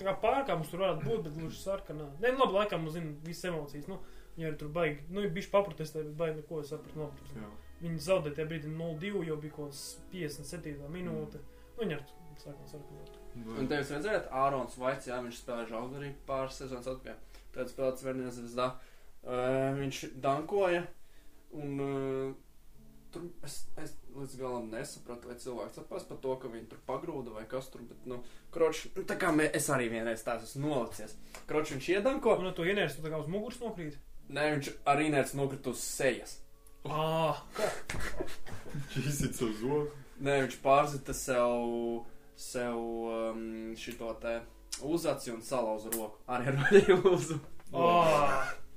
tā 0.00 0.06
kā 0.08 0.14
pārkāpums 0.22 0.72
tur 0.72 0.84
varētu 0.84 1.06
būt, 1.06 1.22
bet 1.26 1.38
gluži 1.38 1.62
sarkanā. 1.62 2.08
Nē, 2.20 2.34
nu, 2.34 2.42
labi, 2.42 2.56
laikam, 2.58 2.84
nu, 2.84 2.92
zina, 2.92 3.14
visas 3.24 3.48
emocijas. 3.50 3.88
Nu, 3.88 4.00
viņi 4.36 4.50
arī 4.50 4.60
tur 4.60 4.72
baigi, 4.74 5.06
nu, 5.08 5.24
ir 5.24 5.32
bijuši 5.36 5.52
paprotestē, 5.54 6.04
bet 6.04 6.18
baigi 6.20 6.42
neko 6.42 6.60
es 6.62 6.72
sapratu 6.74 7.00
nopietni. 7.00 7.44
Jā. 7.44 7.52
Viņi 7.84 8.04
zaudēja 8.04 8.40
tajā 8.40 8.50
brīdī 8.50 8.74
0-2, 8.74 9.22
jau 9.30 9.38
bija 9.40 9.54
kaut 9.54 9.72
kāds 9.72 9.84
57 10.12 10.92
minūte. 10.92 11.40
Nu, 11.76 11.84
viņi 11.84 11.96
ar 11.96 12.04
sākām 12.42 12.68
sarkanot. 12.70 13.16
Un 13.38 13.70
te 13.70 13.78
jūs 13.78 13.94
redzējāt, 13.94 14.28
Ārons 14.34 14.76
Vaits, 14.80 15.08
jā, 15.08 15.18
viņš 15.22 15.40
spēlēja 15.42 15.70
žalgarī 15.72 16.12
pāris 16.26 16.58
sezonas 16.58 16.90
atpakaļ. 16.90 17.42
Tad 17.54 17.70
spēlēts 17.70 18.04
Vernies 18.06 18.38
Zvezdā. 18.38 18.68
Uh, 19.22 19.74
viņš 19.78 20.02
dankoja, 20.22 20.84
un 21.58 21.82
uh, 21.84 22.36
tur 23.14 23.22
es, 23.46 23.54
es 23.82 23.92
līdz 24.16 24.34
galam 24.40 24.66
nesapratu, 24.72 25.28
vai 25.30 25.36
cilvēks 25.40 25.78
saprast 25.78 26.08
par 26.10 26.18
to, 26.22 26.34
ka 26.42 26.50
viņi 26.52 26.68
tur 26.72 26.80
pagrūda 26.88 27.32
vai 27.36 27.44
kas 27.50 27.68
tur, 27.72 27.82
bet, 27.88 28.02
nu, 28.10 28.20
kroč, 28.54 28.84
nu, 28.96 29.04
tā 29.08 29.16
kā 29.20 29.30
mē, 29.34 29.46
es 29.56 29.68
arī 29.74 29.88
vienreiz 29.92 30.22
tās 30.26 30.44
esmu 30.48 30.68
nolicies. 30.72 31.14
Kroč, 31.48 31.72
viņš 31.76 31.88
iedanko, 31.96 32.36
Un 32.38 32.48
no 32.50 32.52
to 32.56 32.66
ienērs, 32.68 32.96
tu 32.98 33.02
tā 33.06 33.12
kā 33.14 33.20
uz 33.22 33.30
muguras 33.32 33.60
nokrīt. 33.64 33.96
ne, 34.28 34.44
viņš 34.56 34.70
arī 34.92 35.08
nērts 35.14 35.34
nokrita 35.38 35.70
uz 35.70 35.80
sejas. 35.84 36.38
Ah, 36.88 37.40
Čīsit 38.92 39.34
savu 39.36 39.52
zogu. 39.60 39.80
Nē, 40.22 40.38
viņš 40.44 40.56
pārzita 40.62 41.14
sev, 41.14 42.04
sev 42.38 42.78
um, 42.78 43.74
šito 43.78 44.12
te 44.22 44.38
uzaci 44.86 45.32
un 45.34 45.42
salauza 45.42 45.90
roku. 45.94 46.18
Arī 46.30 46.50
ar 46.52 46.58
vaļēju 46.62 46.96
uzu. 47.12 47.38
ah. 47.72 48.48
Jo, 48.48 48.67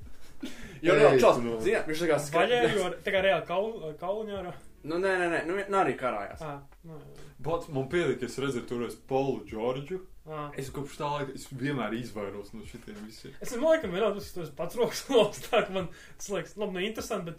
Jā, 0.82 0.96
čels, 1.20 1.36
tu 1.38 1.42
no- 1.46 1.60
zini, 1.62 1.82
viņš 1.88 2.00
tā 2.04 2.08
kā 2.10 2.20
Vaļēju, 2.36 2.84
ar- 2.86 2.96
tā 3.06 3.12
kā 3.14 3.20
reāli 3.26 3.46
kaul, 3.48 3.94
kauliņā. 4.02 4.54
Nu, 4.84 4.96
nē, 4.98 5.12
nē, 5.22 5.28
nē, 5.30 5.39
nu, 5.46 5.56
nu 5.70 5.78
arī 5.78 5.94
karājās. 6.00 6.42
Ah, 6.42 6.62
nu, 6.84 6.96
jā. 6.98 7.28
Bet 7.46 7.68
man 7.70 7.86
pietiek, 7.89 8.18
ka 8.20 8.26
es 8.26 8.38
redzēju 8.42 8.66
toreiz 8.70 8.96
Polu 9.08 9.44
Džordžu. 9.46 10.00
ah. 10.28 10.50
Es 10.58 10.72
kopš 10.74 10.98
tā 10.98 11.10
laika 11.12 11.36
es 11.38 11.46
vienmēr 11.54 11.94
izvairos 12.00 12.54
no 12.54 12.62
šitiem 12.66 12.98
visiem. 13.06 13.34
Es 13.42 13.54
domāju, 13.54 13.76
laikam, 13.78 13.94
vienā 13.94 14.10
tas 14.18 14.32
ir 14.38 14.50
pats 14.58 14.76
rokas 14.76 15.04
loks, 15.10 15.39
tā 15.50 15.62
ka 15.68 15.72
man 15.74 15.88
tas 16.18 16.30
liekas, 16.34 16.58
labi, 16.58 16.80
neinteresanti, 16.80 17.26
bet, 17.26 17.38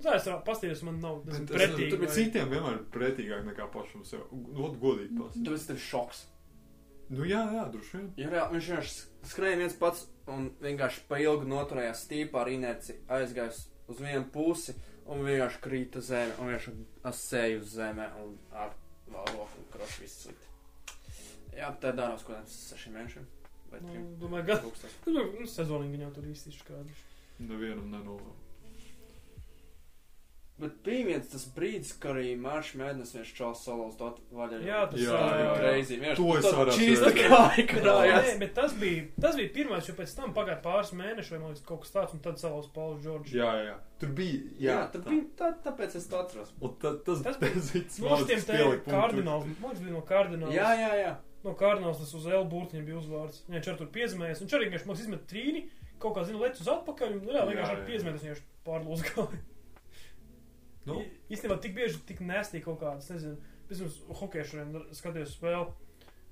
nu, 0.00 0.06
tā 0.08 0.16
es 0.16 0.24
pastījos, 0.48 0.82
man 0.88 1.00
nav 1.00 1.20
tas 1.26 1.38
es- 1.40 1.50
pretīgi. 1.52 1.90
Tur 1.90 1.98
vai- 2.06 2.14
citiem 2.16 2.48
vienmēr 2.48 2.78
pretīgāk 2.96 3.44
nekā 3.52 3.68
pašam 3.72 4.04
sev. 4.06 4.24
Not 4.32 4.80
godīgi 4.80 5.16
pasakot. 5.20 5.44
Tāpēc 5.44 5.66
tev 5.66 5.76
ir 5.76 5.84
šoks. 5.90 6.24
Nu 7.10 7.24
jā, 7.26 7.42
jā, 7.52 7.64
droši 7.72 7.96
vien. 7.98 8.12
Jo 8.16 8.28
reāli 8.30 8.54
viņš 8.56 8.66
vienkārši 8.70 9.04
skrēja 9.34 9.56
viens 9.58 9.74
pats 9.74 10.06
un 10.34 10.50
vienkārši 10.62 11.02
pa 11.08 11.18
ilgu 11.22 11.48
noturējās 11.50 12.04
stīpā 12.06 12.42
ar 12.44 12.50
inerci, 12.52 12.96
aizgājis 13.08 13.64
uz 13.90 14.00
vienu 14.02 14.24
pusi 14.34 14.74
un 15.10 15.24
vienkārši 15.26 15.60
krīta 15.64 16.02
zeme 16.06 16.36
un 16.38 16.50
vienkārši 16.52 16.74
asēja 17.10 17.58
uz 17.62 17.74
zemē 17.76 18.06
un 18.22 18.36
ar 18.52 18.72
roku 19.34 19.64
krošu 19.72 20.02
viss 20.04 20.22
slikti. 20.24 20.46
Jā, 21.58 21.72
tā 21.82 21.90
dārā 21.92 22.14
uz 22.14 22.22
kaut 22.22 22.36
kādiem 22.36 22.50
sešiem 22.54 22.94
mēnešiem. 22.98 23.24
Vai 23.70 23.80
Nu, 23.80 23.88
trim. 23.92 24.06
domāju, 24.18 24.44
gan, 24.46 24.60
Tūkstas. 24.64 24.94
nu, 25.06 25.24
nu, 25.40 25.46
sezonīgi 25.46 25.96
viņam 25.96 26.14
tur 26.14 26.24
īsti 26.30 26.50
izšķirādīšu. 26.54 27.04
Nevienam 27.50 27.90
nenovēlu. 27.92 28.34
Bet 30.60 30.74
bija 30.84 31.06
viens 31.08 31.28
tas 31.32 31.44
brīdis, 31.56 31.94
kad 32.02 32.18
arī 32.18 32.34
Marš 32.36 32.74
Mēdnes 32.76 33.14
viens 33.16 33.30
čels 33.32 33.62
salauz 33.64 33.94
dot 33.96 34.18
vaļā. 34.36 34.58
Jā, 34.66 34.80
tas 34.90 35.00
Jā, 35.00 35.10
tā 35.16 35.20
jā, 35.30 35.36
ir 35.38 35.46
jā. 35.46 35.54
crazy. 35.60 35.96
Vienkārši 36.02 36.20
To 36.20 36.36
es 36.36 36.44
tad 36.44 36.58
varētu 36.58 36.80
čīsta 36.80 37.06
redzēt. 37.10 37.30
kāja 37.30 38.18
Nē, 38.26 38.34
bet 38.42 38.52
tas 38.58 38.74
bija, 38.82 39.04
tas 39.24 39.38
bija 39.40 39.52
pirmais, 39.54 39.88
jo 39.88 39.94
pēc 39.96 40.12
tam 40.18 40.34
pagāja 40.36 40.58
pāris 40.66 40.92
mēneši, 41.00 41.32
vai 41.34 41.38
man 41.40 41.54
liekas, 41.54 41.64
kaut 41.70 41.80
kas 41.86 41.94
tāds, 41.96 42.12
un 42.16 42.20
tad 42.26 42.38
savus 42.42 42.68
Pauls 42.74 43.00
Džordžs. 43.04 43.32
Jā, 43.32 43.48
jā, 43.56 43.64
jā. 43.70 43.78
Tur 44.00 44.12
bija. 44.20 44.42
Jā, 44.66 44.76
tad 44.92 45.08
bija 45.08 45.24
tā, 45.40 45.50
tāpēc 45.64 45.96
es 45.96 46.06
to 46.12 46.20
atceros. 46.20 46.52
Un 46.60 46.76
ta, 46.80 46.92
tas, 47.08 47.22
Tas 47.24 47.36
tas 47.36 47.40
bija- 47.40 47.84
bija 47.84 48.10
Nu, 48.10 48.14
uz 48.20 48.26
tiem 48.28 48.44
te 48.50 48.62
kardināls, 48.90 49.48
man 49.60 49.76
bija 49.80 49.92
no 49.96 50.02
kardināls. 50.08 50.54
Jā, 50.54 50.70
jā, 50.76 50.92
jā. 51.00 51.16
No 51.44 51.54
kardināls 51.56 51.98
tas 52.02 52.12
uz 52.14 52.26
L 52.28 52.44
burtiņa 52.52 52.84
bija 52.84 53.00
uzvārds. 53.00 53.42
Viņš 53.48 53.68
ar 53.72 53.76
tur 53.80 53.88
piezemējies, 53.96 54.42
un 54.44 54.48
viņš 54.48 54.86
mums 54.86 55.00
izmet 55.00 55.24
trīni, 55.26 55.68
kaut 56.00 56.14
kā, 56.16 56.24
zina, 56.28 56.38
lec 56.40 56.60
uz 56.60 56.68
atpakaļ, 56.68 57.14
un 57.16 57.28
jā, 57.28 57.32
Jā, 57.40 57.46
vienkārši 57.48 57.72
ar 57.76 57.80
jā. 57.80 57.86
piezemējies 57.88 58.26
viņš 58.28 58.42
pārlūz 58.68 59.04
gāja. 59.08 59.40
Nu, 60.88 61.02
Īstenībā 61.30 61.58
tik 61.60 61.76
bieži, 61.76 62.00
tik 62.08 62.22
nestī 62.24 62.62
kaut 62.64 62.80
kādas, 62.80 63.10
nezinu, 63.12 63.36
pirms 63.68 63.98
hokeja 64.20 64.46
šodien 64.48 64.96
skatījos 64.96 65.36
spēli. 65.36 65.68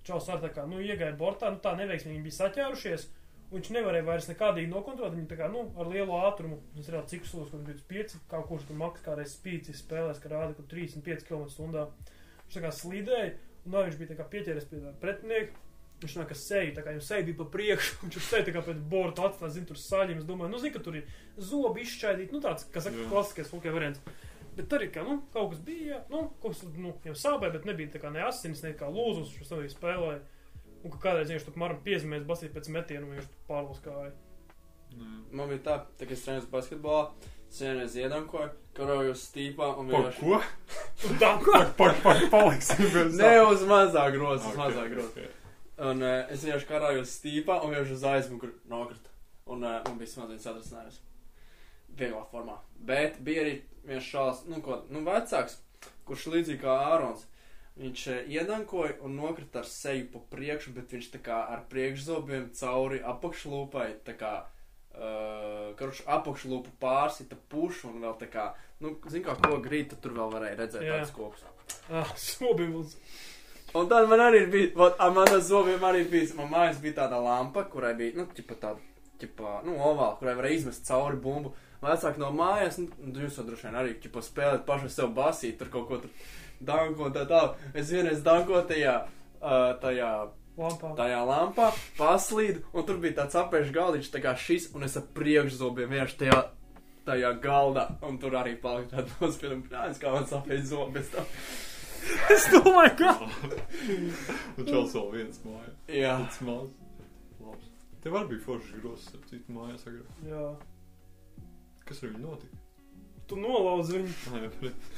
Čaus 0.09 0.29
ar 0.33 0.41
tā 0.41 0.49
kā, 0.55 0.65
nu, 0.69 0.81
iegāja 0.81 1.13
bortā, 1.19 1.51
nu, 1.53 1.61
tā 1.63 1.75
neveiksmīgi 1.77 2.25
bija 2.25 2.39
saķērušies. 2.39 3.09
un 3.09 3.17
Viņš 3.49 3.71
nevarēja 3.73 4.05
vairs 4.05 4.27
nekādīgi 4.29 4.69
nokontrolēt. 4.69 5.15
Viņi 5.17 5.29
tā 5.31 5.39
kā, 5.39 5.47
nu, 5.53 5.63
ar 5.81 5.89
lielu 5.89 6.17
ātrumu, 6.21 6.59
ir 6.77 6.97
jau 6.99 7.05
cik 7.09 7.25
solis, 7.25 7.53
kur 7.53 7.63
25, 7.65 8.19
kā 8.29 8.43
kurš 8.45 8.67
tur 8.69 8.77
maks 8.77 9.05
kādreiz 9.05 9.33
spīcis 9.39 9.81
spēlēs, 9.85 10.21
ka 10.21 10.33
rāda, 10.33 10.53
ka 10.57 10.67
35 10.69 11.25
km/h. 11.29 11.87
Viņš 12.45 12.59
tā 12.59 12.65
kā 12.65 12.73
slīdēja, 12.77 13.33
un 13.65 13.73
vēl 13.73 13.89
viņš 13.89 13.97
bija 14.01 14.13
tā 14.13 14.19
kā 14.19 14.29
pieķēries 14.35 14.69
pie 14.69 14.83
pretinieka. 15.01 15.65
Viņš 15.99 16.15
nāk 16.15 16.31
ar 16.31 16.39
seju, 16.39 16.75
tā 16.77 16.85
kā 16.85 16.93
jau 16.95 17.01
seja 17.03 17.25
bija 17.27 17.41
pa 17.41 17.49
priekšu, 17.57 17.97
viņš 18.05 18.19
tur 18.19 18.27
seja 18.29 18.47
tā 18.47 18.55
kā 18.55 18.63
pēc 18.69 18.85
borta 18.93 19.25
atstās, 19.27 19.57
zina, 19.57 19.69
tur 19.73 19.81
saļiem. 19.81 20.21
Es 20.21 20.29
domāju, 20.29 20.53
nu, 20.53 20.61
zina, 20.63 20.77
ka 20.77 20.85
tur 20.85 21.01
ir 21.01 21.09
zobi 21.41 21.83
izšķaidīti, 21.87 22.37
nu, 22.37 22.43
tāds, 22.45 22.69
kas 22.75 22.87
saka, 22.87 23.09
klasiskais 23.11 23.51
hokeja 23.57 23.75
variants. 23.75 24.05
Bet 24.59 24.75
arī, 24.75 24.89
ka, 24.91 25.05
nu, 25.07 25.21
kaut 25.35 25.53
kas 25.53 25.61
bija, 25.63 26.01
nu, 26.11 26.25
kaut 26.43 26.57
kas, 26.57 26.65
nu, 26.75 26.93
jau 27.07 27.15
sāpēja, 27.15 27.53
bet 27.55 27.67
nebija 27.69 27.93
tā 27.95 28.01
kā 28.03 28.11
ne 28.11 28.25
asinis, 28.27 28.65
ne 28.67 28.73
kā 28.79 28.89
lūzus, 28.91 29.37
viņš 29.39 29.53
arī 29.55 29.71
spēlēja. 29.71 30.21
Un 30.85 30.93
ka 30.95 30.99
kādreiz 31.09 31.31
viņš 31.33 31.45
tur 31.47 31.57
maram 31.59 31.79
piezīmēs 31.87 32.27
basīt 32.27 32.53
pēc 32.55 32.69
metienu, 32.75 33.07
un 33.09 33.17
viņš 33.19 33.29
tur 33.31 33.45
pārlos 33.51 33.81
kāja. 33.85 34.13
nē. 34.99 35.09
Man 35.39 35.49
bija 35.51 35.63
tā, 35.69 35.77
tā 36.01 36.07
kā 36.11 36.15
es 36.17 36.23
trenēju 36.27 36.51
basketbolā, 36.53 37.01
vienreiz 37.59 37.95
iedankoju, 37.99 38.51
karoju 38.77 39.15
uz 39.15 39.23
stīpā 39.31 39.69
un 39.81 39.91
Par 39.91 40.07
vienkārši. 40.09 40.21
ko? 40.21 40.41
Un 41.09 41.19
tā, 41.23 41.31
Par, 41.47 41.67
par, 41.79 41.95
par 42.03 42.23
paliksim 42.31 42.83
bez 42.95 43.19
Ne 43.23 43.35
uz 43.47 43.63
mazāk 43.71 44.17
grozas, 44.19 44.47
uz 44.47 44.53
Ok, 44.55 44.59
mazāk 44.65 44.89
grozas. 44.95 45.13
ok. 45.15 45.35
Un 45.89 46.03
uh, 46.03 46.15
es 46.35 46.43
vienkārši 46.43 46.67
karāju 46.73 47.05
uz 47.05 47.13
stīpā 47.21 47.61
un 47.63 47.71
vienkārši 47.71 47.95
uz 47.95 48.05
aizmuguri 48.13 48.55
nokrita. 48.71 49.13
Un 49.47 49.63
uh, 49.63 49.77
man 49.87 49.99
bija 50.01 50.11
smadzenes 50.17 50.47
atrasinājums. 50.51 50.99
Vieglā 51.99 52.23
formā. 52.31 52.59
Bet 52.87 53.17
bija 53.27 53.43
arī 53.47 53.55
viens 53.87 54.07
šāds, 54.07 54.45
nu, 54.51 54.61
ko, 54.64 54.83
nu, 54.93 55.03
vecāks, 55.07 55.59
kurš 56.09 56.29
līdzīgi 56.35 56.62
kā 56.62 56.76
Ārons. 56.93 57.26
Viņš 57.79 58.05
uh, 58.11 58.20
iedankoja 58.35 58.97
un 59.07 59.14
nokrita 59.20 59.62
ar 59.62 59.68
seju 59.70 60.09
pa 60.14 60.22
priekšu, 60.33 60.74
bet 60.74 60.95
viņš 60.95 61.11
tā 61.14 61.22
kā 61.22 61.43
ar 61.55 61.62
priekšzobiem 61.70 62.49
cauri 62.59 62.99
apakšlūpai, 63.12 63.89
tā 64.09 64.16
kā, 64.18 64.35
uh, 64.99 65.70
kurš 65.79 66.03
apakšlūpu 66.18 66.74
pārsita 66.83 67.39
pušu 67.53 67.93
un 67.93 68.03
vēl 68.03 68.18
tā 68.18 68.31
kā, 68.33 68.51
nu, 68.83 68.97
zin 69.12 69.22
kā, 69.26 69.39
ko 69.39 69.61
grīt, 69.62 69.93
tad 69.93 70.03
tur 70.03 70.18
vēl 70.18 70.35
varēja 70.35 70.61
redzēt 70.64 70.87
Jā. 70.89 70.99
tāds 70.99 71.14
koks. 71.14 71.47
ah, 72.03 72.14
sobi 72.18 72.66
mums. 72.72 72.99
Un 73.76 73.89
tad 73.89 74.09
man 74.09 74.22
arī 74.24 74.47
bija, 74.49 74.72
vot, 74.79 74.95
ar 74.99 75.12
manā 75.12 75.39
zobiem 75.45 75.83
arī 75.85 76.07
bija, 76.09 76.33
man 76.39 76.49
mājās 76.51 76.79
bija 76.81 77.03
tāda 77.03 77.18
lampa, 77.20 77.66
kurai 77.68 77.93
bija, 77.99 78.16
nu, 78.16 78.24
ķipa 78.33 78.57
tāda, 78.62 78.81
ķipa, 79.20 79.59
nu, 79.66 79.74
ovāla, 79.76 80.14
kurai 80.20 80.35
varēja 80.39 80.62
izmest 80.62 80.89
cauri 80.89 81.18
bumbu. 81.20 81.53
Vecāki 81.83 82.18
no 82.18 82.33
mājas, 82.35 82.81
nu, 82.83 82.89
nu, 83.07 83.14
jūs 83.22 83.39
jau 83.39 83.45
droši 83.47 83.68
vien 83.68 83.79
arī, 83.79 83.95
ķipa, 84.03 84.22
spēlēt 84.26 84.64
pašu 84.66 84.91
sev 84.91 85.12
basīt, 85.14 85.59
tur 85.61 85.70
kaut 85.70 85.87
ko 85.91 86.01
tur 86.03 86.11
danko 86.61 87.07
un 87.07 87.14
tā 87.14 87.22
tā. 87.31 87.43
Es 87.74 87.93
vienreiz 87.95 88.24
danko 88.26 88.64
tajā, 88.66 88.97
uh, 89.39 89.70
tajā, 89.83 90.11
Lampā. 90.59 90.91
tajā 90.99 91.20
lampā, 91.22 91.68
paslīdu, 92.01 92.64
un 92.74 92.87
tur 92.89 92.99
bija 92.99 93.20
tāds 93.20 93.39
apēžu 93.39 93.70
galdiņš, 93.76 94.11
tā 94.11 94.22
kā 94.24 94.35
šis, 94.35 94.72
un 94.74 94.83
es 94.89 94.97
ar 94.99 95.05
priekšzobiem 95.14 95.93
vienkārši 95.95 96.18
tajā, 96.24 96.41
tajā 97.07 97.31
galdā, 97.45 97.85
un 98.03 98.18
tur 98.18 98.35
arī 98.41 98.57
palika 98.59 98.97
tāda 98.97 99.20
nospieduma 99.22 99.68
plāns, 99.70 100.03
kā 100.03 100.11
man 100.16 100.26
sapēja 100.26 100.66
zobi 100.72 100.99
bez 100.99 101.14
tam. 101.14 101.31
Es 102.33 102.45
domāju, 102.53 102.93
ka. 102.97 103.12
Un 104.57 104.66
čels 104.66 104.93
vēl 104.95 105.09
viens 105.12 105.41
māja. 105.45 105.72
Jā. 105.93 106.12
Tas 106.24 106.39
maz. 106.47 106.68
Labs. 107.43 107.70
Tev 108.05 108.14
arī 108.16 108.31
bija 108.31 108.45
foršs 108.47 108.70
grozs, 108.79 109.09
ap 109.14 109.24
citu 109.29 109.53
mājās 109.57 109.83
agrāk. 109.91 110.20
Jā. 110.31 110.45
Kas 111.89 112.03
ar 112.03 112.12
viņu 112.12 112.24
notika? 112.24 112.64
Tu 113.28 113.36
nolauzi 113.36 113.99
viņu. 113.99 114.14
Nē, 114.32 114.51
bet 114.62 114.89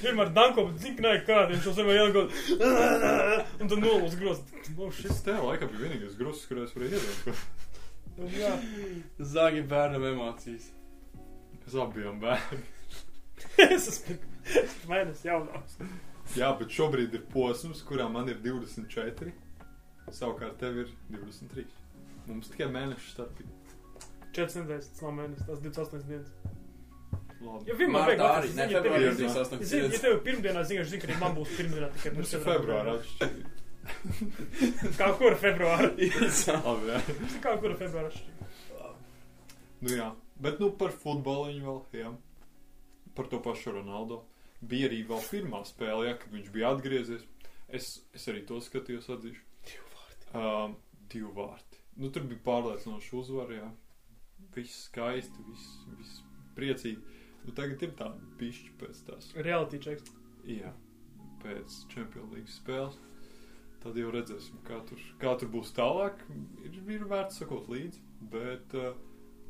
Vienmēr 0.00 0.30
danko, 0.36 0.66
bet 0.68 0.80
zini, 0.82 0.96
ka 0.98 1.04
nē, 1.06 1.12
kāda 1.26 1.52
viņš 1.52 1.66
to 1.66 1.72
sev 1.76 1.90
ielgot. 1.92 2.34
Un 3.60 3.70
tad 3.70 3.78
nolauzi 3.80 4.20
grozt. 4.20 4.52
Nu, 4.76 4.90
šis. 4.92 5.08
šis 5.08 5.22
tev 5.26 5.46
laikam 5.48 5.70
bija 5.72 5.86
vienīgais 5.86 6.16
grozs, 6.18 6.44
kurā 6.48 6.66
es 6.66 6.74
varēju 6.76 7.00
iedot. 7.00 7.44
Nu, 8.16 8.28
jā. 8.32 8.52
Zagi 9.34 9.64
bērnam 9.68 10.04
emocijas. 10.08 10.70
Mēs 11.64 11.78
abi 11.82 12.00
bijām 12.00 12.20
bērni. 12.22 12.62
es 13.66 13.88
esmu. 13.92 14.18
Mēnesis 14.88 15.26
jaunāks. 15.26 15.80
Jā, 16.38 16.52
bet 16.58 16.72
šobrīd 16.74 17.14
ir 17.18 17.26
posms, 17.32 17.82
kurā 17.86 18.06
man 18.12 18.30
ir 18.32 18.40
24. 18.44 19.32
Savukārt 20.14 20.58
tev 20.62 20.80
ir 20.84 20.92
23. 21.12 21.66
Mums 22.28 22.52
tikai 22.52 22.70
mēnešu 22.72 23.12
starpība. 23.14 23.65
4 24.36 24.60
nedēļas, 24.62 24.88
tas 24.92 25.02
nav 25.06 25.14
mēnesis, 25.20 25.46
tas 25.48 25.60
28 25.64 26.06
dienas. 26.10 26.30
Labi. 27.46 27.68
Jo 27.68 27.74
vienmēr 27.78 28.06
Martā 28.10 28.26
atrast, 28.30 28.46
arī, 28.46 28.54
ne, 28.56 28.66
februārī 28.72 29.02
ir- 29.02 29.10
ir 29.10 29.18
28 29.20 29.60
Es 29.62 29.68
zinu, 29.70 29.90
ja 29.92 29.98
tev 30.02 30.12
ir 30.16 30.22
pirmdienā, 30.26 30.62
ka 30.62 30.68
zinu, 30.70 31.00
ka 31.02 31.08
arī 31.10 31.18
man 31.20 31.34
būs 31.36 31.52
pirmdienā 31.58 31.88
tikai 31.96 32.12
ir 32.16 32.30
četrām 32.30 32.46
februāra. 32.56 32.94
Kā 34.98 35.10
kura 35.18 35.36
februāra? 35.40 35.90
Labi, 36.64 36.88
jā. 36.90 37.00
Kā 37.44 37.52
februāra? 37.60 38.08
atšķirība? 38.10 38.94
Nu 39.86 39.92
jā, 39.92 40.08
bet 40.42 40.58
nu 40.62 40.70
par 40.80 40.94
futbolu 40.96 41.50
viņu 41.52 41.66
vēl, 41.68 41.80
jā. 42.00 42.12
Par 43.16 43.28
to 43.32 43.38
pašu 43.44 43.76
Ronaldo. 43.76 44.22
Bija 44.66 44.88
arī 44.88 45.02
vēl 45.06 45.22
pirmā 45.30 45.60
spēle, 45.68 46.08
jā, 46.08 46.16
kad 46.18 46.32
viņš 46.32 46.50
bija 46.54 46.72
atgriezies. 46.74 47.22
Es, 47.68 47.90
es 48.16 48.26
arī 48.32 48.42
to 48.48 48.58
skatījos, 48.64 49.08
atzīšu. 49.12 49.42
Divu 49.68 49.88
vārdu. 49.92 50.24
Um, 50.40 50.76
divi 51.12 51.30
vārti. 51.36 51.80
Nu, 52.00 52.10
tur 52.14 52.24
bija 52.28 52.40
pārliecinoši 52.46 53.14
uzvara, 53.20 53.60
jā. 53.60 53.68
Viss 54.56 54.86
skaisti, 54.88 55.44
viss, 55.50 55.72
viss 55.98 56.22
priecīgi. 56.56 57.20
Nu, 57.44 57.54
tagad 57.54 57.82
ir 57.84 57.92
tāda 57.98 58.30
pišķi 58.40 58.74
pēc 58.80 59.02
tās. 59.06 59.30
Reality 59.36 59.80
checks. 59.84 60.10
Jā, 60.48 60.72
pēc 61.42 61.82
Champions 61.92 62.32
League 62.34 62.50
spēles. 62.50 62.98
Tad 63.82 63.98
jau 64.00 64.10
redzēsim, 64.10 64.58
kā 64.66 64.80
tur, 64.88 65.02
kā 65.20 65.36
tur 65.38 65.52
būs 65.52 65.74
tālāk. 65.76 66.24
Ir, 66.64 66.80
ir 66.96 67.06
vērts 67.10 67.42
sakot 67.42 67.68
līdzi. 67.70 68.02
Bet, 68.32 68.72
uh, 68.74 68.96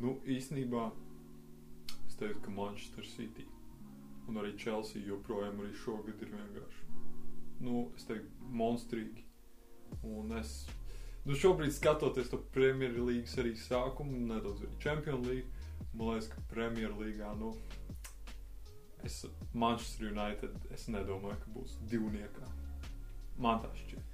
nu, 0.03 0.19
īstenībā 0.29 0.91
es 2.03 2.19
teiktu, 2.19 2.43
ka 2.45 2.57
Manchester 2.59 3.07
City 3.07 3.47
un 4.29 4.41
arī 4.41 4.55
Chelsea 4.59 5.05
joprojām 5.07 5.61
arī 5.63 5.73
šogad 5.83 6.23
ir 6.23 6.33
vienkārši, 6.35 6.87
nu, 7.67 7.87
es 7.97 8.07
teiktu, 8.09 8.51
monstrīgi. 8.61 9.25
Un 10.07 10.35
es, 10.41 10.67
nu, 11.27 11.37
šobrīd 11.37 11.75
skatoties 11.75 12.31
to 12.33 12.41
Premjerlīgas 12.55 13.37
arī 13.43 13.55
sākumu, 13.59 14.25
nedaudz 14.31 14.65
arī 14.65 14.81
Champions 14.83 15.27
League, 15.27 15.67
man 15.93 16.15
liekas, 16.15 16.31
ka 16.33 16.45
Premjerlīgā, 16.53 17.33
nu, 17.41 17.53
es 19.07 19.25
Manchester 19.53 20.11
United, 20.11 20.59
es 20.75 20.89
nedomāju, 20.93 21.39
ka 21.43 21.55
būs 21.57 21.79
divniekā. 21.91 22.51
Man 23.43 23.61
tā 23.63 23.73
šķiet. 23.77 24.13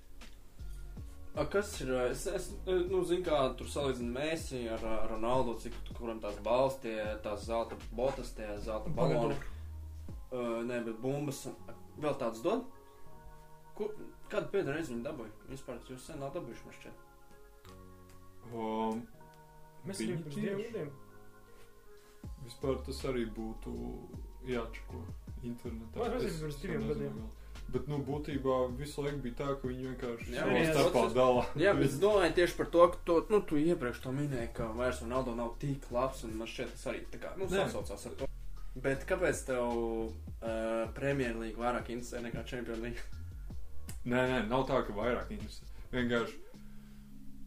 A, 1.32 1.46
kas 1.48 1.70
ir? 1.80 1.90
Es, 2.10 2.26
es 2.28 2.50
nu, 2.66 3.00
zinu, 3.08 3.22
kā 3.24 3.38
tur 3.56 3.68
salīdzina 3.72 4.12
Mēsī 4.18 4.66
ar, 4.68 4.82
Ronaldu, 5.08 5.54
cik 5.62 5.78
kuram 5.96 6.20
tās 6.20 6.36
balss, 6.44 6.80
tie, 6.82 6.98
tās 7.24 7.46
zelta 7.46 7.78
botas, 7.96 8.34
tie 8.36 8.50
zelta 8.60 8.92
baloni. 8.92 9.38
Uh, 10.32 10.60
nē, 10.68 10.82
bet 10.84 11.00
bumbas. 11.00 11.46
Vēl 12.00 12.18
tāds 12.20 12.44
dod? 12.44 12.66
Kur, 13.78 13.94
kādu 14.32 14.50
pēdējo 14.54 14.76
reizi 14.76 14.94
viņi 14.94 15.04
dabūja? 15.06 15.32
Vispār 15.52 15.78
jūs 15.90 16.06
sen 16.10 16.18
nav 16.22 16.32
dabūjuši, 16.36 16.64
man 16.68 16.78
šķiet. 16.80 16.96
Um, 18.52 19.02
Mēs 19.86 19.98
Viņi 19.98 20.12
esam 20.12 20.22
pirms 20.22 20.34
tieši. 20.34 20.40
diviem 20.40 20.72
gadiem. 20.72 20.90
vispār 22.46 22.76
tas 22.86 22.98
arī 23.10 23.22
būtu 23.34 23.72
jāčako 24.46 25.00
internetā. 25.42 25.96
Vai 25.98 26.10
tas 26.10 26.22
ir 26.22 26.28
Es- 26.28 26.40
pirms 26.42 26.54
es 26.54 26.60
diviem 26.62 26.80
nezinu 26.86 26.94
gadiem? 26.94 27.16
vēl. 27.22 27.30
Bet, 27.72 27.86
nu, 27.88 27.98
būtībā 28.04 28.56
visu 28.76 29.02
laiku 29.02 29.22
bija 29.24 29.34
tā, 29.40 29.46
ka 29.60 29.68
viņi 29.68 29.84
vienkārši 29.88 30.32
Jā, 30.34 30.42
savā 30.44 30.58
jā, 30.60 30.72
starpā 30.74 30.92
process. 30.92 31.14
dala. 31.14 31.42
Jā, 31.56 31.72
bet 31.78 31.84
es 31.86 31.98
domāju 32.02 32.34
tieši 32.36 32.56
par 32.56 32.66
to, 32.66 32.88
ka 32.92 32.98
to, 33.04 33.26
nu, 33.30 33.40
tu 33.40 33.56
iepriekš 33.56 34.00
to 34.02 34.12
minēji, 34.12 34.52
ka 34.54 34.66
vairs 34.76 35.00
Ronaldo 35.02 35.34
nav 35.34 35.54
tik 35.58 35.90
labs, 35.90 36.24
un 36.24 36.36
man 36.36 36.46
šķiet 36.46 36.70
tas 36.74 36.84
arī 36.92 37.00
tā 37.10 37.18
kā, 37.22 37.36
nu, 37.38 37.46
Nē. 37.46 37.64
sasaucās 37.66 38.06
ar 38.06 38.12
to. 38.18 38.26
Bet 38.76 39.06
kāpēc 39.06 39.44
tev 39.46 39.62
uh, 39.62 40.92
Premjerlīga 40.94 41.56
vairāk 41.56 41.88
interesē 41.96 42.20
nekā 42.22 42.44
Champions 42.46 42.80
League? 42.80 43.00
Nē, 44.02 44.22
nē, 44.26 44.38
nav 44.50 44.64
tā, 44.66 44.80
ka 44.82 44.94
vairāk 44.96 45.30
interesē. 45.30 45.68
Vienkārši 45.92 46.40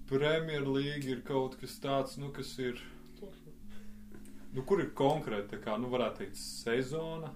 Premjerlīga 0.08 1.10
ir 1.12 1.24
kaut 1.26 1.58
kas 1.60 1.74
tāds, 1.82 2.14
nu, 2.22 2.30
kas 2.32 2.53
ir, 2.62 2.80
nu, 4.53 4.62
kur 4.62 4.84
ir 4.84 4.93
konkrēti, 4.95 5.49
tā 5.56 5.60
kā, 5.64 5.76
nu, 5.82 5.89
varētu 5.91 6.22
teikt, 6.22 6.39
sezona. 6.39 7.34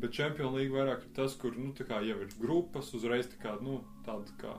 Bet 0.00 0.14
Champions 0.16 0.56
League 0.56 0.72
vairāk 0.72 1.02
ir 1.04 1.12
tas, 1.18 1.34
kur, 1.36 1.58
nu, 1.58 1.74
jau 1.76 2.18
ir 2.24 2.36
grupas, 2.38 2.94
uzreiz 2.96 3.28
tā 3.28 3.40
kā, 3.42 3.56
nu, 3.60 3.82
tāda 4.06 4.38
kā 4.40 4.54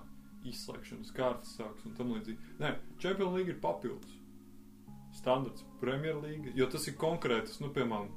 izslēgšanas 0.45 1.13
kārtas 1.15 1.55
sāks 1.57 1.87
un 1.87 1.95
tam 1.97 2.11
līdzīgi. 2.13 2.53
Nē, 2.59 2.75
Champions 3.01 3.33
League 3.33 3.55
ir 3.55 3.61
papildus. 3.63 4.19
Standarts 5.17 5.65
Premier 5.81 6.19
League, 6.19 6.53
jo 6.53 6.67
tas 6.69 6.85
ir 6.89 6.99
konkrētas, 7.01 7.57
nu, 7.63 7.71
piemēram, 7.73 8.11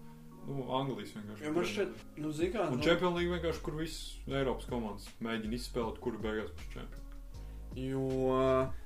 nu, 0.47 0.67
Anglijas 0.79 1.13
vienkārši. 1.17 1.45
Jo 1.45 1.53
man 1.57 1.65
šeit, 1.73 2.05
nu, 2.23 2.31
zini 2.33 2.53
kā, 2.55 2.69
Un 2.71 2.79
nu, 2.79 2.85
Champions 2.87 3.17
League 3.19 3.33
vienkārši, 3.35 3.63
kur 3.67 3.75
visas 3.81 4.15
Eiropas 4.29 4.69
komandas 4.71 5.09
mēģina 5.21 5.59
izspēlēt, 5.59 5.99
kuru 6.05 6.19
beigās 6.23 6.51
būs 6.57 6.71
čempions. 6.75 7.03
Jo, 7.77 8.01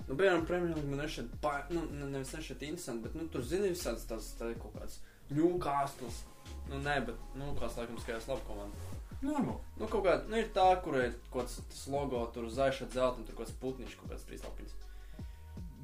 nu, 0.09 0.17
piemēram, 0.19 0.47
Premjerlīga 0.49 0.89
man 0.91 0.99
nešķiet, 1.05 1.35
pa- 1.45 1.67
nu, 1.71 1.85
ne- 1.95 2.09
nevis 2.11 2.33
nešķiet 2.35 2.65
interesanti, 2.67 3.03
bet, 3.07 3.15
nu, 3.15 3.29
tur 3.31 3.43
zini 3.47 3.69
visādas 3.71 4.07
tās, 4.11 4.33
tā 4.41 4.49
kaut 4.59 4.75
kādas 4.75 4.97
ņūkāstas. 5.31 6.25
Nu, 6.71 6.81
nē, 6.83 6.97
bet, 7.07 7.15
nu, 7.39 7.53
kāds 7.61 7.77
laikam 7.79 7.99
skajās 8.03 8.27
labi 8.29 8.43
komanda. 8.49 8.89
Normāli. 9.23 9.61
Nu, 9.79 9.87
kaut 9.87 10.05
kā, 10.09 10.17
nu, 10.29 10.37
ir 10.41 10.49
tā, 10.57 10.67
kur 10.83 10.97
ir 10.99 11.15
kaut 11.31 11.45
kāds 11.45 11.61
tas 11.71 11.87
logo, 11.93 12.25
tur 12.35 12.49
zaiša 12.51 12.89
dzelta 12.91 13.21
un 13.21 13.25
tur 13.29 13.37
kaut 13.37 13.47
kāds 13.47 13.59
putnišs, 13.63 13.97
kaut 14.01 14.11
kāds 14.11 14.27
trīs 14.27 14.43
lapiņas. 14.43 14.75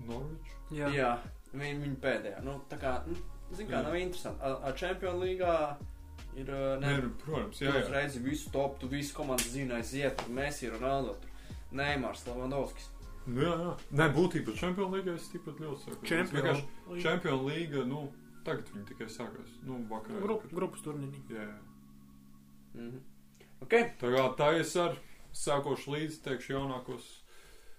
Norwich. 0.07 0.51
Jā. 0.74 0.89
Jā, 0.95 1.11
viņi, 1.55 1.81
viņi 1.85 1.97
pēdējā. 2.03 2.43
Nu, 2.47 2.59
tā 2.70 2.79
kā, 2.81 2.97
nu, 3.07 3.14
zini 3.53 3.69
kā, 3.71 3.79
Jā. 3.79 3.85
nav 3.87 3.97
interesanti. 3.99 4.43
A, 4.43 4.57
a 4.69 4.73
Champions 4.77 5.23
Līgā 5.23 5.55
ir, 6.37 6.51
Nē, 6.51 6.81
ne, 6.83 6.97
nu, 7.05 7.15
protams, 7.23 7.61
jā, 7.63 7.73
jā, 7.79 8.03
ir 8.09 8.23
visu 8.27 8.51
top, 8.53 8.79
tu 8.81 8.91
visu 8.91 9.15
komandu 9.17 9.49
zini, 9.53 9.73
aiziet, 9.77 10.19
tur 10.21 10.35
Messi, 10.35 10.69
Ronaldo, 10.73 11.17
tur 11.23 11.57
Neimārs, 11.77 12.27
Levandovskis. 12.29 12.91
Nu, 13.27 13.43
jā, 13.43 13.55
jā. 13.63 13.73
Nē, 13.99 14.09
būtībā 14.15 14.55
Champions 14.59 14.95
League 14.95 15.15
es 15.15 15.29
tikpat 15.33 15.59
ļoti 15.63 15.83
saku. 15.85 15.99
Es 16.03 16.11
Champions 16.11 16.63
League. 16.63 17.03
Champions 17.03 17.47
League, 17.49 17.85
nu, 17.91 18.05
tagad 18.47 18.71
viņi 18.75 18.87
tikai 18.93 19.09
sākās. 19.11 19.57
Nu, 19.67 19.81
vakarā. 19.91 20.23
Grup, 20.23 20.47
grupas 20.55 20.85
turnīrī. 20.87 21.23
Jā, 21.35 21.49
jā. 21.51 21.61
Mhm. 22.77 23.05
Ok, 23.65 23.73
Tā 24.03 24.11
kā 24.13 24.25
tā 24.37 24.51
es 24.61 24.75
ar 24.77 24.99
sākošu 25.33 25.95
līdzi 25.95 26.21
teikšu 26.27 26.53
jaunākos 26.53 27.07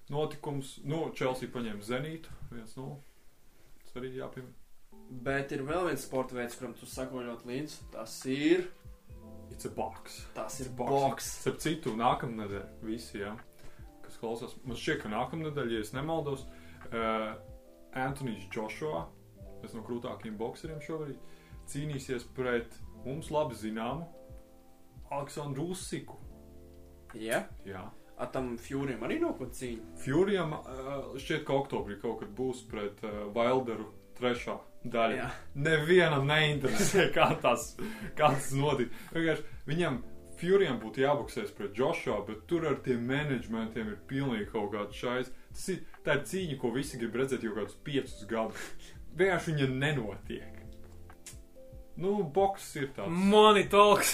notikumus. 0.09 0.77
Nu, 0.83 1.11
Chelsea 1.15 1.51
paņēma 1.53 1.85
Zenītu, 1.85 2.33
viens 2.51 2.73
no. 2.79 2.97
Tas 3.85 3.99
arī 4.01 4.15
jāpiemina. 4.17 4.66
Bet 5.09 5.51
ir 5.55 5.63
vēl 5.67 5.87
viens 5.89 6.03
sporta 6.07 6.35
veids, 6.37 6.57
kuram 6.59 6.73
tu 6.77 6.85
sako 6.89 7.23
ļoti 7.25 7.47
līdzi. 7.51 7.77
Tas 7.93 8.17
ir, 8.31 8.67
It's 9.51 9.65
a 9.65 9.69
box. 9.71 10.17
tas 10.35 10.59
ir 10.59 10.69
boks. 10.75 11.29
Starp 11.41 11.59
citu, 11.63 11.93
nākamnedēļ 11.97 12.65
visi, 12.83 13.21
jā, 13.21 13.31
kas 14.03 14.17
klausās, 14.19 14.57
man 14.67 14.75
šķiet, 14.77 15.01
ka 15.05 15.09
nākamnedēļ, 15.13 15.71
ja 15.71 15.79
es 15.85 15.93
nemaldos, 15.95 16.43
uh, 16.91 17.31
Antonius 17.97 18.45
Joshua, 18.53 19.05
viens 19.61 19.73
no 19.73 19.81
krūtākajiem 19.87 20.35
bokseriem 20.37 20.81
šobrīd, 20.83 21.17
cīnīsies 21.71 22.27
pret 22.35 22.75
mums 23.05 23.31
labi 23.31 23.55
zināmu 23.57 24.05
Aleksandru 25.11 25.69
Usiku. 25.71 26.19
Jā, 27.15 27.45
Jā. 27.65 27.85
a 28.19 28.25
tam 28.27 28.57
Furijam 28.59 29.05
arī 29.07 29.21
nav 29.23 29.37
ko 29.39 29.47
cīņa. 29.47 29.95
Furijam 30.03 30.53
uh, 30.59 31.15
šķiet, 31.17 31.45
ka 31.47 31.55
oktobrī 31.55 31.97
kaut 32.01 32.19
kad 32.21 32.35
būs 32.35 32.65
pret 32.69 32.99
uh, 33.07 33.29
Wilderu 33.33 33.87
trešā 34.19 34.57
daļa. 34.87 35.15
Jā. 35.21 35.29
Nevienam 35.67 36.27
neinteresē, 36.29 37.07
kā 37.17 37.31
tas, 37.41 37.71
kā 38.17 38.29
tas 38.35 38.51
notika. 38.55 38.93
Vienkārši 39.15 39.43
viņam 39.71 40.03
Furijam 40.37 40.75
būtu 40.77 41.01
jāboksēs 41.01 41.49
pret 41.57 41.73
Joshua, 41.79 42.19
bet 42.27 42.43
tur 42.49 42.67
ar 42.69 42.75
tiem 42.85 42.99
menedžmentiem 43.09 43.87
ir 43.89 43.95
pilnīgi 44.09 44.45
kaut 44.51 44.69
kāds 44.75 44.99
šais. 44.99 45.31
Tas 45.49 45.63
ir, 45.73 45.79
tā 46.05 46.19
ir 46.19 46.27
cīņa, 46.29 46.57
ko 46.61 46.69
visi 46.75 46.99
grib 47.01 47.15
redzēt 47.17 47.41
jau 47.47 47.55
kādus 47.55 47.73
piecus 47.87 48.21
gadus. 48.29 48.67
Vienkārši 49.17 49.55
viņa 49.55 49.69
nenotiek. 49.81 50.53
Nu, 51.97 52.11
boks 52.29 52.67
ir 52.77 52.91
tāds. 52.93 53.09
Money 53.09 53.65
talks. 53.73 54.11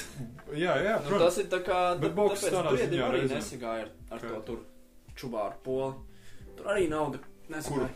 Jā, 0.56 0.78
jā, 0.80 0.94
Nu, 1.04 1.10
protams. 1.10 1.26
tas 1.26 1.40
ir 1.44 1.50
tā 1.52 1.60
kā. 1.68 1.80
Bet 2.00 2.16
boks 2.16 2.46
tādā 2.48 2.72
ziņā 2.80 3.10
arī 3.10 3.26
nesagāja 3.28 3.90
ar, 3.90 3.92
ar 4.16 4.24
to 4.24 4.32
Kā? 4.32 4.40
tur 4.48 4.62
čubāru 5.20 5.60
poli. 5.66 5.92
Tur 6.56 6.72
arī 6.72 6.88
nauda 6.88 7.20
Kur? 7.20 7.52
nesagāja. 7.58 7.90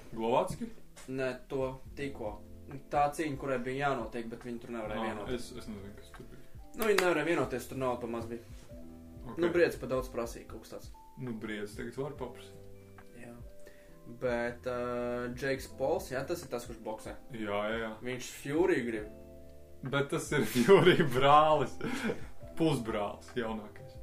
Ne, 1.07 1.31
to 1.47 1.69
tikko. 1.95 2.33
Tā 2.91 3.05
cīņa, 3.15 3.37
kurai 3.39 3.57
bija 3.63 3.87
jānotiek, 3.87 4.27
bet 4.31 4.43
viņi 4.43 4.59
tur 4.63 4.73
nevarēja 4.75 4.99
Nā, 5.01 5.09
vienoties. 5.13 5.45
es, 5.51 5.61
es 5.61 5.67
nezinu, 5.71 5.93
kas 5.95 6.09
tur 6.17 6.25
bija. 6.31 6.43
Nu, 6.75 6.85
viņi 6.89 6.99
nevarēja 6.99 7.29
vienoties, 7.29 7.67
tur 7.69 7.79
nauda 7.79 8.01
pamaz 8.03 8.25
bija. 8.27 8.43
Okay. 9.27 9.39
Nu, 9.43 9.51
Briedis 9.53 9.79
pat 9.79 9.91
daudz 9.93 10.09
prasīja 10.11 10.49
kaut 10.51 10.65
kas 10.65 10.73
tāds. 10.75 10.91
Nu, 11.17 11.33
briedis 11.41 11.73
tagad 11.75 11.95
var 11.97 12.13
paprasīt. 12.19 13.03
Jā. 13.17 13.31
Bet 14.21 14.67
uh, 14.69 15.31
Džeiks 15.33 15.65
Pols, 15.79 16.11
jā, 16.13 16.21
tas 16.29 16.43
ir 16.45 16.51
tas, 16.51 16.67
kurš 16.69 16.77
boxē. 16.85 17.15
Jā, 17.33 17.61
jā, 17.71 17.79
jā. 17.81 17.89
Viņš 18.05 18.29
Fury 18.43 18.83
grib. 18.85 19.07
Bet 19.87 20.11
tas 20.13 20.29
ir 20.37 20.45
Jurija 20.67 21.07
brālis. 21.15 21.73
Pusbrālis 22.57 23.31
jaunākais. 23.37 23.97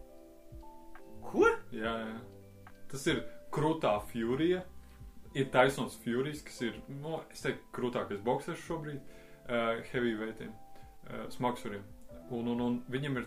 Ko? 1.25 1.47
Jā, 1.75 1.95
jā. 2.05 2.19
Tas 2.91 3.07
ir 3.11 3.23
krūtā 3.55 3.95
Furija. 4.11 4.63
Ir 5.35 5.49
Taisons 5.51 5.97
Furijs, 6.05 6.43
kas 6.47 6.61
ir, 6.63 6.77
nu, 7.03 7.19
es 7.35 7.43
teiktu, 7.43 7.67
krūtākais 7.75 8.23
boxers 8.25 8.63
šobrīd. 8.69 9.01
Uh, 9.45 9.83
heavyweightiem, 9.91 10.53
uh, 10.55 11.25
smagsvariem. 11.35 11.83
Un, 12.33 12.47
un, 12.49 12.61
un 12.65 12.77
viņam 12.89 13.19
ir 13.21 13.27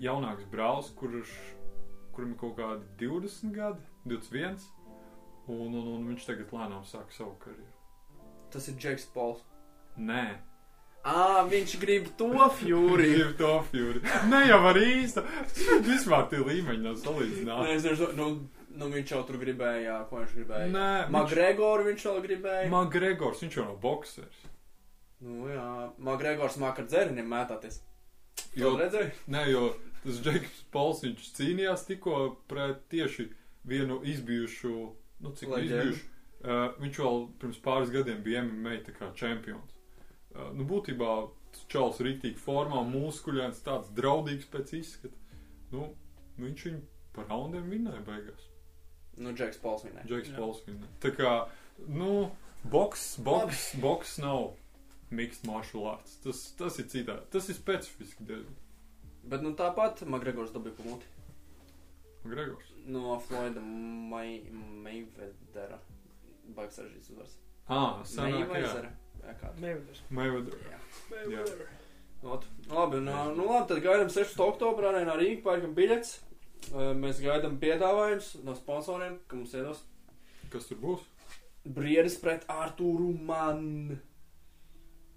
jaunāks 0.00 0.46
brālis, 0.48 0.88
kurš, 0.96 1.32
kuram 2.14 2.32
ir 2.32 2.38
kaut 2.40 2.54
kādi 2.56 2.86
20 3.02 3.52
gadi, 3.52 3.84
21. 4.08 4.56
Un, 5.50 5.74
un, 5.74 5.90
un 5.96 6.06
viņš 6.08 6.28
tagad 6.30 6.54
lēnām 6.54 6.86
sāk 6.88 7.12
savu 7.12 7.34
karjeru. 7.42 7.68
Tas 8.54 8.70
ir 8.70 8.78
Džeiks 8.80 9.10
Pols. 9.12 9.42
Nē, 9.98 10.38
Ā, 11.00 11.46
viņš 11.48 11.78
grib 11.80 12.08
to 12.20 12.28
Fury. 12.58 13.08
Ir 13.16 13.30
to 13.38 13.54
Fury. 13.70 14.02
Ne 14.28 14.42
jau 14.50 14.58
ar 14.68 14.76
īstu. 14.76 15.22
Vispār 15.86 16.26
tie 16.28 16.42
līmeņi 16.44 16.84
nav 16.84 16.98
salīdzināmi. 17.00 17.64
Nē, 17.64 17.76
es 17.78 17.86
nezinu, 17.88 18.10
nu, 18.18 18.26
nu 18.78 18.88
viņš 18.92 19.12
jau 19.14 19.22
tur 19.26 19.38
gribēja, 19.42 19.96
ko 20.10 20.20
viņš 20.22 20.34
gribēja. 20.38 20.70
Nē, 20.72 20.86
viņš- 21.06 21.10
Magregoru 21.16 21.84
viņš 21.90 22.04
vēl 22.10 22.20
gribēja. 22.26 22.68
Magregors, 22.70 23.42
viņš 23.44 23.56
jau 23.58 23.64
nav 23.64 23.78
boxers. 23.82 24.42
Nu 25.20 25.48
jā, 25.50 25.92
Magregors 25.98 26.56
māk 26.56 26.78
ar 26.80 26.86
dzeriniem 26.88 27.26
mētāties. 27.28 27.80
Jo, 28.56 28.72
nē, 29.28 29.42
jo 29.50 29.74
tas 30.04 30.20
Džeks 30.24 30.62
Pols, 30.72 31.02
viņš 31.04 31.26
cīnījās 31.36 31.84
tikko 31.86 32.36
pret 32.48 32.86
tieši 32.88 33.28
vienu 33.68 34.00
izbijušu, 34.04 34.72
nu 35.20 35.32
cik 35.36 35.48
Leģendu. 35.48 35.90
izbijušu. 35.90 36.06
Uh, 36.40 36.72
viņš 36.80 36.96
vēl 37.02 37.18
pirms 37.38 37.58
pāris 37.60 37.90
gadiem 37.92 38.22
bija 38.24 38.40
MMA 38.42 38.78
tā 38.86 38.94
kā 38.96 39.10
čempions. 39.14 39.74
Uh, 40.32 40.48
nu, 40.56 40.64
būtībā 40.64 41.28
čels 41.68 41.98
rīktīgi 42.00 42.38
formā, 42.40 42.80
muskuļains, 42.88 43.60
tāds 43.66 43.90
draudīgs 43.92 44.46
pēc 44.48 44.72
izskata. 44.78 45.16
Nu, 45.70 45.90
viņš 46.40 46.64
viņu 46.70 46.80
par 47.12 47.26
raundiem 47.28 47.68
vinnēja 47.68 48.00
beigās. 48.06 48.46
Nu, 49.20 49.34
Džeks 49.36 49.60
Pols 49.60 49.84
viņai. 49.84 50.06
Džeks 50.08 50.30
Jā. 50.32 50.36
Pols 50.40 50.62
vinnēja. 50.66 50.90
Tā 51.04 51.10
kā, 51.16 51.32
nu, 51.88 52.30
boks, 52.72 53.04
boks, 53.26 53.64
boks 53.82 54.16
nav 54.22 54.54
mixed 55.10 55.44
martial 55.48 55.86
arts. 55.90 56.16
Tas, 56.24 56.40
tas 56.58 56.78
ir 56.80 56.88
citādi. 56.92 57.26
Tas 57.34 57.48
ir 57.52 57.58
specifiski 57.58 58.24
diezgan. 58.24 58.56
Bet 59.30 59.42
nu 59.44 59.52
tāpat 59.58 60.00
Magregors 60.08 60.54
dabīja 60.54 60.78
pa 60.78 60.86
muti. 60.88 61.10
Gregors. 62.24 62.70
No 62.86 63.18
Floyda 63.20 63.60
Mai- 63.60 64.44
Mayvedera. 64.84 65.78
Baigs 66.56 66.80
saržģīts 66.80 67.12
uzvars. 67.12 67.36
Ah, 67.68 68.00
senāk, 68.04 68.40
jā. 68.40 68.48
Mayvedera. 68.54 68.92
Jā, 69.20 69.34
kā. 69.40 69.52
Mayweather. 69.60 70.00
Mayweather. 70.10 70.58
Mayweather. 71.10 71.68
Ot, 72.22 72.44
labi, 72.68 73.00
nu, 73.04 73.12
nu 73.36 73.46
labi, 73.48 73.68
tad 73.70 73.82
gaidām 73.84 74.10
6. 74.12 74.40
oktobrā 74.44 74.90
Rīgā, 74.96 75.42
pērkam 75.44 75.76
biļets. 75.76 76.18
Uh, 76.70 76.90
Mēs 76.98 77.22
gaidām 77.24 77.56
piedāvājums 77.62 78.34
no 78.46 78.54
sponsoriem, 78.58 79.16
ka 79.26 79.38
mums 79.38 79.56
iedos 79.56 79.80
Kas 80.50 80.66
tur 80.66 80.80
būs? 80.82 81.02
Briedis 81.76 82.16
pret 82.18 82.42
Artūru 82.50 83.12
Mann. 83.14 83.98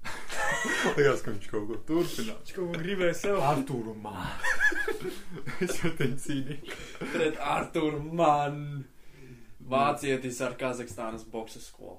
Liekas, 0.98 1.24
ka 1.26 1.32
viņš 1.32 1.48
kaut 1.50 1.66
ko 1.72 1.78
turpinās. 1.88 2.44
Viņš 2.44 2.54
kaut 2.58 2.68
ko 2.70 2.82
gribēja 2.84 3.16
sev. 3.18 3.40
Artūru 3.48 3.96
māju. 4.04 4.52
es 5.66 5.80
jau 5.80 5.94
te 5.98 6.10
cīnīju. 6.26 6.78
Pret 7.16 7.42
Artūru 7.56 8.04
Mann. 8.20 8.84
Vācietis 9.74 10.42
ar 10.46 10.54
Kazahstānas 10.60 11.26
bokses 11.34 11.66
skolu. 11.72 11.98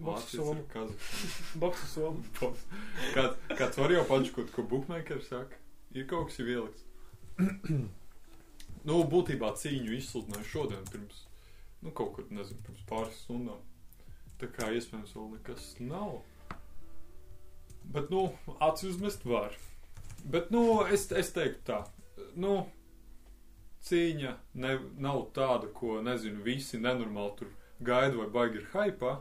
Boksa 0.00 0.40
ir 0.54 0.64
Kazahstānas. 0.72 1.52
Boksa 1.60 1.90
somu. 1.90 2.24
Kāds, 3.58 3.76
var 3.82 3.96
jau 3.98 4.08
pačukot, 4.08 4.48
ko 4.56 4.64
bookmakers 4.72 5.28
saka? 5.34 5.60
Ir 5.92 6.08
kaut 6.08 6.30
kas 6.30 6.40
jau 6.40 6.48
ielikts. 6.48 6.88
nu, 8.86 9.00
būtībā 9.10 9.52
cīņu 9.58 9.96
izsludināju 9.96 10.48
šodien 10.50 10.86
pirms, 10.92 11.24
nu, 11.82 11.90
kaut 11.90 12.14
kur, 12.16 12.28
nezinu, 12.30 12.62
pirms 12.66 12.86
pāris 12.88 13.20
stundām. 13.24 13.62
Tā 14.40 14.48
kā 14.52 14.70
iespējams 14.76 15.14
vēl 15.16 15.30
nekas 15.36 15.68
nav. 15.80 16.18
Bet, 17.92 18.10
nu, 18.12 18.28
acis 18.60 18.90
uzmest 18.94 19.24
var. 19.24 19.54
Bet, 20.24 20.50
nu, 20.50 20.82
es, 20.92 21.06
es 21.14 21.30
teiktu 21.32 21.62
tā, 21.70 21.78
nu, 22.36 22.56
cīņa 23.86 24.34
ne, 24.62 24.74
nav 25.02 25.28
tāda, 25.36 25.70
ko, 25.74 26.00
nezinu, 26.04 26.42
visi 26.46 26.80
nenormāli 26.82 27.36
tur 27.40 27.52
gaida 27.86 28.18
vai 28.18 28.28
baigi 28.34 28.62
ir 28.62 28.68
hypā. 28.74 29.16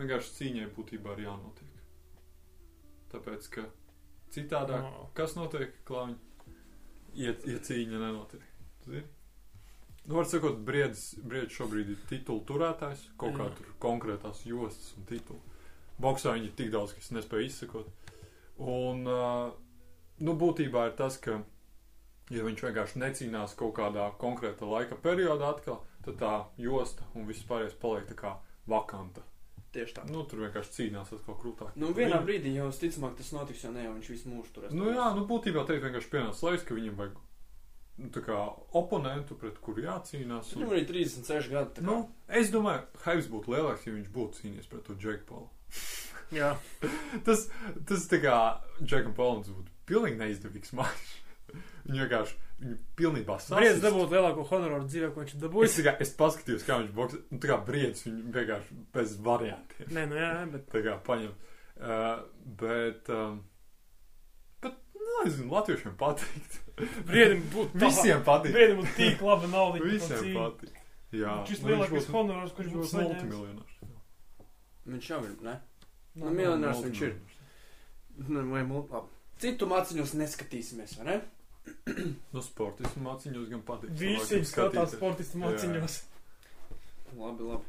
Vienkārši 0.00 0.36
cīņai 0.38 0.70
būtībā 0.76 1.16
ir 1.16 1.26
jānotiek. 1.26 1.80
Tāpēc, 3.12 3.48
ka 3.56 3.66
citādāk. 4.32 4.84
No. 4.86 5.08
Kas 5.16 5.34
notiek, 5.36 5.74
klāņi? 5.88 6.16
Ja, 7.18 7.34
ja 7.48 7.58
cīņa 7.66 7.98
nenotiek. 7.98 8.49
Zini? 8.90 9.06
Nu, 10.06 10.16
var 10.16 10.26
sakot, 10.26 10.56
briedis, 10.66 11.14
briedis 11.22 11.54
šobrīd 11.54 11.90
ir 11.92 11.98
titulu 12.10 12.40
turētājs, 12.48 13.02
kaut 13.20 13.36
kā 13.36 13.46
tur 13.58 13.68
konkrētās 13.82 14.40
jostas 14.48 14.94
un 14.98 15.04
titulu. 15.06 15.38
Boksā 16.00 16.32
viņi 16.34 16.48
ir 16.48 16.54
tik 16.58 16.70
daudz, 16.72 16.94
ka 16.96 17.02
es 17.04 17.10
nespēju 17.14 17.46
izsekot. 17.50 17.90
Un, 18.58 19.04
nu, 19.04 20.34
būtībā 20.40 20.86
ir 20.88 20.96
tas, 20.98 21.18
ka, 21.20 21.36
ja 22.32 22.46
viņš 22.46 22.64
vienkārši 22.66 23.02
necīnās 23.04 23.54
kaut 23.60 23.76
kādā 23.76 24.08
konkrēta 24.20 24.66
laika 24.66 24.96
periodā 25.04 25.52
atkal, 25.52 25.82
tad 26.04 26.18
tā 26.20 26.34
josta 26.64 27.04
un 27.14 27.28
viss 27.28 27.44
pārējais 27.46 27.76
paliek 27.80 28.08
tā 28.10 28.16
kā 28.18 28.34
vakanta. 28.72 29.22
Tieši 29.70 30.00
tā. 30.00 30.04
Nu, 30.10 30.24
tur 30.26 30.40
vienkārši 30.42 30.72
cīnās 30.80 31.12
atkal 31.14 31.36
krūtāk. 31.38 31.76
Nu, 31.78 31.92
vienā 31.94 32.16
Viņi- 32.18 32.26
brīdī 32.26 32.54
jau 32.56 32.70
visticamāk 32.72 33.14
tas 33.20 33.30
notiks, 33.36 33.62
jo 33.62 33.70
ne 33.70 33.84
jau 33.84 33.92
viņš 33.94 34.08
visu 34.10 34.32
mūžu 34.32 34.50
turēs. 34.56 34.72
Nu 34.74 34.90
jā, 34.90 35.04
nu 35.14 35.28
būtībā 35.30 35.62
teikt 35.68 35.84
vienkārši 35.86 36.10
pienāca 36.10 36.48
laiks, 36.48 36.64
ka 36.66 36.74
viņam 36.74 36.96
vajag 36.98 37.20
kā 38.24 38.38
oponentu, 38.78 39.36
pret 39.40 39.58
kuru 39.60 39.82
jācīnās. 39.84 40.54
Viņam 40.54 40.68
Un, 40.68 40.74
arī 40.76 40.84
36 40.88 41.50
gadi. 41.52 41.84
nu, 41.84 41.96
es 42.28 42.50
domāju, 42.54 42.86
Haips 43.04 43.28
būtu 43.32 43.52
lielāks, 43.54 43.86
ja 43.86 43.92
viņš 43.96 44.12
būtu 44.14 44.40
cīnījies 44.40 44.70
pret 44.70 44.86
to 44.86 44.96
Džeku 44.96 45.26
Paulu. 45.28 45.48
Jā, 46.40 46.52
Tas, 47.26 47.48
tas 47.88 48.06
tā 48.10 48.20
kā 48.22 48.36
Džekam 48.82 49.12
Paulam 49.16 49.42
tas 49.42 49.52
būtu 49.56 49.74
pilnīgi 49.90 50.20
neizdevīgs 50.20 50.72
mačs. 50.78 51.16
Viņu 51.88 52.04
vienkārši, 52.04 52.36
viņu 52.60 52.76
pilnībā 53.00 53.34
Briedis 53.40 53.80
sasist. 53.80 53.82
dabūt 53.82 54.12
lielāko 54.14 54.44
honoraru 54.46 54.84
dzīvē, 54.86 55.08
ko 55.14 55.24
viņš 55.24 55.32
ir 55.34 55.40
Es, 55.66 55.78
kā, 55.82 55.94
es 56.04 56.12
paskatījos, 56.14 56.66
kā 56.68 56.76
viņš 56.78 56.92
boksē. 56.94 57.20
Nu, 57.32 57.38
tā 57.42 57.48
kā 57.50 57.56
briedis 57.66 58.04
viņu 58.06 58.34
vienkārši 58.36 58.76
bez 58.94 59.14
variantiem. 59.26 59.88
Nē, 59.96 60.04
nu 60.12 60.20
jā, 60.20 60.28
bet 60.52 60.68
Tā 60.70 60.82
kā 60.84 60.94
paņem. 61.08 61.32
Uh, 61.80 62.20
bet, 62.60 63.08
um, 63.10 63.40
bet, 65.10 65.24
nu, 65.24 65.30
es 65.30 65.36
zinu, 65.38 65.50
latviešiem 65.54 65.96
patīk. 66.00 66.58
briedim 67.10 67.42
būtu 67.52 67.74
tā- 67.76 67.88
Visiem 67.88 68.22
patīk. 68.26 68.54
Briedim 68.56 68.80
būtu 68.82 68.94
tik 68.96 69.24
laba 69.26 69.50
nauda. 69.52 69.82
Visiem 69.84 70.30
patīk. 70.36 70.76
Jā, 71.10 71.32
Šis 71.48 71.62
nu, 71.64 71.72
lielākais 71.72 72.06
honorārs, 72.14 72.52
kurš 72.54 72.70
būs 72.76 72.92
multimiljonārs. 72.94 73.78
Viņš 74.90 75.08
jau 75.10 75.18
ir, 75.26 75.32
ne? 75.42 75.56
Nā, 76.14 76.24
Nu, 76.26 76.30
miljonārs 76.34 76.80
viņš 76.84 77.00
ir. 77.06 77.16
Nu, 78.28 78.44
vai 78.52 78.62
mul... 78.66 78.84
labi. 78.90 79.10
Citu 79.40 79.66
maciņus 79.70 80.14
neskatīsimies, 80.20 80.94
vai 81.00 81.06
ne? 81.08 81.18
Nu, 82.34 82.42
sportismu 82.44 83.02
māciņos 83.08 83.48
gan 83.50 83.62
patīk. 83.66 83.92
Visi 84.00 84.40
skatās 84.48 84.94
sportistu 84.96 85.38
Jā. 85.38 85.44
māciņos. 85.48 85.98
Labi, 87.18 87.46
labi. 87.50 87.64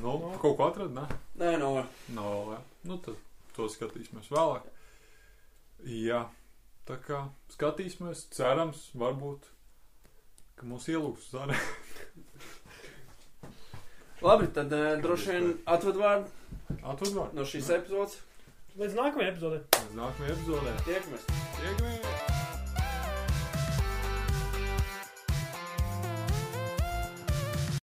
Nu, 0.00 0.14
Nu. 0.18 0.32
kaut 0.42 0.56
ko 0.58 0.66
atrad, 0.70 0.92
ne? 0.96 1.04
Nē, 1.40 1.54
no. 1.60 1.74
Nav 2.16 2.30
vēl, 2.32 2.54
jā. 2.56 2.60
Nu, 2.90 2.96
tad 3.04 3.20
to 3.56 3.68
skatīsimies 3.70 4.28
vēlāk. 4.32 4.64
Jā, 5.84 6.24
tā 6.88 6.98
kā 7.04 7.24
skatīsimies, 7.54 8.26
cerams, 8.34 8.88
varbūt, 8.98 9.48
ka 10.58 10.68
mūs 10.68 10.88
ielūgs 10.92 11.30
uz 11.30 11.38
arēnu. 11.42 11.72
Labi, 14.24 14.48
tad 14.56 14.72
uh, 14.72 14.94
droši 15.04 15.34
vien 15.34 15.50
atved 15.68 15.98
vārdu 16.00 16.30
Atvadvārdu. 16.84 17.36
no 17.36 17.44
šīs 17.48 17.70
epizodes. 17.76 18.18
Līdz 18.80 18.96
nākamajai 18.98 19.32
epizodei. 19.34 19.62
Līdz 19.78 19.98
nākamajai 20.00 20.36
epizodē. 20.38 20.76
Tiekamies! 20.88 21.28
Tiekamies! 21.60 22.13